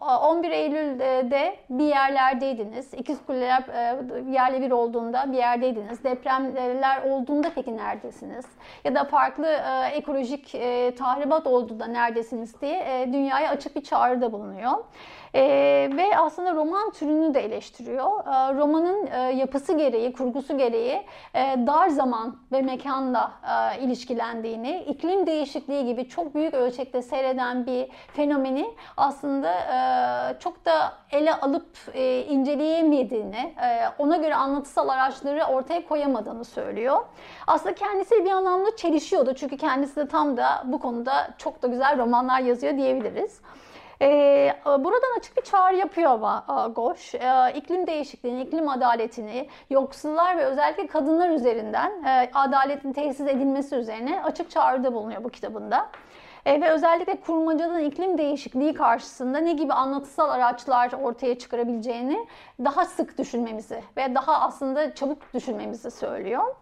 E, 0.00 0.04
11 0.04 0.50
Eylül'de 0.50 1.56
bir 1.70 1.84
yerlerdeydiniz. 1.84 2.94
İkiz 2.94 3.18
Kuleler 3.26 3.62
e, 3.62 4.30
yerle 4.30 4.60
bir 4.60 4.70
olduğunda 4.70 5.32
bir 5.32 5.36
yerdeydiniz. 5.36 6.04
Depremler 6.04 7.02
olduğunda 7.02 7.50
peki 7.54 7.76
neredesiniz? 7.76 8.46
Ya 8.84 8.94
da 8.94 9.04
farklı 9.04 9.46
e, 9.46 9.86
ekolojik 9.86 10.54
e, 10.54 10.94
tahribat 10.94 11.46
olduğunda 11.46 11.86
neredesiniz 11.86 12.60
diye 12.60 12.78
e, 12.78 13.12
dünyaya 13.12 13.50
açık 13.50 13.76
bir 13.76 13.82
çağrıda 13.82 14.32
bulunuyor. 14.32 14.72
E, 15.34 15.42
ve 15.96 16.18
aslında 16.18 16.54
roman 16.54 16.90
türünü 16.90 17.34
de 17.34 17.40
eleştiriyor. 17.40 18.06
E, 18.06 18.54
romanın 18.54 19.06
e, 19.06 19.18
yapısı 19.18 19.76
gereği, 19.76 20.12
kurgusu 20.12 20.58
gereği 20.58 21.02
e, 21.34 21.66
dar 21.66 21.88
zaman 21.88 22.36
ve 22.52 22.62
mekanda 22.62 23.29
e, 23.44 23.80
ilişkilendiğini, 23.80 24.84
iklim 24.88 25.26
değişikliği 25.26 25.86
gibi 25.86 26.08
çok 26.08 26.34
büyük 26.34 26.54
ölçekte 26.54 27.02
seyreden 27.02 27.66
bir 27.66 27.88
fenomeni 28.12 28.74
aslında 28.96 29.52
e, 29.52 30.38
çok 30.38 30.64
da 30.64 30.92
ele 31.10 31.34
alıp 31.34 31.66
e, 31.94 32.24
inceleyemediğini, 32.24 33.54
e, 33.62 33.80
ona 33.98 34.16
göre 34.16 34.34
anlatısal 34.34 34.88
araçları 34.88 35.44
ortaya 35.44 35.88
koyamadığını 35.88 36.44
söylüyor. 36.44 37.00
Aslında 37.46 37.74
kendisi 37.74 38.24
bir 38.24 38.30
anlamda 38.30 38.76
çelişiyordu 38.76 39.34
çünkü 39.34 39.56
kendisi 39.56 39.96
de 39.96 40.08
tam 40.08 40.36
da 40.36 40.62
bu 40.64 40.78
konuda 40.78 41.30
çok 41.38 41.62
da 41.62 41.66
güzel 41.66 41.98
romanlar 41.98 42.40
yazıyor 42.40 42.76
diyebiliriz. 42.76 43.40
Ee, 44.02 44.54
buradan 44.66 45.18
açık 45.18 45.36
bir 45.36 45.42
çağrı 45.42 45.76
yapıyor 45.76 46.10
ama 46.10 46.44
Goş. 46.76 47.14
Ee, 47.14 47.52
iklim 47.54 47.86
değişikliğini, 47.86 48.42
iklim 48.42 48.68
adaletini, 48.68 49.48
yoksullar 49.70 50.38
ve 50.38 50.44
özellikle 50.44 50.86
kadınlar 50.86 51.30
üzerinden 51.30 52.04
e, 52.04 52.30
adaletin 52.34 52.92
tesis 52.92 53.28
edilmesi 53.28 53.74
üzerine 53.76 54.22
açık 54.22 54.50
çağrıda 54.50 54.94
bulunuyor 54.94 55.24
bu 55.24 55.28
kitabında. 55.28 55.90
E, 56.46 56.60
ve 56.60 56.70
özellikle 56.70 57.20
kurmacanın 57.20 57.80
iklim 57.80 58.18
değişikliği 58.18 58.74
karşısında 58.74 59.38
ne 59.38 59.52
gibi 59.52 59.72
anlatısal 59.72 60.30
araçlar 60.30 60.92
ortaya 60.92 61.38
çıkarabileceğini 61.38 62.26
daha 62.64 62.84
sık 62.84 63.18
düşünmemizi 63.18 63.82
ve 63.96 64.14
daha 64.14 64.40
aslında 64.40 64.94
çabuk 64.94 65.34
düşünmemizi 65.34 65.90
söylüyor. 65.90 66.54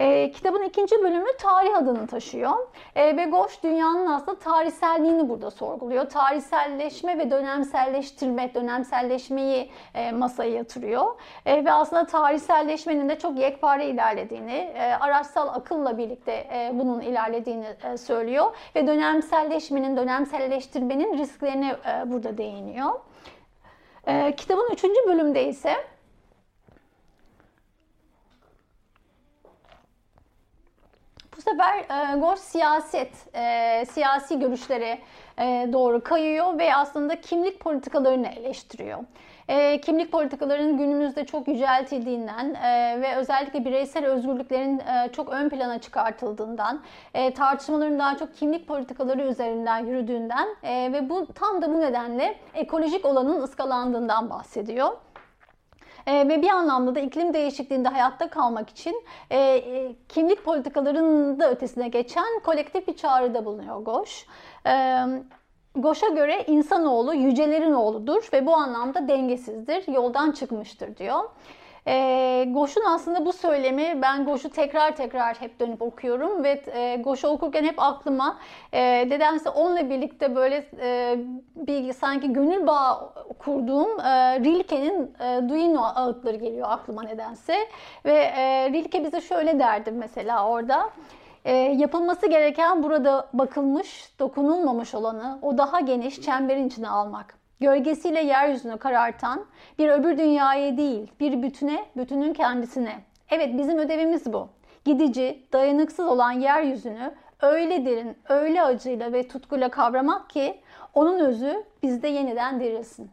E, 0.00 0.30
kitabın 0.30 0.62
ikinci 0.62 1.02
bölümü 1.02 1.36
tarih 1.38 1.76
adını 1.76 2.06
taşıyor. 2.06 2.52
E, 2.96 3.16
ve 3.16 3.24
Goş 3.24 3.62
dünyanın 3.62 4.06
aslında 4.06 4.38
tarihselliğini 4.38 5.28
burada 5.28 5.50
sorguluyor. 5.50 6.04
Tarihselleşme 6.04 7.18
ve 7.18 7.30
dönemselleştirme, 7.30 8.54
dönemselleşmeyi 8.54 9.70
e, 9.94 10.12
masaya 10.12 10.50
yatırıyor. 10.50 11.06
E, 11.46 11.64
ve 11.64 11.72
aslında 11.72 12.06
tarihselleşmenin 12.06 13.08
de 13.08 13.18
çok 13.18 13.38
yekpare 13.38 13.86
ilerlediğini, 13.86 14.72
e, 14.74 14.94
araçsal 15.00 15.48
akılla 15.48 15.98
birlikte 15.98 16.32
e, 16.32 16.70
bunun 16.74 17.00
ilerlediğini 17.00 17.66
e, 17.84 17.96
söylüyor. 17.96 18.56
Ve 18.76 18.86
dönemselleşmenin, 18.86 19.96
dönemselleştirmenin 19.96 21.18
risklerine 21.18 21.70
e, 21.70 22.12
burada 22.12 22.38
değiniyor. 22.38 22.90
E, 24.06 24.34
kitabın 24.36 24.70
üçüncü 24.72 25.00
bölümde 25.06 25.44
ise 25.44 25.76
Bu 31.40 31.50
sefer 31.50 31.78
e, 31.78 32.18
Ghosh 32.18 32.38
siyaset, 32.38 33.36
e, 33.36 33.84
siyasi 33.90 34.38
görüşlere 34.38 34.98
e, 35.38 35.68
doğru 35.72 36.02
kayıyor 36.02 36.58
ve 36.58 36.74
aslında 36.74 37.20
kimlik 37.20 37.60
politikalarını 37.60 38.28
eleştiriyor. 38.28 38.98
E, 39.48 39.80
kimlik 39.80 40.12
politikalarının 40.12 40.78
günümüzde 40.78 41.26
çok 41.26 41.48
yüceltildiğinden 41.48 42.54
e, 42.54 43.00
ve 43.00 43.16
özellikle 43.16 43.64
bireysel 43.64 44.06
özgürlüklerin 44.06 44.78
e, 44.78 45.12
çok 45.12 45.28
ön 45.28 45.48
plana 45.48 45.78
çıkartıldığından, 45.78 46.80
e, 47.14 47.34
tartışmaların 47.34 47.98
daha 47.98 48.16
çok 48.16 48.34
kimlik 48.34 48.68
politikaları 48.68 49.22
üzerinden 49.22 49.78
yürüdüğünden 49.78 50.48
e, 50.62 50.92
ve 50.92 51.08
bu 51.08 51.26
tam 51.34 51.62
da 51.62 51.74
bu 51.74 51.80
nedenle 51.80 52.34
ekolojik 52.54 53.04
olanın 53.04 53.42
ıskalandığından 53.42 54.30
bahsediyor. 54.30 54.90
E, 56.06 56.28
ve 56.28 56.42
bir 56.42 56.48
anlamda 56.48 56.94
da 56.94 57.00
iklim 57.00 57.34
değişikliğinde 57.34 57.88
hayatta 57.88 58.30
kalmak 58.30 58.70
için 58.70 59.04
e, 59.30 59.38
e, 59.38 59.96
kimlik 60.08 60.44
politikalarının 60.44 61.40
da 61.40 61.50
ötesine 61.50 61.88
geçen 61.88 62.40
kolektif 62.44 62.88
bir 62.88 62.96
çağrıda 62.96 63.44
bulunuyor 63.44 63.80
Goş. 63.80 64.26
E, 64.66 65.04
Goş'a 65.74 66.08
göre 66.08 66.44
insanoğlu 66.46 67.14
yücelerin 67.14 67.72
oğludur 67.72 68.28
ve 68.32 68.46
bu 68.46 68.56
anlamda 68.56 69.08
dengesizdir, 69.08 69.88
yoldan 69.92 70.30
çıkmıştır 70.30 70.96
diyor. 70.96 71.20
E, 71.86 72.44
Goş'un 72.48 72.84
aslında 72.84 73.26
bu 73.26 73.32
söylemi 73.32 74.02
ben 74.02 74.24
Goş'u 74.24 74.50
tekrar 74.50 74.96
tekrar 74.96 75.40
hep 75.40 75.60
dönüp 75.60 75.82
okuyorum 75.82 76.44
ve 76.44 76.62
e, 76.74 76.96
Goş'u 76.96 77.28
okurken 77.28 77.64
hep 77.64 77.74
aklıma 77.78 78.38
e, 78.72 79.08
nedense 79.08 79.50
onunla 79.50 79.90
birlikte 79.90 80.36
böyle 80.36 80.66
e, 80.80 81.18
bir 81.56 81.92
sanki 81.92 82.32
gönül 82.32 82.66
bağı 82.66 83.14
kurduğum 83.38 84.00
e, 84.00 84.40
Rilke'nin 84.40 85.14
e, 85.20 85.48
Duino 85.48 85.84
ağıtları 85.84 86.36
geliyor 86.36 86.66
aklıma 86.70 87.02
nedense 87.02 87.54
ve 88.04 88.12
e, 88.12 88.70
Rilke 88.72 89.04
bize 89.04 89.20
şöyle 89.20 89.58
derdi 89.58 89.90
mesela 89.90 90.48
orada. 90.48 90.90
E, 91.44 91.54
yapılması 91.54 92.26
gereken 92.26 92.82
burada 92.82 93.28
bakılmış, 93.32 94.12
dokunulmamış 94.18 94.94
olanı 94.94 95.38
o 95.42 95.58
daha 95.58 95.80
geniş 95.80 96.20
çemberin 96.20 96.68
içine 96.68 96.88
almak 96.88 97.39
gölgesiyle 97.60 98.20
yeryüzünü 98.20 98.78
karartan 98.78 99.46
bir 99.78 99.88
öbür 99.88 100.18
dünyaya 100.18 100.76
değil, 100.76 101.12
bir 101.20 101.42
bütüne, 101.42 101.84
bütünün 101.96 102.32
kendisine. 102.32 102.98
Evet 103.30 103.58
bizim 103.58 103.78
ödevimiz 103.78 104.32
bu. 104.32 104.48
Gidici, 104.84 105.42
dayanıksız 105.52 106.06
olan 106.06 106.32
yeryüzünü 106.32 107.14
öyle 107.42 107.84
derin, 107.84 108.16
öyle 108.28 108.62
acıyla 108.62 109.12
ve 109.12 109.28
tutkuyla 109.28 109.68
kavramak 109.68 110.30
ki 110.30 110.60
onun 110.94 111.18
özü 111.18 111.64
bizde 111.82 112.08
yeniden 112.08 112.60
dirilsin. 112.60 113.10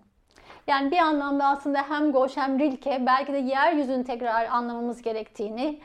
Yani 0.68 0.91
bir 0.91 0.97
anlamda 0.97 1.45
aslında 1.45 1.84
hem 1.89 2.11
Goş 2.11 2.38
hem 2.38 2.59
Rilke 2.59 3.03
belki 3.05 3.34
de 3.34 3.38
yeryüzünü 3.38 4.03
tekrar 4.03 4.45
anlamamız 4.45 5.01
gerektiğini, 5.01 5.80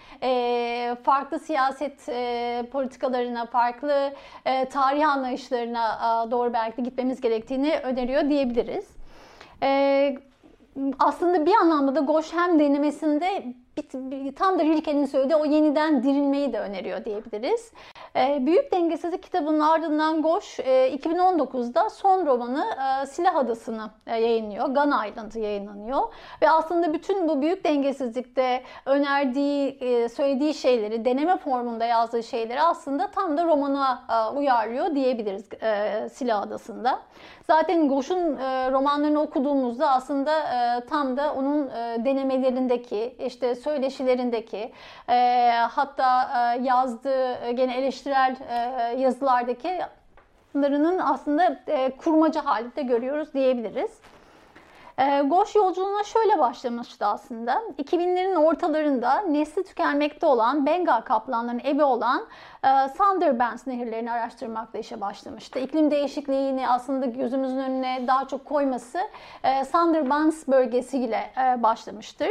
farklı 1.02 1.38
siyaset 1.38 2.06
politikalarına, 2.72 3.46
farklı 3.46 4.12
tarih 4.70 5.08
anlayışlarına 5.08 6.26
doğru 6.30 6.52
belki 6.52 6.76
de 6.76 6.82
gitmemiz 6.82 7.20
gerektiğini 7.20 7.76
öneriyor 7.82 8.28
diyebiliriz. 8.28 8.96
Aslında 10.98 11.46
bir 11.46 11.54
anlamda 11.54 11.94
da 11.94 12.00
Goş 12.00 12.32
hem 12.32 12.58
denemesinde 12.58 13.44
tam 14.36 14.58
da 14.58 14.64
Rilke'nin 14.64 15.06
söylediği 15.06 15.36
o 15.36 15.44
yeniden 15.44 16.02
dirilmeyi 16.02 16.52
de 16.52 16.60
öneriyor 16.60 17.04
diyebiliriz. 17.04 17.72
E, 18.16 18.46
Büyük 18.46 18.72
Dengesizlik 18.72 19.22
kitabının 19.22 19.60
ardından 19.60 20.22
Goş 20.22 20.60
e, 20.60 20.96
2019'da 20.96 21.90
son 21.90 22.26
romanı 22.26 22.66
e, 23.02 23.06
Silah 23.06 23.36
Adası'nı 23.36 23.90
e, 24.06 24.20
yayınlıyor. 24.20 24.66
Gun 24.66 25.08
Island'ı 25.08 25.38
yayınlanıyor. 25.38 26.00
Ve 26.42 26.50
aslında 26.50 26.92
bütün 26.92 27.28
bu 27.28 27.42
büyük 27.42 27.64
dengesizlikte 27.64 28.62
önerdiği, 28.86 29.78
e, 29.80 30.08
söylediği 30.08 30.54
şeyleri, 30.54 31.04
deneme 31.04 31.36
formunda 31.36 31.84
yazdığı 31.84 32.22
şeyleri 32.22 32.62
aslında 32.62 33.10
tam 33.10 33.36
da 33.36 33.44
romana 33.44 34.04
e, 34.10 34.36
uyarlıyor 34.38 34.94
diyebiliriz 34.94 35.48
e, 35.62 36.08
Silah 36.08 36.42
Adası'nda. 36.42 36.98
Zaten 37.46 37.88
Goş'un 37.88 38.36
e, 38.36 38.70
romanlarını 38.72 39.20
okuduğumuzda 39.20 39.90
aslında 39.90 40.38
e, 40.38 40.86
tam 40.86 41.16
da 41.16 41.34
onun 41.34 41.68
e, 41.68 42.04
denemelerindeki, 42.04 43.16
işte 43.26 43.54
söyleşilerindeki, 43.62 44.72
e, 45.08 45.50
hatta 45.70 46.30
e, 46.56 46.62
yazdığı 46.62 47.46
e, 47.46 47.52
gene 47.52 47.76
eleştirel 47.76 48.36
e, 48.48 48.56
yazılardaki 49.00 49.78
larının 50.56 50.98
aslında 50.98 51.60
e, 51.66 51.90
kurmaca 51.96 52.44
halinde 52.44 52.82
görüyoruz 52.82 53.34
diyebiliriz. 53.34 53.90
E, 54.98 55.22
Goş 55.22 55.54
yolculuğuna 55.54 56.04
şöyle 56.04 56.38
başlamıştı 56.38 57.06
aslında. 57.06 57.62
2000'lerin 57.78 58.36
ortalarında 58.36 59.20
nesli 59.20 59.64
tükenmekte 59.64 60.26
olan 60.26 60.66
Bengal 60.66 61.00
kaplanlarının 61.00 61.62
evi 61.64 61.84
olan 61.84 62.26
e, 62.64 62.68
Sundarbans 62.88 63.66
nehirlerini 63.66 64.12
araştırmakla 64.12 64.78
işe 64.78 65.00
başlamıştı. 65.00 65.58
İklim 65.58 65.90
değişikliğini 65.90 66.68
aslında 66.68 67.06
gözümüzün 67.06 67.58
önüne 67.58 68.04
daha 68.06 68.28
çok 68.28 68.44
koyması 68.44 68.98
e, 69.44 69.64
Sundarbans 69.64 70.48
bölgesiyle 70.48 71.30
e, 71.44 71.62
başlamıştır. 71.62 72.30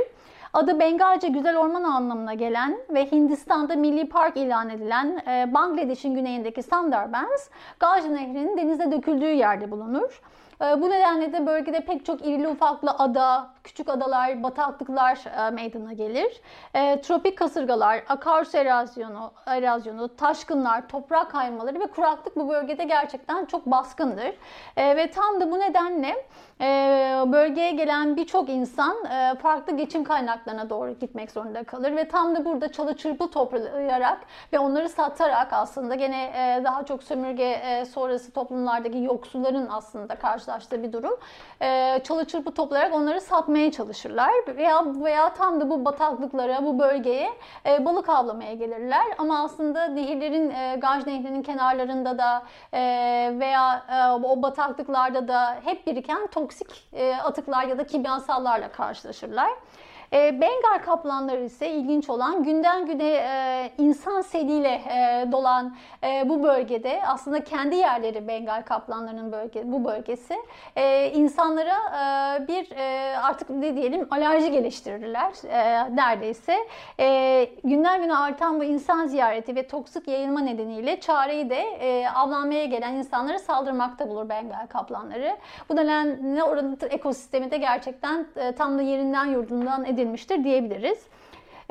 Adı 0.53 0.79
Bengalce 0.79 1.27
güzel 1.27 1.57
orman 1.57 1.83
anlamına 1.83 2.33
gelen 2.33 2.77
ve 2.89 3.11
Hindistan'da 3.11 3.75
milli 3.75 4.09
park 4.09 4.37
ilan 4.37 4.69
edilen 4.69 5.21
e, 5.27 5.53
Bangladeş'in 5.53 6.15
güneyindeki 6.15 6.63
Sundarbans, 6.63 7.49
Gaj 7.79 8.05
Nehri'nin 8.05 8.57
denize 8.57 8.91
döküldüğü 8.91 9.33
yerde 9.33 9.71
bulunur. 9.71 10.21
E, 10.61 10.81
bu 10.81 10.89
nedenle 10.89 11.33
de 11.33 11.45
bölgede 11.45 11.79
pek 11.79 12.05
çok 12.05 12.25
irili 12.25 12.47
ufaklı 12.47 12.91
ada, 12.91 13.49
küçük 13.63 13.89
adalar, 13.89 14.43
bataklıklar 14.43 15.47
e, 15.47 15.51
meydana 15.51 15.93
gelir. 15.93 16.41
E, 16.73 17.01
tropik 17.01 17.37
kasırgalar, 17.37 18.03
akarsu 18.09 18.57
erozyonu, 18.57 19.31
erozyonu, 19.45 20.15
taşkınlar, 20.15 20.87
toprak 20.87 21.31
kaymaları 21.31 21.79
ve 21.79 21.87
kuraklık 21.87 22.35
bu 22.35 22.49
bölgede 22.49 22.83
gerçekten 22.83 23.45
çok 23.45 23.65
baskındır. 23.65 24.31
Ve 24.77 25.11
tam 25.11 25.41
da 25.41 25.51
bu 25.51 25.59
nedenle 25.59 26.25
bölgeye 27.32 27.72
gelen 27.72 28.16
birçok 28.18 28.49
insan 28.49 29.05
e, 29.05 29.36
farklı 29.36 29.78
geçim 29.78 30.03
kaynaklarına 30.03 30.70
doğru 30.70 30.91
gitmek 30.99 31.32
zorunda 31.32 31.64
kalır 31.64 31.95
ve 31.95 32.07
tam 32.07 32.36
da 32.36 32.45
burada 32.45 32.72
çalı 32.72 32.97
çırpı 32.97 33.32
toplayarak 33.32 34.20
ve 34.53 34.59
onları 34.59 34.89
satarak 34.89 35.53
aslında 35.53 35.95
gene 35.95 36.24
e, 36.24 36.64
daha 36.64 36.86
çok 36.86 37.03
sömürge 37.03 37.43
e, 37.43 37.86
sonrası 37.86 38.32
toplumlardaki 38.32 38.97
yoksulların 38.97 39.68
aslında 39.72 40.16
karşılaştığı 40.16 40.84
bir 40.84 40.93
durum. 40.93 41.18
Çalı 42.03 42.26
çırpı 42.26 42.53
toplayarak 42.53 42.93
onları 42.93 43.22
satmaya 43.22 43.72
çalışırlar 43.72 44.32
veya 44.47 44.86
veya 45.03 45.34
tam 45.34 45.62
da 45.62 45.70
bu 45.70 45.86
bataklıklara, 45.86 46.66
bu 46.66 46.80
bölgeye 46.80 47.30
balık 47.66 48.09
avlamaya 48.09 48.53
gelirler. 48.53 49.05
Ama 49.18 49.43
aslında 49.43 49.86
nehirlerin, 49.86 50.53
Ganj 50.80 51.07
Nehri'nin 51.07 51.43
kenarlarında 51.43 52.18
da 52.18 52.43
veya 53.39 53.86
o 54.24 54.41
bataklıklarda 54.41 55.28
da 55.28 55.57
hep 55.64 55.88
biriken 55.88 56.28
toksik 56.51 56.87
e, 56.93 57.15
atıklar 57.15 57.63
ya 57.65 57.77
da 57.77 57.87
kimyasallarla 57.87 58.71
karşılaşırlar. 58.71 59.51
E, 60.14 60.41
Bengal 60.41 60.86
kaplanları 60.86 61.43
ise 61.43 61.70
ilginç 61.70 62.09
olan 62.09 62.43
günden 62.43 62.86
güne 62.86 63.09
e, 63.09 63.72
insan 63.78 64.22
seliyle 64.22 64.70
e, 64.70 65.32
dolan 65.32 65.76
e, 66.03 66.30
bu 66.30 66.43
bölgede 66.43 67.01
aslında 67.07 67.43
kendi 67.43 67.76
yerleri 67.76 68.28
Bengal 68.28 68.62
kaplanlarının 68.62 69.32
bölge 69.32 69.62
bu 69.66 69.86
bölgesi 69.86 70.36
e, 70.76 71.12
insanlara 71.12 71.76
e, 71.76 72.47
bir 72.47 72.72
e, 72.72 73.18
artık 73.18 73.49
ne 73.49 73.76
diyelim 73.76 74.07
alerji 74.12 74.51
geliştirirler 74.51 75.32
e, 75.47 75.95
neredeyse. 75.95 76.55
E, 76.99 77.49
günden 77.64 78.01
güne 78.01 78.16
artan 78.16 78.59
bu 78.59 78.64
insan 78.64 79.07
ziyareti 79.07 79.55
ve 79.55 79.68
toksik 79.68 80.07
yayılma 80.07 80.39
nedeniyle 80.39 80.99
çareyi 80.99 81.49
de 81.49 81.62
e, 81.62 82.07
avlanmaya 82.09 82.66
gelen 82.66 82.93
insanlara 82.93 83.39
saldırmakta 83.39 84.09
bulur 84.09 84.30
Bengal 84.30 84.68
kaplanları. 84.68 85.38
Bu 85.70 85.76
nedenle 85.76 86.43
oranın 86.43 86.78
ekosistemi 86.89 87.51
de 87.51 87.57
gerçekten 87.57 88.26
e, 88.36 88.51
tam 88.51 88.78
da 88.78 88.82
yerinden 88.82 89.26
yurdundan 89.26 89.86
edilmiştir 89.86 90.00
edilmiştir 90.01 90.43
diyebiliriz. 90.43 91.07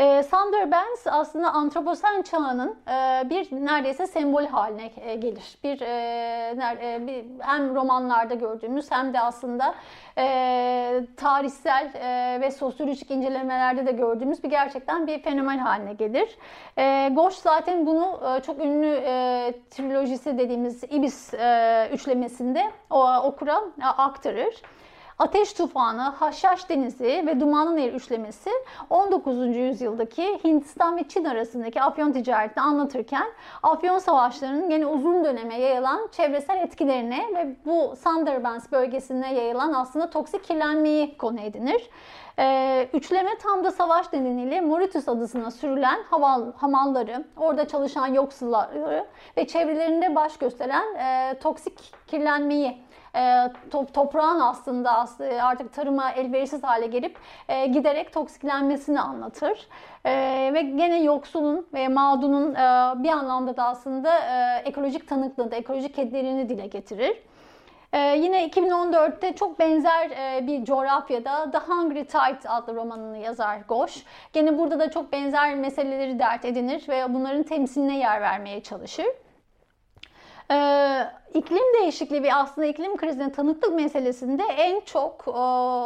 E, 0.01 0.23
Sundarbans 0.23 1.07
aslında 1.07 1.53
antroposen 1.53 2.23
çağının 2.23 2.77
e, 2.89 3.31
bir 3.31 3.49
neredeyse 3.53 4.07
sembol 4.07 4.45
haline 4.47 4.91
e, 5.01 5.15
gelir. 5.15 5.59
Bir, 5.65 5.81
e, 5.81 6.57
e, 6.83 7.07
bir 7.07 7.25
hem 7.39 7.75
romanlarda 7.75 8.35
gördüğümüz 8.35 8.91
hem 8.91 9.15
de 9.15 9.21
aslında 9.21 9.75
e, 10.19 11.01
tarihsel 11.17 11.91
e, 11.95 12.41
ve 12.41 12.51
sosyolojik 12.51 13.11
incelemelerde 13.11 13.87
de 13.87 13.93
gördüğümüz 13.93 14.45
bir 14.45 14.51
gerçekten 14.51 15.07
bir 15.07 15.23
fenomen 15.23 15.59
haline 15.59 15.93
gelir. 15.93 16.39
E, 16.79 17.11
Goş 17.13 17.35
zaten 17.35 17.87
bunu 17.87 18.21
e, 18.37 18.43
çok 18.43 18.59
ünlü 18.59 19.01
e, 19.05 19.55
trilojisi 19.71 20.39
dediğimiz 20.39 20.85
Ibis 20.85 21.35
e, 21.35 21.89
üçlemesinde 21.93 22.71
o, 22.91 23.17
okura 23.17 23.61
e, 23.83 23.87
aktarır. 23.87 24.63
Ateş 25.21 25.53
Tufanı, 25.53 26.03
Haşhaş 26.03 26.69
Denizi 26.69 27.25
ve 27.27 27.41
Dumanlı 27.41 27.77
Nehir 27.77 27.93
üçlemesi 27.93 28.51
19. 28.91 29.57
yüzyıldaki 29.57 30.41
Hindistan 30.45 30.97
ve 30.97 31.09
Çin 31.09 31.25
arasındaki 31.25 31.83
afyon 31.83 32.13
ticaretini 32.13 32.65
anlatırken 32.65 33.27
afyon 33.63 33.99
savaşlarının 33.99 34.69
gene 34.69 34.87
uzun 34.87 35.25
döneme 35.25 35.61
yayılan 35.61 36.09
çevresel 36.13 36.59
etkilerine 36.59 37.29
ve 37.35 37.57
bu 37.67 37.97
Sundarbans 37.97 38.73
bölgesine 38.73 39.35
yayılan 39.35 39.73
aslında 39.73 40.11
toksik 40.11 40.45
kirlenmeyi 40.45 41.19
konu 41.19 41.41
edinir. 41.41 41.91
Ee, 42.39 42.89
üçleme 42.93 43.39
tam 43.43 43.65
da 43.65 43.71
savaş 43.71 44.13
nedeniyle 44.13 44.61
Mauritius 44.61 45.09
adasına 45.09 45.51
sürülen 45.51 46.03
haval, 46.11 46.53
hamalları, 46.57 47.25
orada 47.37 47.69
çalışan 47.69 48.07
yoksulları 48.07 49.07
ve 49.37 49.47
çevrelerinde 49.47 50.15
baş 50.15 50.37
gösteren 50.37 50.95
e, 50.95 51.39
toksik 51.39 52.07
kirlenmeyi 52.07 52.79
e, 53.17 53.53
top, 53.71 53.95
toprağın 53.95 54.41
aslında 54.41 55.07
artık 55.43 55.73
tarıma 55.73 56.11
elverişsiz 56.11 56.63
hale 56.63 56.87
gelip 56.87 57.19
e, 57.49 57.67
giderek 57.67 58.13
toksiklenmesini 58.13 59.01
anlatır. 59.01 59.69
E, 60.05 60.51
ve 60.55 60.63
gene 60.63 61.03
yoksulun 61.03 61.67
ve 61.75 61.89
mağdunun 61.89 62.55
e, 62.55 62.93
bir 63.03 63.09
anlamda 63.09 63.57
da 63.57 63.65
aslında 63.65 64.19
e, 64.19 64.63
ekolojik 64.69 65.09
tanıklığını, 65.09 65.55
ekolojik 65.55 65.95
kederini 65.95 66.49
dile 66.49 66.67
getirir. 66.67 67.17
Ee, 67.93 67.99
yine 67.99 68.49
2014'te 68.49 69.33
çok 69.33 69.59
benzer 69.59 70.11
e, 70.11 70.47
bir 70.47 70.65
coğrafyada 70.65 71.51
The 71.51 71.59
Hungry 71.59 72.05
Tide 72.05 72.49
adlı 72.49 72.75
romanını 72.75 73.19
yazar 73.19 73.59
Goş. 73.69 74.05
Gene 74.33 74.59
burada 74.59 74.79
da 74.79 74.91
çok 74.91 75.13
benzer 75.13 75.55
meseleleri 75.55 76.19
dert 76.19 76.45
edinir 76.45 76.89
ve 76.89 77.15
bunların 77.15 77.43
temsiline 77.43 77.99
yer 77.99 78.21
vermeye 78.21 78.63
çalışır. 78.63 79.07
Ee, 80.51 81.07
iklim 81.35 81.75
değişikliği 81.81 82.23
ve 82.23 82.35
aslında 82.35 82.67
iklim 82.67 82.97
krizine 82.97 83.33
tanıklık 83.33 83.75
meselesinde 83.75 84.43
en 84.43 84.81
çok 84.81 85.25
e, 85.29 85.33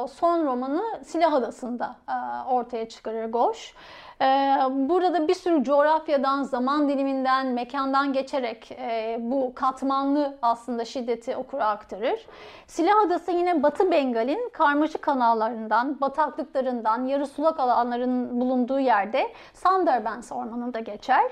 son 0.09 0.47
romanı 0.47 0.83
Silah 1.05 1.33
Adası'nda 1.33 1.97
e, 2.09 2.49
ortaya 2.49 2.89
çıkarır 2.89 3.25
Goş. 3.33 3.75
Ee, 4.23 4.25
burada 4.71 5.29
bir 5.29 5.35
sürü 5.35 5.65
coğrafyadan, 5.65 6.43
zaman 6.43 6.89
diliminden, 6.89 7.47
mekandan 7.47 8.12
geçerek 8.12 8.73
e, 8.73 9.19
bu 9.21 9.53
katmanlı 9.55 10.39
aslında 10.43 10.85
şiddeti 10.85 11.37
okura 11.37 11.67
aktarır. 11.69 12.27
Silah 12.67 13.07
Adası 13.07 13.33
yine 13.33 13.62
Batı 13.62 13.91
Bengal'in 13.91 14.51
karmaşık 14.53 15.03
kanallarından, 15.03 16.01
bataklıklarından, 16.01 17.07
yarı 17.07 17.27
sulak 17.27 17.61
alanların 17.61 18.41
bulunduğu 18.41 18.81
yerde 18.81 19.33
Sundarbans 19.55 20.33
ormanında 20.33 20.81
geçer. 20.81 21.25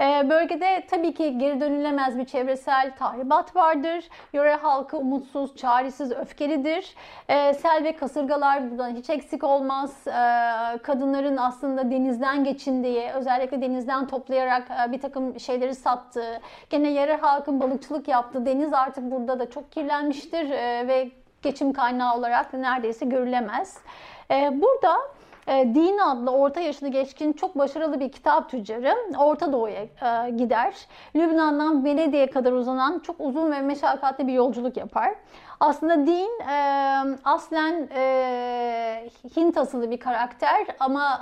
Ee, 0.00 0.30
bölgede 0.30 0.86
tabii 0.90 1.14
ki 1.14 1.38
geri 1.38 1.60
dönülemez 1.60 2.18
bir 2.18 2.24
çevresel 2.24 2.92
tahribat 2.98 3.56
vardır. 3.56 4.08
Yöre 4.32 4.54
halkı 4.54 4.96
umutsuz, 4.98 5.56
çaresiz, 5.56 6.12
öfkelidir. 6.12 6.94
Ee, 7.28 7.54
sel 7.54 7.84
ve 7.84 7.96
kasırgalar 7.96 8.70
buradan 8.70 8.90
hiç 8.90 9.10
eksik 9.10 9.44
olmaz. 9.44 10.04
Kadınların 10.82 11.36
aslında 11.36 11.90
denizden 11.90 12.29
denizden 12.30 12.44
geçin 12.44 12.84
diye 12.84 13.12
özellikle 13.12 13.60
denizden 13.60 14.06
toplayarak 14.06 14.68
e, 14.70 14.92
bir 14.92 15.00
takım 15.00 15.40
şeyleri 15.40 15.74
sattı. 15.74 16.40
Gene 16.70 16.90
yerel 16.90 17.20
halkın 17.20 17.60
balıkçılık 17.60 18.08
yaptı. 18.08 18.46
Deniz 18.46 18.72
artık 18.72 19.10
burada 19.10 19.38
da 19.38 19.50
çok 19.50 19.72
kirlenmiştir 19.72 20.50
e, 20.50 20.88
ve 20.88 21.10
geçim 21.42 21.72
kaynağı 21.72 22.16
olarak 22.16 22.54
neredeyse 22.54 23.06
görülemez. 23.06 23.78
E, 24.30 24.60
burada 24.60 24.96
Din 25.48 25.98
adlı 25.98 26.30
orta 26.30 26.60
yaşlı 26.60 26.88
geçkin 26.88 27.32
çok 27.32 27.58
başarılı 27.58 28.00
bir 28.00 28.12
kitap 28.12 28.50
tüccarı 28.50 28.96
Orta 29.18 29.52
Doğu'ya 29.52 29.84
gider. 30.28 30.74
Lübnan'dan 31.16 31.84
Venedik'e 31.84 32.26
kadar 32.26 32.52
uzanan 32.52 32.98
çok 32.98 33.16
uzun 33.18 33.52
ve 33.52 33.60
meşakkatli 33.60 34.26
bir 34.26 34.32
yolculuk 34.32 34.76
yapar. 34.76 35.14
Aslında 35.60 36.06
din 36.06 36.40
e, 36.50 36.54
aslen 37.24 37.88
e, 37.96 39.10
Hint 39.36 39.58
asılı 39.58 39.90
bir 39.90 40.00
karakter 40.00 40.66
ama 40.80 41.20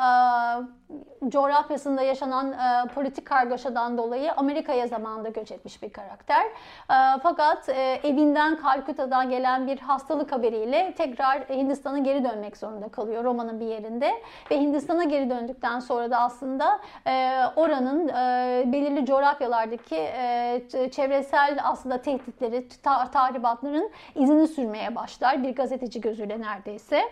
e, 0.88 0.88
coğrafyasında 1.29 2.03
yaşanan 2.03 2.53
e, 2.53 2.89
politik 2.95 3.27
kargaşadan 3.27 3.99
dolayı 3.99 4.33
Amerika'ya 4.33 4.87
zamanında 4.87 5.29
göç 5.29 5.53
etmiş 5.53 5.83
bir 5.83 5.93
karakter. 5.93 6.45
E, 6.45 7.21
fakat 7.23 7.69
e, 7.69 8.01
evinden 8.03 8.57
Kalküta'dan 8.57 9.31
gelen 9.31 9.67
bir 9.67 9.79
hastalık 9.79 10.33
haberiyle 10.33 10.95
tekrar 10.97 11.39
Hindistan'a 11.41 11.99
geri 11.99 12.25
dönmek 12.25 12.57
zorunda 12.57 12.89
kalıyor 12.89 13.25
romanın 13.25 13.61
bir 13.61 13.67
yerinde. 13.67 14.13
Ve 14.51 14.61
Hindistan'a 14.61 15.05
geri 15.05 15.31
döndükten 15.31 15.81
sonra 15.81 16.11
da 16.11 16.19
aslında 16.19 16.81
e, 17.07 17.41
oranın 17.57 18.09
e, 18.09 18.73
belirli 18.73 19.07
coğrafyalardaki 19.07 19.97
e, 19.97 20.91
çevresel 20.93 21.59
aslında 21.65 22.03
tehditleri, 22.03 22.69
ta 22.83 23.11
tahribatların 23.11 23.91
izini 24.15 24.49
sürmeye 24.49 24.95
başlar 24.95 25.43
bir 25.43 25.55
gazeteci 25.55 26.01
gözüyle 26.01 26.41
neredeyse. 26.41 27.03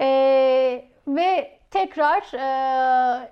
E, 0.00 0.84
ve 1.08 1.59
tekrar 1.70 2.34
e, 2.34 3.30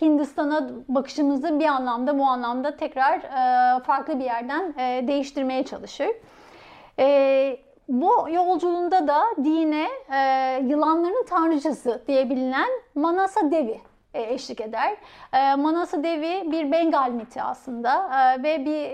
Hindistan'a 0.00 0.70
bakışımızı 0.88 1.60
bir 1.60 1.66
anlamda 1.66 2.18
bu 2.18 2.24
anlamda 2.24 2.76
tekrar 2.76 3.18
e, 3.18 3.82
farklı 3.82 4.18
bir 4.18 4.24
yerden 4.24 4.74
e, 4.78 5.08
değiştirmeye 5.08 5.64
çalışır. 5.64 6.08
E, 6.98 7.58
bu 7.88 8.28
yolculuğunda 8.30 9.08
da 9.08 9.22
dine 9.44 9.88
e, 10.12 10.18
yılanların 10.66 11.24
tanrıçası 11.28 12.02
diye 12.08 12.30
bilinen 12.30 12.68
Manasa 12.94 13.50
Devi 13.50 13.80
eşlik 14.16 14.60
eder. 14.60 14.96
E, 15.32 15.54
Manasa 15.54 16.02
Devi 16.02 16.52
bir 16.52 16.72
Bengal 16.72 17.10
miti 17.10 17.42
aslında 17.42 18.10
e, 18.36 18.42
ve 18.42 18.64
bir 18.64 18.86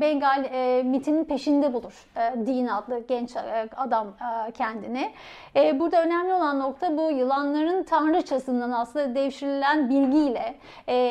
Bengal 0.00 0.44
mitinin 0.84 1.24
peşinde 1.24 1.72
bulur 1.72 2.06
Din 2.46 2.66
adlı 2.66 3.00
genç 3.08 3.36
adam 3.76 4.06
kendini. 4.54 5.12
Burada 5.54 6.02
önemli 6.02 6.34
olan 6.34 6.60
nokta 6.60 6.96
bu 6.96 7.10
yılanların 7.10 7.82
tanrıçasından 7.82 8.70
aslında 8.70 9.14
devşirilen 9.14 9.90
bilgiyle, 9.90 10.54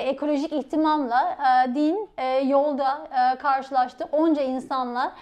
ekolojik 0.06 0.54
ihtimamla 0.54 1.38
Din 1.76 2.10
yolda 2.48 3.08
karşılaştı 3.40 4.10
onca 4.12 4.42
insanla 4.42 5.14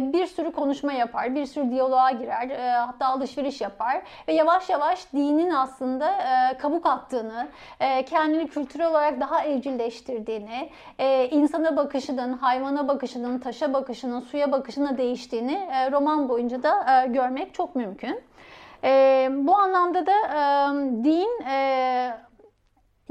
bir 0.00 0.26
sürü 0.26 0.52
konuşma 0.52 0.92
yapar, 0.92 1.34
bir 1.34 1.46
sürü 1.46 1.70
diyaloğa 1.70 2.10
girer, 2.10 2.76
hatta 2.86 3.06
alışveriş 3.06 3.60
yapar 3.60 4.02
ve 4.28 4.32
yavaş 4.32 4.68
yavaş 4.68 5.12
dinin 5.12 5.50
aslında 5.50 6.14
kabuk 6.58 6.86
attığını, 6.86 7.48
e, 7.80 7.85
kendini 8.06 8.48
kültürel 8.48 8.86
olarak 8.86 9.20
daha 9.20 9.44
evcilleştirdiğini, 9.44 10.70
e, 10.98 11.28
insana 11.28 11.76
bakışının, 11.76 12.32
hayvana 12.32 12.88
bakışının, 12.88 13.38
taşa 13.38 13.72
bakışının, 13.72 14.20
suya 14.20 14.52
bakışına 14.52 14.98
değiştiğini 14.98 15.68
e, 15.72 15.90
roman 15.90 16.28
boyunca 16.28 16.62
da 16.62 17.04
görmek 17.08 17.54
çok 17.54 17.76
mümkün. 17.76 18.20
Bu 19.46 19.56
anlamda 19.56 20.06
da 20.06 20.14
din 21.04 21.28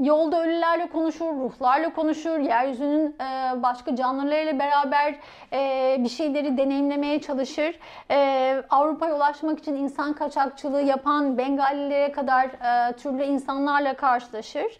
Yolda 0.00 0.42
ölülerle 0.42 0.88
konuşur, 0.88 1.26
ruhlarla 1.26 1.94
konuşur, 1.94 2.38
yeryüzünün 2.38 3.16
e, 3.20 3.62
başka 3.62 3.96
canlılarıyla 3.96 4.58
beraber 4.58 5.14
e, 5.52 5.96
bir 6.04 6.08
şeyleri 6.08 6.58
deneyimlemeye 6.58 7.20
çalışır. 7.20 7.78
E, 8.10 8.62
Avrupa'ya 8.70 9.16
ulaşmak 9.16 9.58
için 9.58 9.74
insan 9.76 10.12
kaçakçılığı 10.12 10.82
yapan 10.82 11.38
Bengalilere 11.38 12.12
kadar 12.12 12.50
türlü 12.96 13.24
insanlarla 13.24 13.94
karşılaşır. 13.94 14.78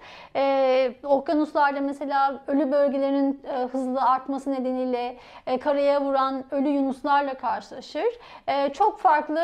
Okyanuslarda 1.04 1.80
mesela 1.80 2.42
ölü 2.46 2.72
bölgelerin 2.72 3.42
hızlı 3.72 4.00
artması 4.00 4.52
nedeniyle 4.52 5.16
karaya 5.60 6.00
vuran 6.00 6.44
ölü 6.50 6.68
yunuslarla 6.68 7.34
karşılaşır. 7.34 8.18
Çok 8.72 8.98
farklı 8.98 9.40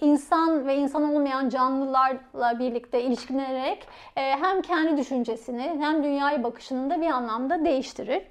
insan 0.00 0.66
ve 0.66 0.76
insan 0.76 1.14
olmayan 1.14 1.48
canlılarla 1.48 2.58
birlikte 2.58 3.02
ilişkilenerek 3.02 3.88
hem 4.14 4.62
kendi 4.62 4.95
düşüncesini 4.96 5.76
hem 5.80 6.04
dünyaya 6.04 6.42
bakışını 6.44 6.90
da 6.90 7.00
bir 7.00 7.10
anlamda 7.10 7.64
değiştirir. 7.64 8.22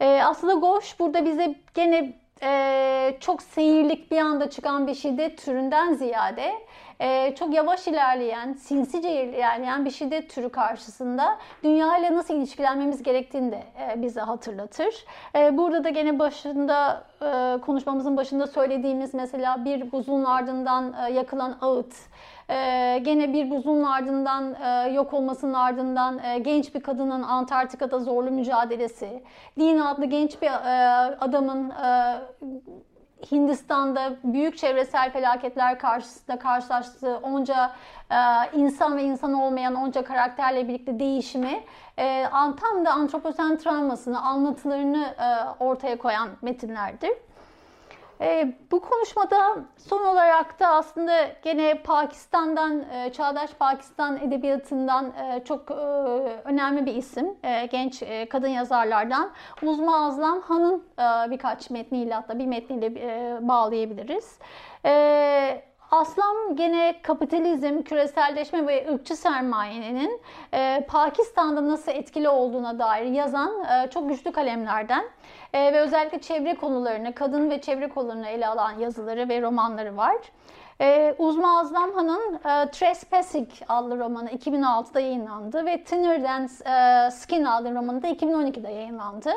E, 0.00 0.22
aslında 0.22 0.54
Goş 0.54 1.00
burada 1.00 1.24
bize 1.24 1.54
gene 1.74 2.12
e, 2.42 3.16
çok 3.20 3.42
seyirlik 3.42 4.10
bir 4.10 4.18
anda 4.18 4.50
çıkan 4.50 4.86
bir 4.86 4.94
şiddet 4.94 5.38
türünden 5.44 5.92
ziyade 5.92 6.52
e, 7.00 7.34
çok 7.34 7.54
yavaş 7.54 7.86
ilerleyen, 7.88 8.52
sinsice 8.52 9.24
ilerleyen 9.24 9.84
bir 9.84 9.90
şiddet 9.90 10.30
türü 10.30 10.48
karşısında 10.48 11.38
dünya 11.64 11.98
ile 11.98 12.14
nasıl 12.14 12.34
ilişkilenmemiz 12.34 13.02
gerektiğini 13.02 13.52
de 13.52 13.62
e, 13.80 14.02
bize 14.02 14.20
hatırlatır. 14.20 15.04
Burada 15.34 15.84
da 15.84 15.90
gene 15.90 16.18
başında 16.18 17.04
konuşmamızın 17.66 18.16
başında 18.16 18.46
söylediğimiz 18.46 19.14
mesela 19.14 19.64
bir 19.64 19.92
buzun 19.92 20.24
ardından 20.24 21.08
yakılan 21.08 21.58
ağıt, 21.60 21.94
ee, 22.50 22.98
gene 23.02 23.32
bir 23.32 23.50
buzun 23.50 23.82
ardından 23.82 24.54
e, 24.54 24.92
yok 24.92 25.14
olmasının 25.14 25.54
ardından 25.54 26.18
e, 26.24 26.38
genç 26.38 26.74
bir 26.74 26.80
kadının 26.80 27.22
Antarktika'da 27.22 27.98
zorlu 27.98 28.30
mücadelesi, 28.30 29.22
Din 29.58 29.78
adlı 29.78 30.04
genç 30.04 30.42
bir 30.42 30.46
e, 30.46 31.16
adamın 31.20 31.70
e, 31.70 32.18
Hindistan'da 33.32 34.12
büyük 34.24 34.58
çevresel 34.58 35.12
felaketler 35.12 35.78
karşısında 35.78 36.38
karşılaştığı 36.38 37.16
onca 37.16 37.72
e, 38.10 38.16
insan 38.54 38.96
ve 38.96 39.02
insan 39.02 39.34
olmayan 39.34 39.74
onca 39.74 40.04
karakterle 40.04 40.68
birlikte 40.68 40.98
değişimi 40.98 41.64
e, 41.98 42.24
tam 42.32 42.84
da 42.84 42.90
antroposen 42.90 43.58
travmasını, 43.58 44.20
anlatılarını 44.20 45.04
e, 45.04 45.64
ortaya 45.64 45.98
koyan 45.98 46.28
metinlerdir. 46.42 47.12
E, 48.22 48.54
bu 48.70 48.80
konuşmada 48.80 49.56
son 49.76 50.04
olarak 50.04 50.60
da 50.60 50.68
aslında 50.68 51.12
gene 51.42 51.82
Pakistan'dan, 51.82 52.84
e, 52.92 53.12
Çağdaş 53.12 53.50
Pakistan 53.50 54.16
Edebiyatı'ndan 54.16 55.06
e, 55.06 55.44
çok 55.44 55.70
e, 55.70 55.74
önemli 56.44 56.86
bir 56.86 56.94
isim, 56.94 57.36
e, 57.42 57.66
genç 57.66 58.02
e, 58.02 58.28
kadın 58.28 58.48
yazarlardan 58.48 59.30
Uzma 59.62 60.06
Azlam 60.06 60.40
Han'ın 60.40 60.84
e, 60.98 61.30
birkaç 61.30 61.70
metniyle 61.70 62.14
hatta 62.14 62.38
bir 62.38 62.46
metniyle 62.46 62.86
e, 62.86 63.38
bağlayabiliriz. 63.48 64.38
E, 64.84 65.71
Aslan 65.92 66.56
gene 66.56 67.02
kapitalizm, 67.02 67.82
küreselleşme 67.82 68.66
ve 68.66 68.92
ırkçı 68.92 69.16
sermayenin 69.16 70.20
e, 70.54 70.86
Pakistan'da 70.88 71.68
nasıl 71.68 71.92
etkili 71.92 72.28
olduğuna 72.28 72.78
dair 72.78 73.06
yazan 73.06 73.64
e, 73.64 73.90
çok 73.90 74.08
güçlü 74.08 74.32
kalemlerden 74.32 75.04
e, 75.52 75.72
ve 75.72 75.80
özellikle 75.80 76.20
çevre 76.20 76.54
konularını, 76.54 77.14
kadın 77.14 77.50
ve 77.50 77.60
çevre 77.60 77.88
konularını 77.88 78.28
ele 78.28 78.46
alan 78.46 78.78
yazıları 78.78 79.28
ve 79.28 79.42
romanları 79.42 79.96
var. 79.96 80.16
E, 80.82 81.14
Uzma 81.18 81.60
Azlamhan'ın 81.60 82.34
e, 82.34 82.70
Trespassing 82.70 83.48
adlı 83.68 83.98
romanı 83.98 84.30
2006'da 84.30 85.00
yayınlandı 85.00 85.66
ve 85.66 85.84
Thinner 85.84 86.22
Than 86.22 86.44
e, 86.44 87.10
Skin 87.10 87.44
adlı 87.44 87.74
romanı 87.74 88.02
da 88.02 88.08
2012'de 88.08 88.68
yayınlandı. 88.68 89.30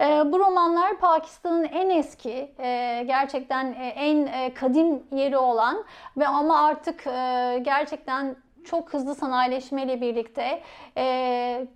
E, 0.00 0.32
bu 0.32 0.38
romanlar 0.38 0.96
Pakistan'ın 0.96 1.64
en 1.64 1.90
eski, 1.90 2.52
e, 2.58 3.02
gerçekten 3.06 3.66
e, 3.72 3.86
en 3.86 4.26
e, 4.26 4.54
kadim 4.54 5.02
yeri 5.12 5.38
olan 5.38 5.84
ve 6.16 6.26
ama 6.26 6.64
artık 6.64 7.06
e, 7.06 7.58
gerçekten 7.62 8.36
çok 8.64 8.92
hızlı 8.94 9.14
sanayileşmeyle 9.14 10.00
birlikte 10.00 10.62
e, 10.96 11.66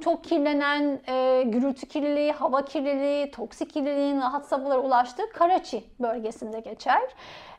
çok 0.00 0.24
kirlenen 0.24 1.00
e, 1.08 1.42
gürültü 1.46 1.86
kirliliği, 1.86 2.32
hava 2.32 2.64
kirliliği, 2.64 3.30
toksik 3.30 3.72
kirliliğin 3.72 4.20
rahat 4.20 4.46
safhalara 4.46 4.80
ulaştığı 4.80 5.32
Karachi 5.32 5.84
bölgesinde 6.00 6.60
geçer. 6.60 7.02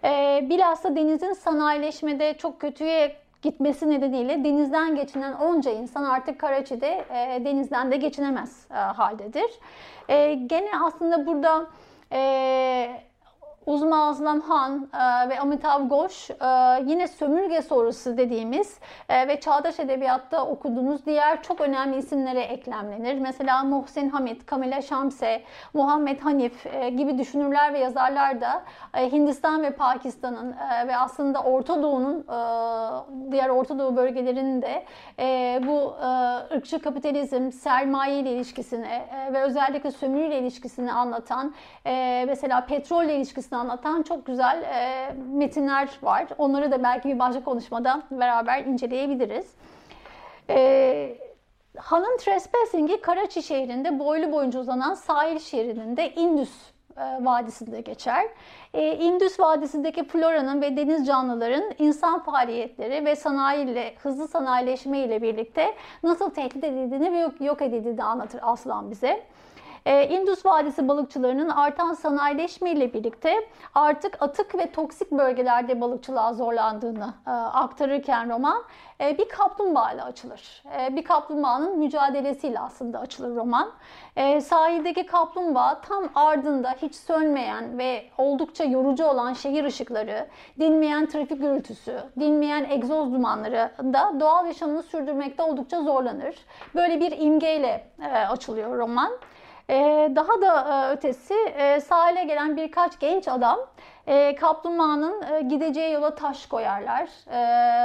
E, 0.04 0.40
bilhassa 0.50 0.96
denizin 0.96 1.34
sanayileşmede 1.34 2.34
çok 2.38 2.62
kötüye 2.62 3.16
gitmesi 3.42 3.90
nedeniyle 3.90 4.44
denizden 4.44 4.96
geçinen 4.96 5.34
onca 5.34 5.72
insan 5.72 6.04
artık 6.04 6.40
Karachi'de 6.40 7.06
e, 7.10 7.46
denizden 7.46 7.92
de 7.92 7.98
geçinemez 7.98 8.68
e, 8.72 8.74
haldedir. 8.74 9.52
E, 10.10 10.34
gene 10.34 10.70
aslında 10.84 11.26
burada 11.26 11.68
e, 12.12 13.02
Uzma 13.68 14.10
Azlam 14.10 14.42
Han 14.42 14.90
e, 14.94 15.30
ve 15.30 15.40
Amitav 15.40 15.88
Ghosh 15.88 16.32
e, 16.32 16.36
yine 16.86 17.08
sömürge 17.08 17.62
sorusu 17.62 18.18
dediğimiz 18.18 18.80
e, 19.10 19.28
ve 19.28 19.40
çağdaş 19.40 19.80
edebiyatta 19.80 20.46
okuduğunuz 20.46 21.06
diğer 21.06 21.44
çok 21.44 21.62
önemli 21.62 21.98
isimlere 21.98 22.42
eklemlenir. 22.42 23.20
Mesela 23.20 23.64
Muhsin 23.64 24.10
Hamid, 24.10 24.42
Kamila 24.42 24.82
Şamse, 24.82 25.42
Muhammed 25.74 26.20
Hanif 26.20 26.66
gibi 26.98 27.18
düşünürler 27.18 27.74
ve 27.74 27.80
yazarlar 27.80 28.42
da 28.42 28.64
Hindistan 28.96 29.64
ve 29.64 29.70
Pakistan'ın 29.70 30.56
ve 30.88 30.98
aslında 30.98 31.42
Orta 31.42 31.84
Doğu'nun 31.84 32.26
diğer 33.32 33.50
Orta 33.50 33.80
Doğu 33.80 33.96
bölgelerinin 33.96 34.62
de 34.62 34.86
e, 35.20 35.60
bu 35.68 35.96
ırkçı 36.56 36.80
kapitalizm, 36.80 37.52
sermaye 37.52 38.20
ile 38.20 38.32
ilişkisini 38.32 39.02
ve 39.34 39.42
özellikle 39.42 39.92
sömürüyle 39.92 40.40
ilişkisini 40.40 40.94
anlatan 40.94 41.54
mesela 42.26 42.66
petrolle 42.66 43.16
ilişkisini 43.16 43.57
anlatan 43.58 44.04
çok 44.04 44.26
güzel 44.26 44.62
e, 44.62 45.14
metinler 45.34 45.90
var. 46.04 46.28
Onları 46.38 46.72
da 46.72 46.84
belki 46.84 47.10
bir 47.10 47.20
başka 47.20 47.44
konuşmada 47.44 48.02
beraber 48.12 48.66
inceleyebiliriz. 48.66 49.54
E, 50.50 51.18
Han'ın 51.78 52.18
Trespassing'i 52.18 53.02
Karachi 53.02 53.44
şehrinde 53.44 54.00
boylu 54.00 54.32
boyunca 54.32 54.60
uzanan 54.60 54.94
sahil 54.94 55.40
şeridinde 55.40 56.14
Indus 56.14 56.52
Vadisi'nde 57.20 57.82
geçer. 57.82 58.26
Indus 59.00 59.40
Vadisi'ndeki 59.40 60.08
floranın 60.08 60.62
ve 60.62 60.78
deniz 60.78 61.08
canlıların 61.08 61.64
insan 61.80 62.20
faaliyetleri 62.24 63.06
ve 63.06 63.16
sanayi 63.16 63.66
ile 63.66 63.96
hızlı 64.04 64.28
sanayileşme 64.28 65.00
ile 65.00 65.22
birlikte 65.22 65.74
nasıl 66.04 66.30
tehdit 66.30 66.64
edildiğini 66.64 67.12
ve 67.12 67.46
yok 67.46 67.62
edildiğini 67.62 68.04
anlatır 68.04 68.40
Aslan 68.44 68.92
bize. 68.92 69.24
Ee, 69.88 70.08
Indus 70.08 70.46
Vadisi 70.46 70.88
balıkçılarının 70.88 71.50
artan 71.50 71.94
sanayileşme 71.94 72.72
ile 72.72 72.94
birlikte 72.94 73.36
artık 73.76 74.22
atık 74.22 74.58
ve 74.58 74.72
toksik 74.72 75.12
bölgelerde 75.12 75.82
balıkçılığa 75.82 76.34
zorlandığını 76.34 77.14
e, 77.28 77.30
aktarırken 77.32 78.30
roman 78.30 78.64
e, 79.02 79.18
bir 79.18 79.30
kaplumbağa 79.30 79.92
ile 79.92 80.04
açılır. 80.04 80.64
E, 80.80 80.96
bir 80.96 81.04
kaplumbağanın 81.04 81.80
mücadelesiyle 81.80 82.60
aslında 82.60 83.00
açılır 83.00 83.36
roman. 83.36 83.72
Sahildeki 84.42 85.06
kaplumbağa 85.06 85.82
tam 85.82 86.10
ardında 86.16 86.76
hiç 86.82 86.96
sönmeyen 86.96 87.78
ve 87.78 88.04
oldukça 88.18 88.64
yorucu 88.64 89.06
olan 89.06 89.34
şehir 89.34 89.64
ışıkları, 89.64 90.28
dinmeyen 90.60 91.06
trafik 91.06 91.42
gürültüsü, 91.42 92.00
dinmeyen 92.20 92.70
egzoz 92.70 93.14
dumanları 93.14 93.72
da 93.94 94.14
doğal 94.20 94.46
yaşamını 94.46 94.84
sürdürmekte 94.84 95.44
oldukça 95.44 95.82
zorlanır. 95.82 96.36
Böyle 96.76 97.00
bir 97.00 97.18
imgeyle 97.20 97.88
açılıyor 98.30 98.78
roman. 98.78 99.12
Ee, 99.70 100.12
daha 100.16 100.42
da 100.42 100.86
e, 100.88 100.94
ötesi 100.94 101.34
e, 101.34 101.80
sahile 101.80 102.24
gelen 102.24 102.58
birkaç 102.58 103.00
genç 103.00 103.28
adam 103.28 103.60
e, 104.08 104.36
kaplumbağanın 104.36 105.50
gideceği 105.50 105.94
yola 105.94 106.16
taş 106.16 106.46
koyarlar. 106.46 107.10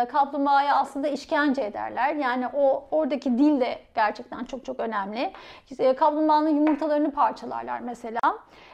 Kaplumbağaya 0.08 0.76
aslında 0.76 1.08
işkence 1.08 1.62
ederler. 1.62 2.14
Yani 2.14 2.46
o 2.54 2.84
oradaki 2.90 3.38
dil 3.38 3.60
de 3.60 3.78
gerçekten 3.94 4.44
çok 4.44 4.64
çok 4.64 4.80
önemli. 4.80 5.32
Kaplumbağanın 5.96 6.48
yumurtalarını 6.48 7.10
parçalarlar 7.10 7.80
mesela. 7.80 8.20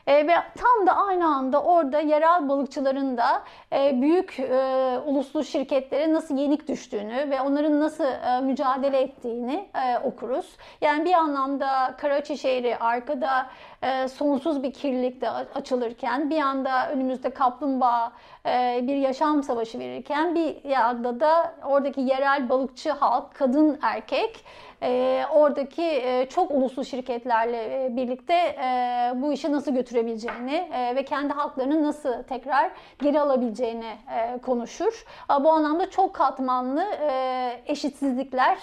E, 0.09 0.27
ve 0.27 0.35
tam 0.55 0.87
da 0.87 0.97
aynı 0.97 1.27
anda 1.27 1.63
orada 1.63 2.01
yerel 2.01 2.49
balıkçıların 2.49 3.17
da 3.17 3.43
e, 3.73 4.01
büyük 4.01 4.41
e, 4.41 4.99
uluslu 5.07 5.45
şirketlere 5.45 6.13
nasıl 6.13 6.37
yenik 6.37 6.69
düştüğünü 6.69 7.31
ve 7.31 7.41
onların 7.41 7.81
nasıl 7.81 8.05
e, 8.05 8.41
mücadele 8.41 9.01
ettiğini 9.01 9.69
e, 9.75 9.99
okuruz. 9.99 10.57
Yani 10.81 11.05
bir 11.05 11.13
anlamda 11.13 11.95
Karaçi 11.99 12.39
şehri 12.39 12.77
arkada 12.79 13.47
e, 13.83 14.09
sonsuz 14.09 14.63
bir 14.63 14.73
kirlilikte 14.73 15.31
açılırken 15.31 16.31
bir 16.31 16.37
yanda 16.37 16.91
önümüzde 16.91 17.31
kaplumbağa 17.31 18.13
e, 18.47 18.81
bir 18.83 18.97
yaşam 18.97 19.43
savaşı 19.43 19.79
verirken 19.79 20.35
bir 20.35 20.65
yanda 20.65 21.21
da 21.21 21.55
oradaki 21.65 22.01
yerel 22.01 22.49
balıkçı 22.49 22.91
halk, 22.91 23.35
kadın 23.35 23.79
erkek 23.83 24.45
e, 24.83 25.25
oradaki 25.35 25.83
e, 25.83 26.27
çok 26.31 26.51
uluslu 26.51 26.85
şirketlerle 26.85 27.85
e, 27.85 27.97
birlikte 27.97 28.35
e, 28.35 29.13
bu 29.15 29.33
işi 29.33 29.53
nasıl 29.53 29.75
götürebileceğini 29.75 30.71
e, 30.73 30.97
ve 30.97 31.05
kendi 31.05 31.33
halklarını 31.33 31.83
nasıl 31.83 32.23
tekrar 32.23 32.71
geri 33.03 33.21
alabileceğini 33.21 33.97
e, 34.15 34.39
konuşur. 34.39 35.05
E, 35.31 35.45
bu 35.45 35.53
anlamda 35.53 35.91
çok 35.91 36.15
katmanlı 36.15 36.83
e, 36.83 37.63
eşitsizlikler 37.67 38.59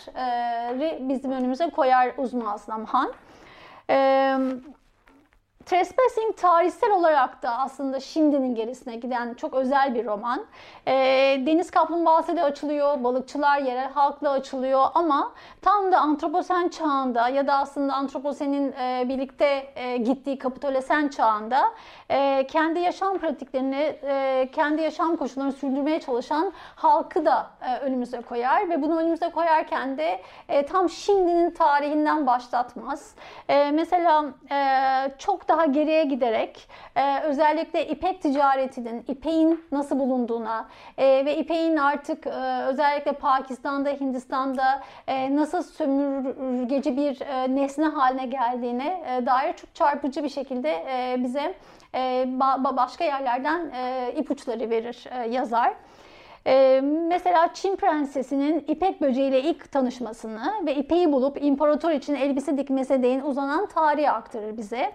e, 0.79 1.09
bizim 1.09 1.31
önümüze 1.31 1.69
koyar 1.69 2.11
Uzman 2.17 2.45
Aslam 2.45 2.85
Han. 2.85 3.11
E, 3.89 4.37
Trespassing 5.65 6.37
tarihsel 6.37 6.91
olarak 6.91 7.43
da 7.43 7.57
aslında 7.57 7.99
şimdinin 7.99 8.55
gerisine 8.55 8.95
giden 8.95 9.33
çok 9.33 9.53
özel 9.53 9.95
bir 9.95 10.05
roman. 10.05 10.45
E, 10.87 10.93
deniz 11.45 11.71
kaplumbağası 11.71 12.31
ile 12.31 12.43
açılıyor, 12.43 13.03
balıkçılar 13.03 13.59
yerel 13.59 13.91
halkla 13.91 14.31
açılıyor 14.31 14.85
ama 14.93 15.31
tam 15.61 15.91
da 15.91 15.99
antroposen 15.99 16.69
çağında 16.69 17.29
ya 17.29 17.47
da 17.47 17.53
aslında 17.53 17.93
antroposenin 17.93 18.71
e, 18.71 19.05
birlikte 19.09 19.73
e, 19.75 19.97
gittiği 19.97 20.37
kapitolesen 20.37 21.07
çağında 21.07 21.71
e, 22.09 22.47
kendi 22.47 22.79
yaşam 22.79 23.17
pratiklerini, 23.17 23.99
e, 24.03 24.49
kendi 24.51 24.81
yaşam 24.81 25.15
koşullarını 25.15 25.51
sürdürmeye 25.51 25.99
çalışan 25.99 26.53
halkı 26.75 27.25
da 27.25 27.47
e, 27.61 27.77
önümüze 27.77 28.21
koyar 28.21 28.69
ve 28.69 28.81
bunu 28.81 28.99
önümüze 28.99 29.29
koyarken 29.29 29.97
de 29.97 30.21
e, 30.49 30.65
tam 30.65 30.89
şimdinin 30.89 31.51
tarihinden 31.51 32.27
başlatmaz. 32.27 33.15
E, 33.49 33.71
mesela 33.71 34.25
e, 34.51 34.57
çok 35.17 35.47
daha 35.55 35.65
geriye 35.65 36.03
giderek 36.03 36.67
e, 36.95 37.19
özellikle 37.19 37.87
ipek 37.87 38.21
ticaretinin, 38.21 39.05
ipeğin 39.07 39.65
nasıl 39.71 39.99
bulunduğuna 39.99 40.69
e, 40.97 41.25
ve 41.25 41.37
ipeğin 41.37 41.77
artık 41.77 42.27
e, 42.27 42.63
özellikle 42.67 43.11
Pakistan'da, 43.11 43.89
Hindistan'da 43.89 44.83
e, 45.07 45.35
nasıl 45.35 45.63
sömürgeci 45.63 46.97
bir 46.97 47.21
e, 47.21 47.55
nesne 47.55 47.85
haline 47.85 48.25
geldiğine 48.25 49.03
e, 49.07 49.25
dair 49.25 49.53
çok 49.53 49.75
çarpıcı 49.75 50.23
bir 50.23 50.29
şekilde 50.29 50.71
e, 50.71 51.23
bize 51.23 51.53
e, 51.95 52.25
başka 52.77 53.03
yerlerden 53.03 53.71
e, 53.75 54.13
ipuçları 54.17 54.69
verir 54.69 55.05
e, 55.11 55.29
yazar. 55.29 55.73
Ee, 56.47 56.81
mesela 56.83 57.53
Çin 57.53 57.75
prensesinin 57.75 58.65
ipek 58.67 59.01
böceğiyle 59.01 59.41
ilk 59.41 59.71
tanışmasını 59.71 60.53
ve 60.65 60.75
ipeği 60.75 61.11
bulup 61.11 61.43
imparator 61.43 61.91
için 61.91 62.15
elbise 62.15 62.57
dikmesine 62.57 63.03
değin 63.03 63.21
uzanan 63.21 63.65
tarihi 63.65 64.11
aktarır 64.11 64.57
bize 64.57 64.91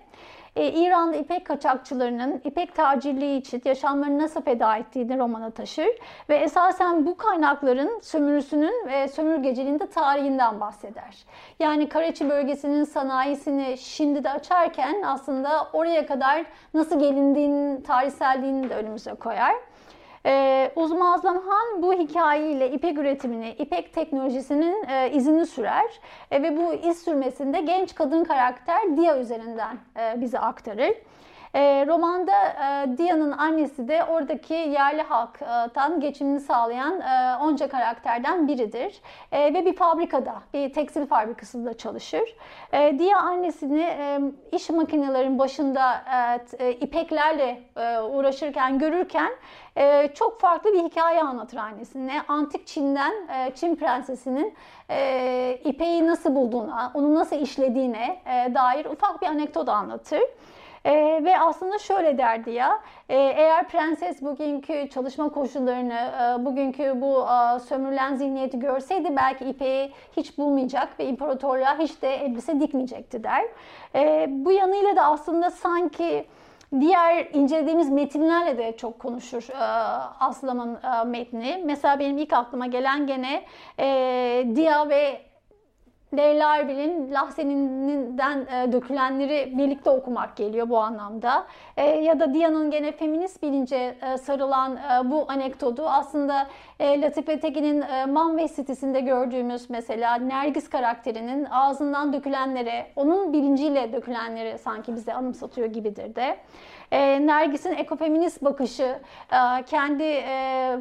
e, 0.57 0.72
İran'da 0.72 1.16
ipek 1.16 1.46
kaçakçılarının 1.46 2.40
ipek 2.44 2.74
tacirliği 2.74 3.40
için 3.40 3.62
yaşamlarını 3.64 4.18
nasıl 4.18 4.42
feda 4.42 4.76
ettiğini 4.76 5.18
romana 5.18 5.51
taşır 5.51 5.88
ve 6.28 6.36
esasen 6.36 7.07
bu 7.07 7.16
kaynakların 7.16 8.01
sömürüsünün 8.03 8.86
ve 8.86 9.09
sömürgeciliğin 9.09 9.78
de 9.78 9.86
tarihinden 9.86 10.61
bahseder. 10.61 11.24
Yani 11.61 11.88
Karaçi 11.88 12.30
bölgesinin 12.30 12.84
sanayisini 12.84 13.78
şimdi 13.78 14.24
de 14.24 14.30
açarken 14.30 15.03
aslında 15.03 15.68
oraya 15.72 16.07
kadar 16.07 16.44
nasıl 16.74 16.98
gelindiğinin 17.01 17.80
tarihselliğini 17.80 18.70
de 18.70 18.74
önümüze 18.74 19.14
koyar. 19.14 19.69
Ee, 20.26 20.72
Uzman 20.76 21.12
Azlam 21.12 21.36
Han 21.36 21.82
bu 21.82 21.92
hikayeyle 21.92 22.70
ipek 22.70 22.98
üretimini, 22.98 23.50
ipek 23.50 23.92
teknolojisinin 23.94 24.84
e, 24.88 25.10
izini 25.12 25.46
sürer 25.46 26.00
e, 26.30 26.42
ve 26.42 26.56
bu 26.56 26.74
iz 26.74 27.02
sürmesinde 27.04 27.60
genç 27.60 27.94
kadın 27.94 28.24
karakter 28.24 28.96
Dia 28.96 29.18
üzerinden 29.18 29.78
e, 30.00 30.20
bize 30.20 30.38
aktarır. 30.38 30.94
E, 31.55 31.86
romanda 31.86 32.32
e, 32.32 32.98
Dia'nın 32.98 33.32
annesi 33.32 33.88
de 33.88 34.05
oradaki 34.05 34.55
yerli 34.55 35.03
halktan 35.03 36.01
geçimini 36.01 36.40
sağlayan 36.40 37.01
e, 37.01 37.36
onca 37.36 37.68
karakterden 37.68 38.48
biridir. 38.48 39.01
E, 39.32 39.55
ve 39.55 39.66
bir 39.66 39.76
fabrikada, 39.76 40.34
bir 40.55 40.72
tekstil 40.72 41.07
fabrikasında 41.07 41.78
çalışır. 41.78 42.36
E, 42.72 42.98
Dia 42.98 43.18
annesini 43.18 43.82
e, 43.82 44.20
iş 44.53 44.70
makinelerin 44.70 45.38
başında 45.38 46.03
e, 46.59 46.66
e, 46.66 46.72
ipeklerle 46.72 47.62
e, 47.76 47.98
uğraşırken 47.98 48.78
görürken 48.78 49.32
e, 49.76 50.09
çok 50.14 50.40
farklı 50.40 50.72
bir 50.72 50.84
hikaye 50.84 51.22
anlatır 51.22 51.57
annesine. 51.57 52.22
Antik 52.28 52.66
Çin'den 52.66 53.12
e, 53.28 53.55
Çin 53.55 53.76
prensesinin 53.76 54.55
e, 54.90 55.59
ipeği 55.64 56.07
nasıl 56.07 56.34
bulduğuna, 56.34 56.92
onu 56.94 57.14
nasıl 57.14 57.36
işlediğine 57.36 58.22
e, 58.26 58.55
dair 58.55 58.84
ufak 58.84 59.22
bir 59.22 59.26
anekdot 59.26 59.68
anlatır. 59.68 60.20
E, 60.85 61.20
ve 61.24 61.39
aslında 61.39 61.78
şöyle 61.78 62.18
derdi 62.18 62.51
ya, 62.51 62.81
e, 63.09 63.16
eğer 63.16 63.68
prenses 63.68 64.22
bugünkü 64.22 64.89
çalışma 64.89 65.28
koşullarını, 65.28 65.95
e, 65.95 66.45
bugünkü 66.45 67.01
bu 67.01 67.26
e, 67.26 67.59
sömürülen 67.59 68.14
zihniyeti 68.14 68.59
görseydi 68.59 69.16
belki 69.16 69.45
ipeği 69.45 69.93
hiç 70.16 70.39
bulmayacak 70.39 70.99
ve 70.99 71.05
imparatorluğa 71.05 71.78
hiç 71.78 72.03
de 72.03 72.14
elbise 72.14 72.61
dikmeyecekti 72.61 73.24
der. 73.24 73.45
E, 73.95 74.26
bu 74.31 74.53
yanıyla 74.53 74.97
da 74.97 75.05
aslında 75.05 75.51
sanki 75.51 76.26
Diğer 76.81 77.28
incelediğimiz 77.33 77.91
metinlerle 77.91 78.59
de 78.59 78.76
çok 78.76 78.99
konuşur 78.99 79.49
e, 79.51 79.64
Aslam'ın 80.20 80.74
e, 80.74 81.05
metni. 81.05 81.62
Mesela 81.64 81.99
benim 81.99 82.18
ilk 82.18 82.33
aklıma 82.33 82.66
gelen 82.66 83.07
gene 83.07 83.45
e, 83.78 83.87
Dia 84.57 84.89
ve 84.89 85.20
Leyla 86.16 86.56
Erbil'in 86.56 87.14
Lahseni'nden 87.14 88.38
e, 88.38 88.72
dökülenleri 88.72 89.58
birlikte 89.58 89.90
okumak 89.90 90.36
geliyor 90.36 90.68
bu 90.68 90.78
anlamda. 90.78 91.46
E, 91.76 91.84
ya 91.86 92.20
da 92.20 92.34
Dia'nın 92.34 92.70
gene 92.70 92.92
feminist 92.92 93.42
bilince 93.42 93.96
e, 94.02 94.18
sarılan 94.18 94.76
e, 94.76 95.11
bu 95.11 95.24
anekdotu 95.28 95.88
aslında 95.88 96.46
e, 96.80 97.00
Latife 97.00 97.40
Tekin'in 97.40 97.80
e, 97.80 98.06
Manve 98.06 98.48
sitesinde 98.48 99.00
gördüğümüz 99.00 99.70
mesela 99.70 100.14
Nergis 100.14 100.70
karakterinin 100.70 101.44
ağzından 101.44 102.12
dökülenleri, 102.12 102.86
onun 102.96 103.32
bilinciyle 103.32 103.92
dökülenleri 103.92 104.58
sanki 104.58 104.94
bize 104.94 105.14
anımsatıyor 105.14 105.66
gibidir 105.66 106.14
de. 106.14 106.36
E, 106.92 107.26
Nergis'in 107.26 107.72
ekofeminist 107.72 108.44
bakışı, 108.44 108.98
e, 109.32 109.62
kendi... 109.62 110.02
E, 110.02 110.76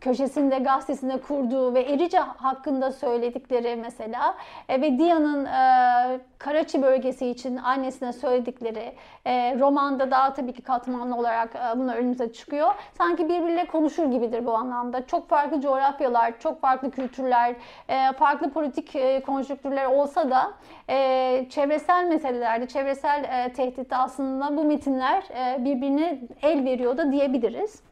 köşesinde 0.00 0.58
gazetesinde 0.58 1.20
kurduğu 1.20 1.74
ve 1.74 1.80
Erice 1.80 2.18
hakkında 2.18 2.92
söyledikleri 2.92 3.76
mesela 3.76 4.34
e, 4.68 4.80
ve 4.80 4.98
Dia'nın 4.98 5.44
e, 5.44 6.20
Karaçi 6.38 6.82
bölgesi 6.82 7.26
için 7.26 7.56
annesine 7.56 8.12
söyledikleri 8.12 8.92
e, 9.24 9.58
romanda 9.58 10.10
daha 10.10 10.32
tabii 10.32 10.52
ki 10.52 10.62
katmanlı 10.62 11.16
olarak 11.16 11.54
e, 11.54 11.78
bunlar 11.78 11.96
önümüze 11.96 12.32
çıkıyor. 12.32 12.74
Sanki 12.98 13.28
birbiriyle 13.28 13.66
konuşur 13.66 14.04
gibidir 14.04 14.46
bu 14.46 14.54
anlamda. 14.54 15.06
Çok 15.06 15.28
farklı 15.28 15.60
coğrafyalar, 15.60 16.38
çok 16.38 16.60
farklı 16.60 16.90
kültürler, 16.90 17.54
e, 17.88 18.12
farklı 18.12 18.50
politik 18.50 18.96
e, 18.96 19.22
konjonktürler 19.22 19.86
olsa 19.86 20.30
da 20.30 20.52
e, 20.88 21.46
çevresel 21.50 22.04
meselelerde, 22.04 22.66
çevresel 22.66 23.24
e, 23.24 23.52
tehditte 23.52 23.96
aslında 23.96 24.56
bu 24.56 24.64
metinler 24.64 25.22
e, 25.22 25.64
birbirine 25.64 26.20
el 26.42 26.64
veriyor 26.64 26.96
da 26.96 27.12
diyebiliriz. 27.12 27.89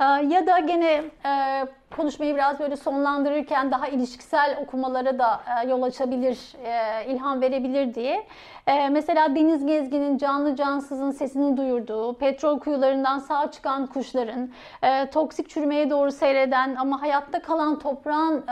Ya 0.00 0.46
da 0.46 0.60
gene 0.60 1.10
e, 1.24 1.66
konuşmayı 1.96 2.34
biraz 2.34 2.60
böyle 2.60 2.76
sonlandırırken 2.76 3.70
daha 3.70 3.88
ilişkisel 3.88 4.58
okumalara 4.62 5.18
da 5.18 5.40
e, 5.64 5.68
yol 5.68 5.82
açabilir, 5.82 6.38
e, 6.64 7.06
ilham 7.06 7.40
verebilir 7.40 7.94
diye. 7.94 8.26
E, 8.66 8.88
mesela 8.88 9.34
Deniz 9.34 9.66
Gezgin'in 9.66 10.18
canlı 10.18 10.56
cansızın 10.56 11.10
sesini 11.10 11.56
duyurduğu, 11.56 12.18
petrol 12.18 12.58
kuyularından 12.58 13.18
sağ 13.18 13.50
çıkan 13.50 13.86
kuşların, 13.86 14.50
toksik 15.12 15.50
çürümeye 15.50 15.90
doğru 15.90 16.12
seyreden 16.12 16.74
ama 16.74 17.02
hayatta 17.02 17.42
kalan 17.42 17.78
toprağın 17.78 18.44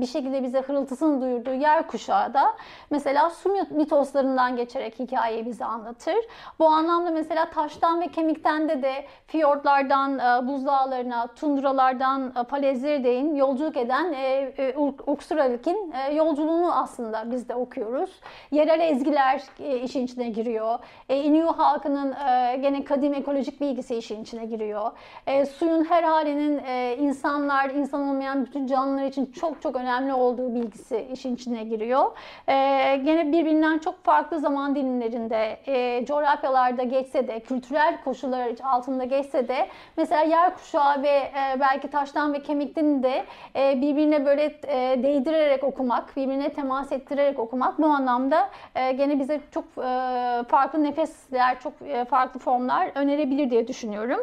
bir 0.00 0.06
şekilde 0.06 0.42
bize 0.42 0.60
hırıltısını 0.60 1.20
duyurduğu 1.20 1.54
yer 1.54 1.86
kuşağı 1.86 2.34
da 2.34 2.54
mesela 2.90 3.30
su 3.30 3.56
mitoslarından 3.70 4.56
geçerek 4.56 4.98
hikayeyi 4.98 5.46
bize 5.46 5.64
anlatır. 5.64 6.16
Bu 6.58 6.68
anlamda 6.68 7.10
mesela 7.10 7.50
taştan 7.50 8.00
ve 8.00 8.08
kemikten 8.08 8.68
de 8.68 8.82
de 8.82 9.06
fiyortlardan 9.26 10.18
e, 10.18 10.48
buzdağlarına, 10.48 11.26
tundralardan 11.26 12.32
palezleri 12.32 12.79
değin 12.82 13.34
yolculuk 13.34 13.76
eden 13.76 14.12
e, 14.12 14.52
e, 14.58 14.76
Uksuralik'in 15.06 15.92
e, 15.92 16.14
yolculuğunu 16.14 16.74
aslında 16.74 17.30
biz 17.30 17.48
de 17.48 17.54
okuyoruz. 17.54 18.10
Yerel 18.50 18.80
ezgiler 18.80 19.42
e, 19.60 19.78
işin 19.78 20.04
içine 20.04 20.28
giriyor. 20.28 20.78
E, 21.08 21.16
Innu 21.16 21.58
halkının 21.58 22.12
e, 22.12 22.56
gene 22.56 22.84
kadim 22.84 23.14
ekolojik 23.14 23.60
bilgisi 23.60 23.96
işin 23.96 24.22
içine 24.22 24.44
giriyor. 24.44 24.90
E, 25.26 25.46
suyun 25.46 25.84
her 25.84 26.02
halinin 26.02 26.58
e, 26.66 26.96
insanlar, 26.96 27.70
insan 27.70 28.08
olmayan 28.08 28.46
bütün 28.46 28.66
canlılar 28.66 29.04
için 29.04 29.32
çok 29.32 29.62
çok 29.62 29.76
önemli 29.76 30.12
olduğu 30.14 30.54
bilgisi 30.54 31.08
işin 31.12 31.34
içine 31.34 31.64
giriyor. 31.64 32.12
E, 32.48 32.54
gene 32.96 33.32
birbirinden 33.32 33.78
çok 33.78 34.04
farklı 34.04 34.38
zaman 34.38 34.74
dilimlerinde, 34.74 35.58
e, 35.66 36.04
coğrafyalarda 36.06 36.82
geçse 36.82 37.28
de, 37.28 37.40
kültürel 37.40 38.04
koşullar 38.04 38.50
altında 38.62 39.04
geçse 39.04 39.48
de 39.48 39.68
mesela 39.96 40.22
yer 40.22 40.54
kuşağı 40.54 41.02
ve 41.02 41.08
e, 41.08 41.60
belki 41.60 41.88
taştan 41.90 42.32
ve 42.32 42.42
kemikten 42.60 43.02
de 43.02 43.24
e, 43.56 43.80
birbirine 43.80 44.26
böyle 44.26 44.44
e, 44.44 45.02
değdirerek 45.02 45.64
okumak, 45.64 46.16
birbirine 46.16 46.48
temas 46.48 46.92
ettirerek 46.92 47.38
okumak 47.38 47.78
bu 47.78 47.86
anlamda 47.86 48.50
e, 48.74 48.92
gene 48.92 49.20
bize 49.20 49.40
çok 49.50 49.64
e, 49.64 50.44
farklı 50.48 50.82
nefesler, 50.84 51.60
çok 51.60 51.72
e, 51.82 52.04
farklı 52.04 52.40
formlar 52.40 52.90
önerebilir 52.94 53.50
diye 53.50 53.68
düşünüyorum. 53.68 54.20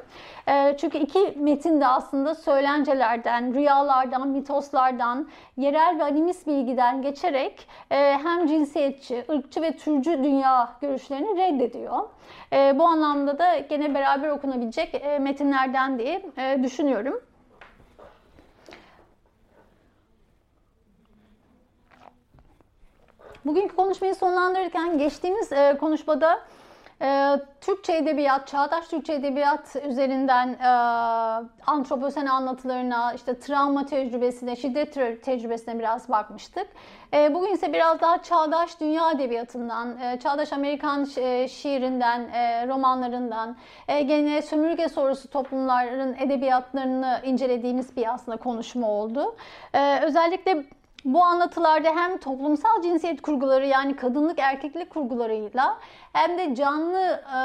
E, 0.48 0.78
çünkü 0.78 0.98
iki 0.98 1.34
metin 1.36 1.82
de 1.82 1.88
aslında 1.88 2.36
söylencelerden, 2.36 3.54
rüyalardan, 3.54 4.28
mitoslardan, 4.28 5.28
yerel 5.58 6.00
ve 6.00 6.04
animist 6.04 6.48
bilgiden 6.48 7.02
geçerek 7.02 7.68
hem 7.90 8.48
cinsiyetçi, 8.48 9.26
ırkçı 9.30 9.62
ve 9.62 9.72
türcü 9.72 10.24
dünya 10.24 10.70
görüşlerini 10.82 11.38
reddediyor. 11.38 12.00
bu 12.52 12.86
anlamda 12.86 13.40
da 13.40 13.58
gene 13.58 13.94
beraber 13.94 14.30
okunabilecek 14.30 15.04
metinlerden 15.20 16.00
diye 16.00 16.22
düşünüyorum. 16.64 17.22
Bugünkü 23.48 23.76
konuşmayı 23.76 24.16
sonlandırırken 24.16 24.98
geçtiğimiz 24.98 25.52
e, 25.52 25.78
konuşmada 25.80 26.40
e, 27.02 27.40
Türkçe 27.62 27.94
edebiyat, 27.94 28.48
çağdaş 28.48 28.88
Türkçe 28.88 29.14
edebiyat 29.14 29.76
üzerinden 29.90 30.48
e, 30.48 30.68
antroposen 31.68 32.26
anlatılarına, 32.26 33.14
işte 33.14 33.40
travma 33.40 33.86
tecrübesine, 33.86 34.56
şiddet 34.56 35.24
tecrübesine 35.24 35.80
biraz 35.80 36.10
bakmıştık. 36.10 36.68
E, 37.14 37.34
bugün 37.34 37.54
ise 37.54 37.74
biraz 37.74 38.02
daha 38.02 38.24
çağdaş 38.24 38.80
dünya 38.80 39.12
edebiyatından, 39.12 40.02
e, 40.02 40.20
çağdaş 40.20 40.54
Amerikan 40.54 41.08
e, 41.18 41.48
şiirinden, 41.48 42.20
e, 42.34 42.68
romanlarından, 42.68 43.56
e, 43.88 44.02
gene 44.02 44.42
sömürge 44.42 44.90
sonrası 44.90 45.28
toplumların 45.28 46.14
edebiyatlarını 46.14 47.22
incelediğimiz 47.24 47.98
bir 47.98 48.14
aslında 48.14 48.38
konuşma 48.38 48.90
oldu. 48.90 49.36
E, 49.74 50.00
özellikle 50.00 50.64
bu 51.08 51.24
anlatılarda 51.24 51.90
hem 51.96 52.18
toplumsal 52.18 52.82
cinsiyet 52.82 53.22
kurguları 53.22 53.68
yani 53.68 53.96
kadınlık 53.96 54.40
erkeklik 54.40 54.90
kurgularıyla 54.90 55.78
hem 56.14 56.38
de 56.38 56.56
canlı 56.56 57.22
e, 57.36 57.40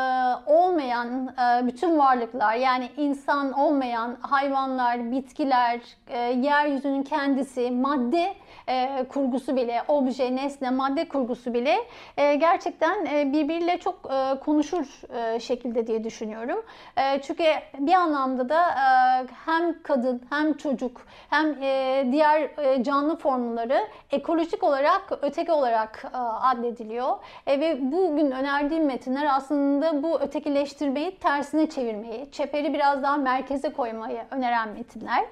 olmayan 0.52 1.26
e, 1.26 1.66
bütün 1.66 1.98
varlıklar 1.98 2.54
yani 2.54 2.90
insan 2.96 3.52
olmayan 3.52 4.16
hayvanlar, 4.20 5.10
bitkiler, 5.10 5.80
e, 6.08 6.18
yeryüzünün 6.18 7.02
kendisi, 7.02 7.70
madde 7.70 8.34
e, 8.68 9.04
kurgusu 9.08 9.56
bile, 9.56 9.82
obje, 9.88 10.36
nesne, 10.36 10.70
madde 10.70 11.08
kurgusu 11.08 11.54
bile 11.54 11.76
e, 12.16 12.34
gerçekten 12.34 13.06
e, 13.06 13.32
birbiriyle 13.32 13.78
çok 13.78 13.94
e, 14.10 14.40
konuşur 14.40 15.00
e, 15.16 15.40
şekilde 15.40 15.86
diye 15.86 16.04
düşünüyorum. 16.04 16.62
E, 16.96 17.22
çünkü 17.22 17.44
bir 17.78 17.94
anlamda 17.94 18.48
da 18.48 18.62
e, 18.62 19.26
hem 19.46 19.82
kadın 19.82 20.22
hem 20.30 20.56
çocuk 20.56 21.00
hem 21.30 21.62
e, 21.62 22.06
diğer 22.12 22.40
e, 22.58 22.82
canlı 22.82 23.16
formları 23.16 23.88
ekolojik 24.10 24.62
olarak 24.62 25.02
öteki 25.22 25.52
olarak 25.52 26.04
e, 26.14 26.16
adlediliyor. 26.16 27.16
E, 27.46 27.60
ve 27.60 27.92
bugün 27.92 28.30
önerdiğim 28.30 28.86
metinler 28.86 29.26
aslında 29.30 30.02
bu 30.02 30.20
ötekileştirmeyi 30.20 31.16
tersine 31.16 31.70
çevirmeyi, 31.70 32.30
çeperi 32.32 32.74
biraz 32.74 33.02
daha 33.02 33.16
merkeze 33.16 33.72
koymayı 33.72 34.22
öneren 34.30 34.68
metinler. 34.68 35.24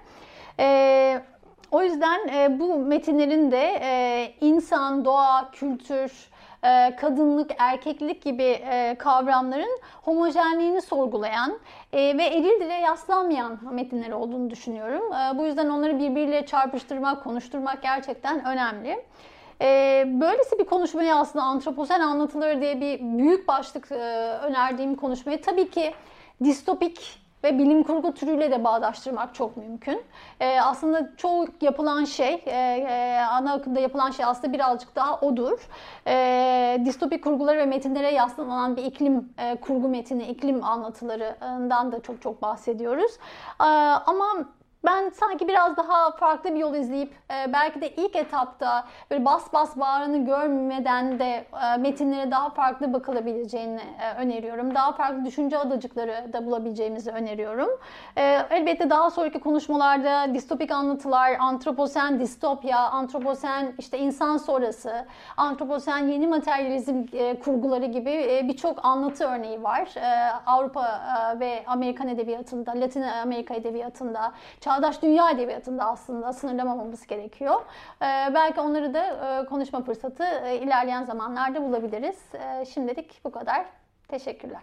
E, 0.58 1.20
o 1.70 1.82
yüzden 1.82 2.28
e, 2.28 2.60
bu 2.60 2.78
metinlerin 2.78 3.50
de 3.50 3.80
e, 3.82 4.32
insan, 4.40 5.04
doğa, 5.04 5.50
kültür, 5.50 6.30
e, 6.64 6.96
kadınlık, 6.96 7.50
erkeklik 7.58 8.22
gibi 8.22 8.42
e, 8.42 8.96
kavramların 8.98 9.78
homojenliğini 10.02 10.82
sorgulayan 10.82 11.58
e, 11.92 12.18
ve 12.18 12.24
eril 12.24 12.60
dile 12.60 12.74
yaslanmayan 12.74 13.58
metinler 13.72 14.10
olduğunu 14.10 14.50
düşünüyorum. 14.50 15.12
E, 15.12 15.38
bu 15.38 15.44
yüzden 15.44 15.68
onları 15.68 15.98
birbiriyle 15.98 16.46
çarpıştırmak, 16.46 17.24
konuşturmak 17.24 17.82
gerçekten 17.82 18.44
önemli. 18.44 19.04
E, 19.62 20.04
böylesi 20.06 20.58
bir 20.58 20.64
konuşmayı 20.64 21.14
aslında 21.14 21.44
antroposen 21.44 22.00
anlatıları 22.00 22.60
diye 22.60 22.80
bir 22.80 23.00
büyük 23.18 23.48
başlık 23.48 23.92
e, 23.92 23.94
önerdiğim 24.42 24.94
konuşmayı 24.94 25.42
tabii 25.42 25.70
ki 25.70 25.94
distopik 26.44 27.19
ve 27.44 27.58
bilim 27.58 27.82
kurgu 27.82 28.14
türüyle 28.14 28.50
de 28.50 28.64
bağdaştırmak 28.64 29.34
çok 29.34 29.56
mümkün. 29.56 30.02
E, 30.40 30.60
aslında 30.60 31.10
çoğu 31.16 31.46
yapılan 31.60 32.04
şey, 32.04 32.34
e, 32.46 32.50
e, 32.50 33.20
ana 33.30 33.52
akımda 33.52 33.80
yapılan 33.80 34.10
şey 34.10 34.24
aslında 34.24 34.52
birazcık 34.52 34.96
daha 34.96 35.20
odur. 35.20 35.68
E, 36.06 36.82
distopik 36.84 37.24
kurguları 37.24 37.58
ve 37.58 37.66
metinlere 37.66 38.10
yaslanan 38.10 38.76
bir 38.76 38.84
iklim 38.84 39.32
e, 39.38 39.56
kurgu 39.56 39.88
metini, 39.88 40.22
iklim 40.22 40.64
anlatılarından 40.64 41.92
da 41.92 42.00
çok 42.00 42.22
çok 42.22 42.42
bahsediyoruz. 42.42 43.12
E, 43.60 43.64
ama 44.06 44.26
ben 44.84 45.08
sanki 45.08 45.48
biraz 45.48 45.76
daha 45.76 46.10
farklı 46.10 46.54
bir 46.54 46.60
yol 46.60 46.74
izleyip 46.74 47.12
e, 47.30 47.52
belki 47.52 47.80
de 47.80 47.88
ilk 47.88 48.16
etapta 48.16 48.84
böyle 49.10 49.24
bas 49.24 49.52
bas 49.52 49.76
bağrını 49.76 50.24
görmeden 50.24 51.18
de 51.18 51.44
e, 51.74 51.76
metinlere 51.76 52.30
daha 52.30 52.50
farklı 52.50 52.92
bakılabileceğini 52.92 53.80
e, 54.00 54.14
öneriyorum. 54.14 54.74
Daha 54.74 54.92
farklı 54.92 55.24
düşünce 55.24 55.58
adacıkları 55.58 56.32
da 56.32 56.46
bulabileceğimizi 56.46 57.10
öneriyorum. 57.10 57.68
Elbette 58.50 58.90
daha 58.90 59.10
sonraki 59.10 59.40
konuşmalarda 59.40 60.34
distopik 60.34 60.70
anlatılar, 60.70 61.36
antroposen 61.38 62.20
distopya, 62.20 62.78
antroposen 62.78 63.72
işte 63.78 63.98
insan 63.98 64.36
sonrası, 64.36 65.06
antroposen 65.36 65.98
yeni 65.98 66.26
materyalizm 66.26 67.06
kurguları 67.44 67.86
gibi 67.86 68.40
birçok 68.48 68.84
anlatı 68.84 69.24
örneği 69.24 69.62
var. 69.62 69.88
Avrupa 70.46 71.00
ve 71.40 71.64
Amerikan 71.66 72.08
edebiyatında, 72.08 72.70
Latin 72.70 73.02
Amerika 73.02 73.54
edebiyatında, 73.54 74.32
çağdaş 74.70 75.02
dünya 75.02 75.30
edebiyatında 75.30 75.84
aslında 75.84 76.32
sınırlamamamız 76.32 77.06
gerekiyor. 77.06 77.60
Ee, 78.02 78.34
belki 78.34 78.60
onları 78.60 78.94
da 78.94 79.04
e, 79.04 79.44
konuşma 79.44 79.82
fırsatı 79.82 80.24
e, 80.24 80.58
ilerleyen 80.58 81.04
zamanlarda 81.04 81.62
bulabiliriz. 81.62 82.18
E, 82.34 82.64
şimdilik 82.64 83.20
bu 83.24 83.30
kadar. 83.30 83.66
Teşekkürler. 84.08 84.60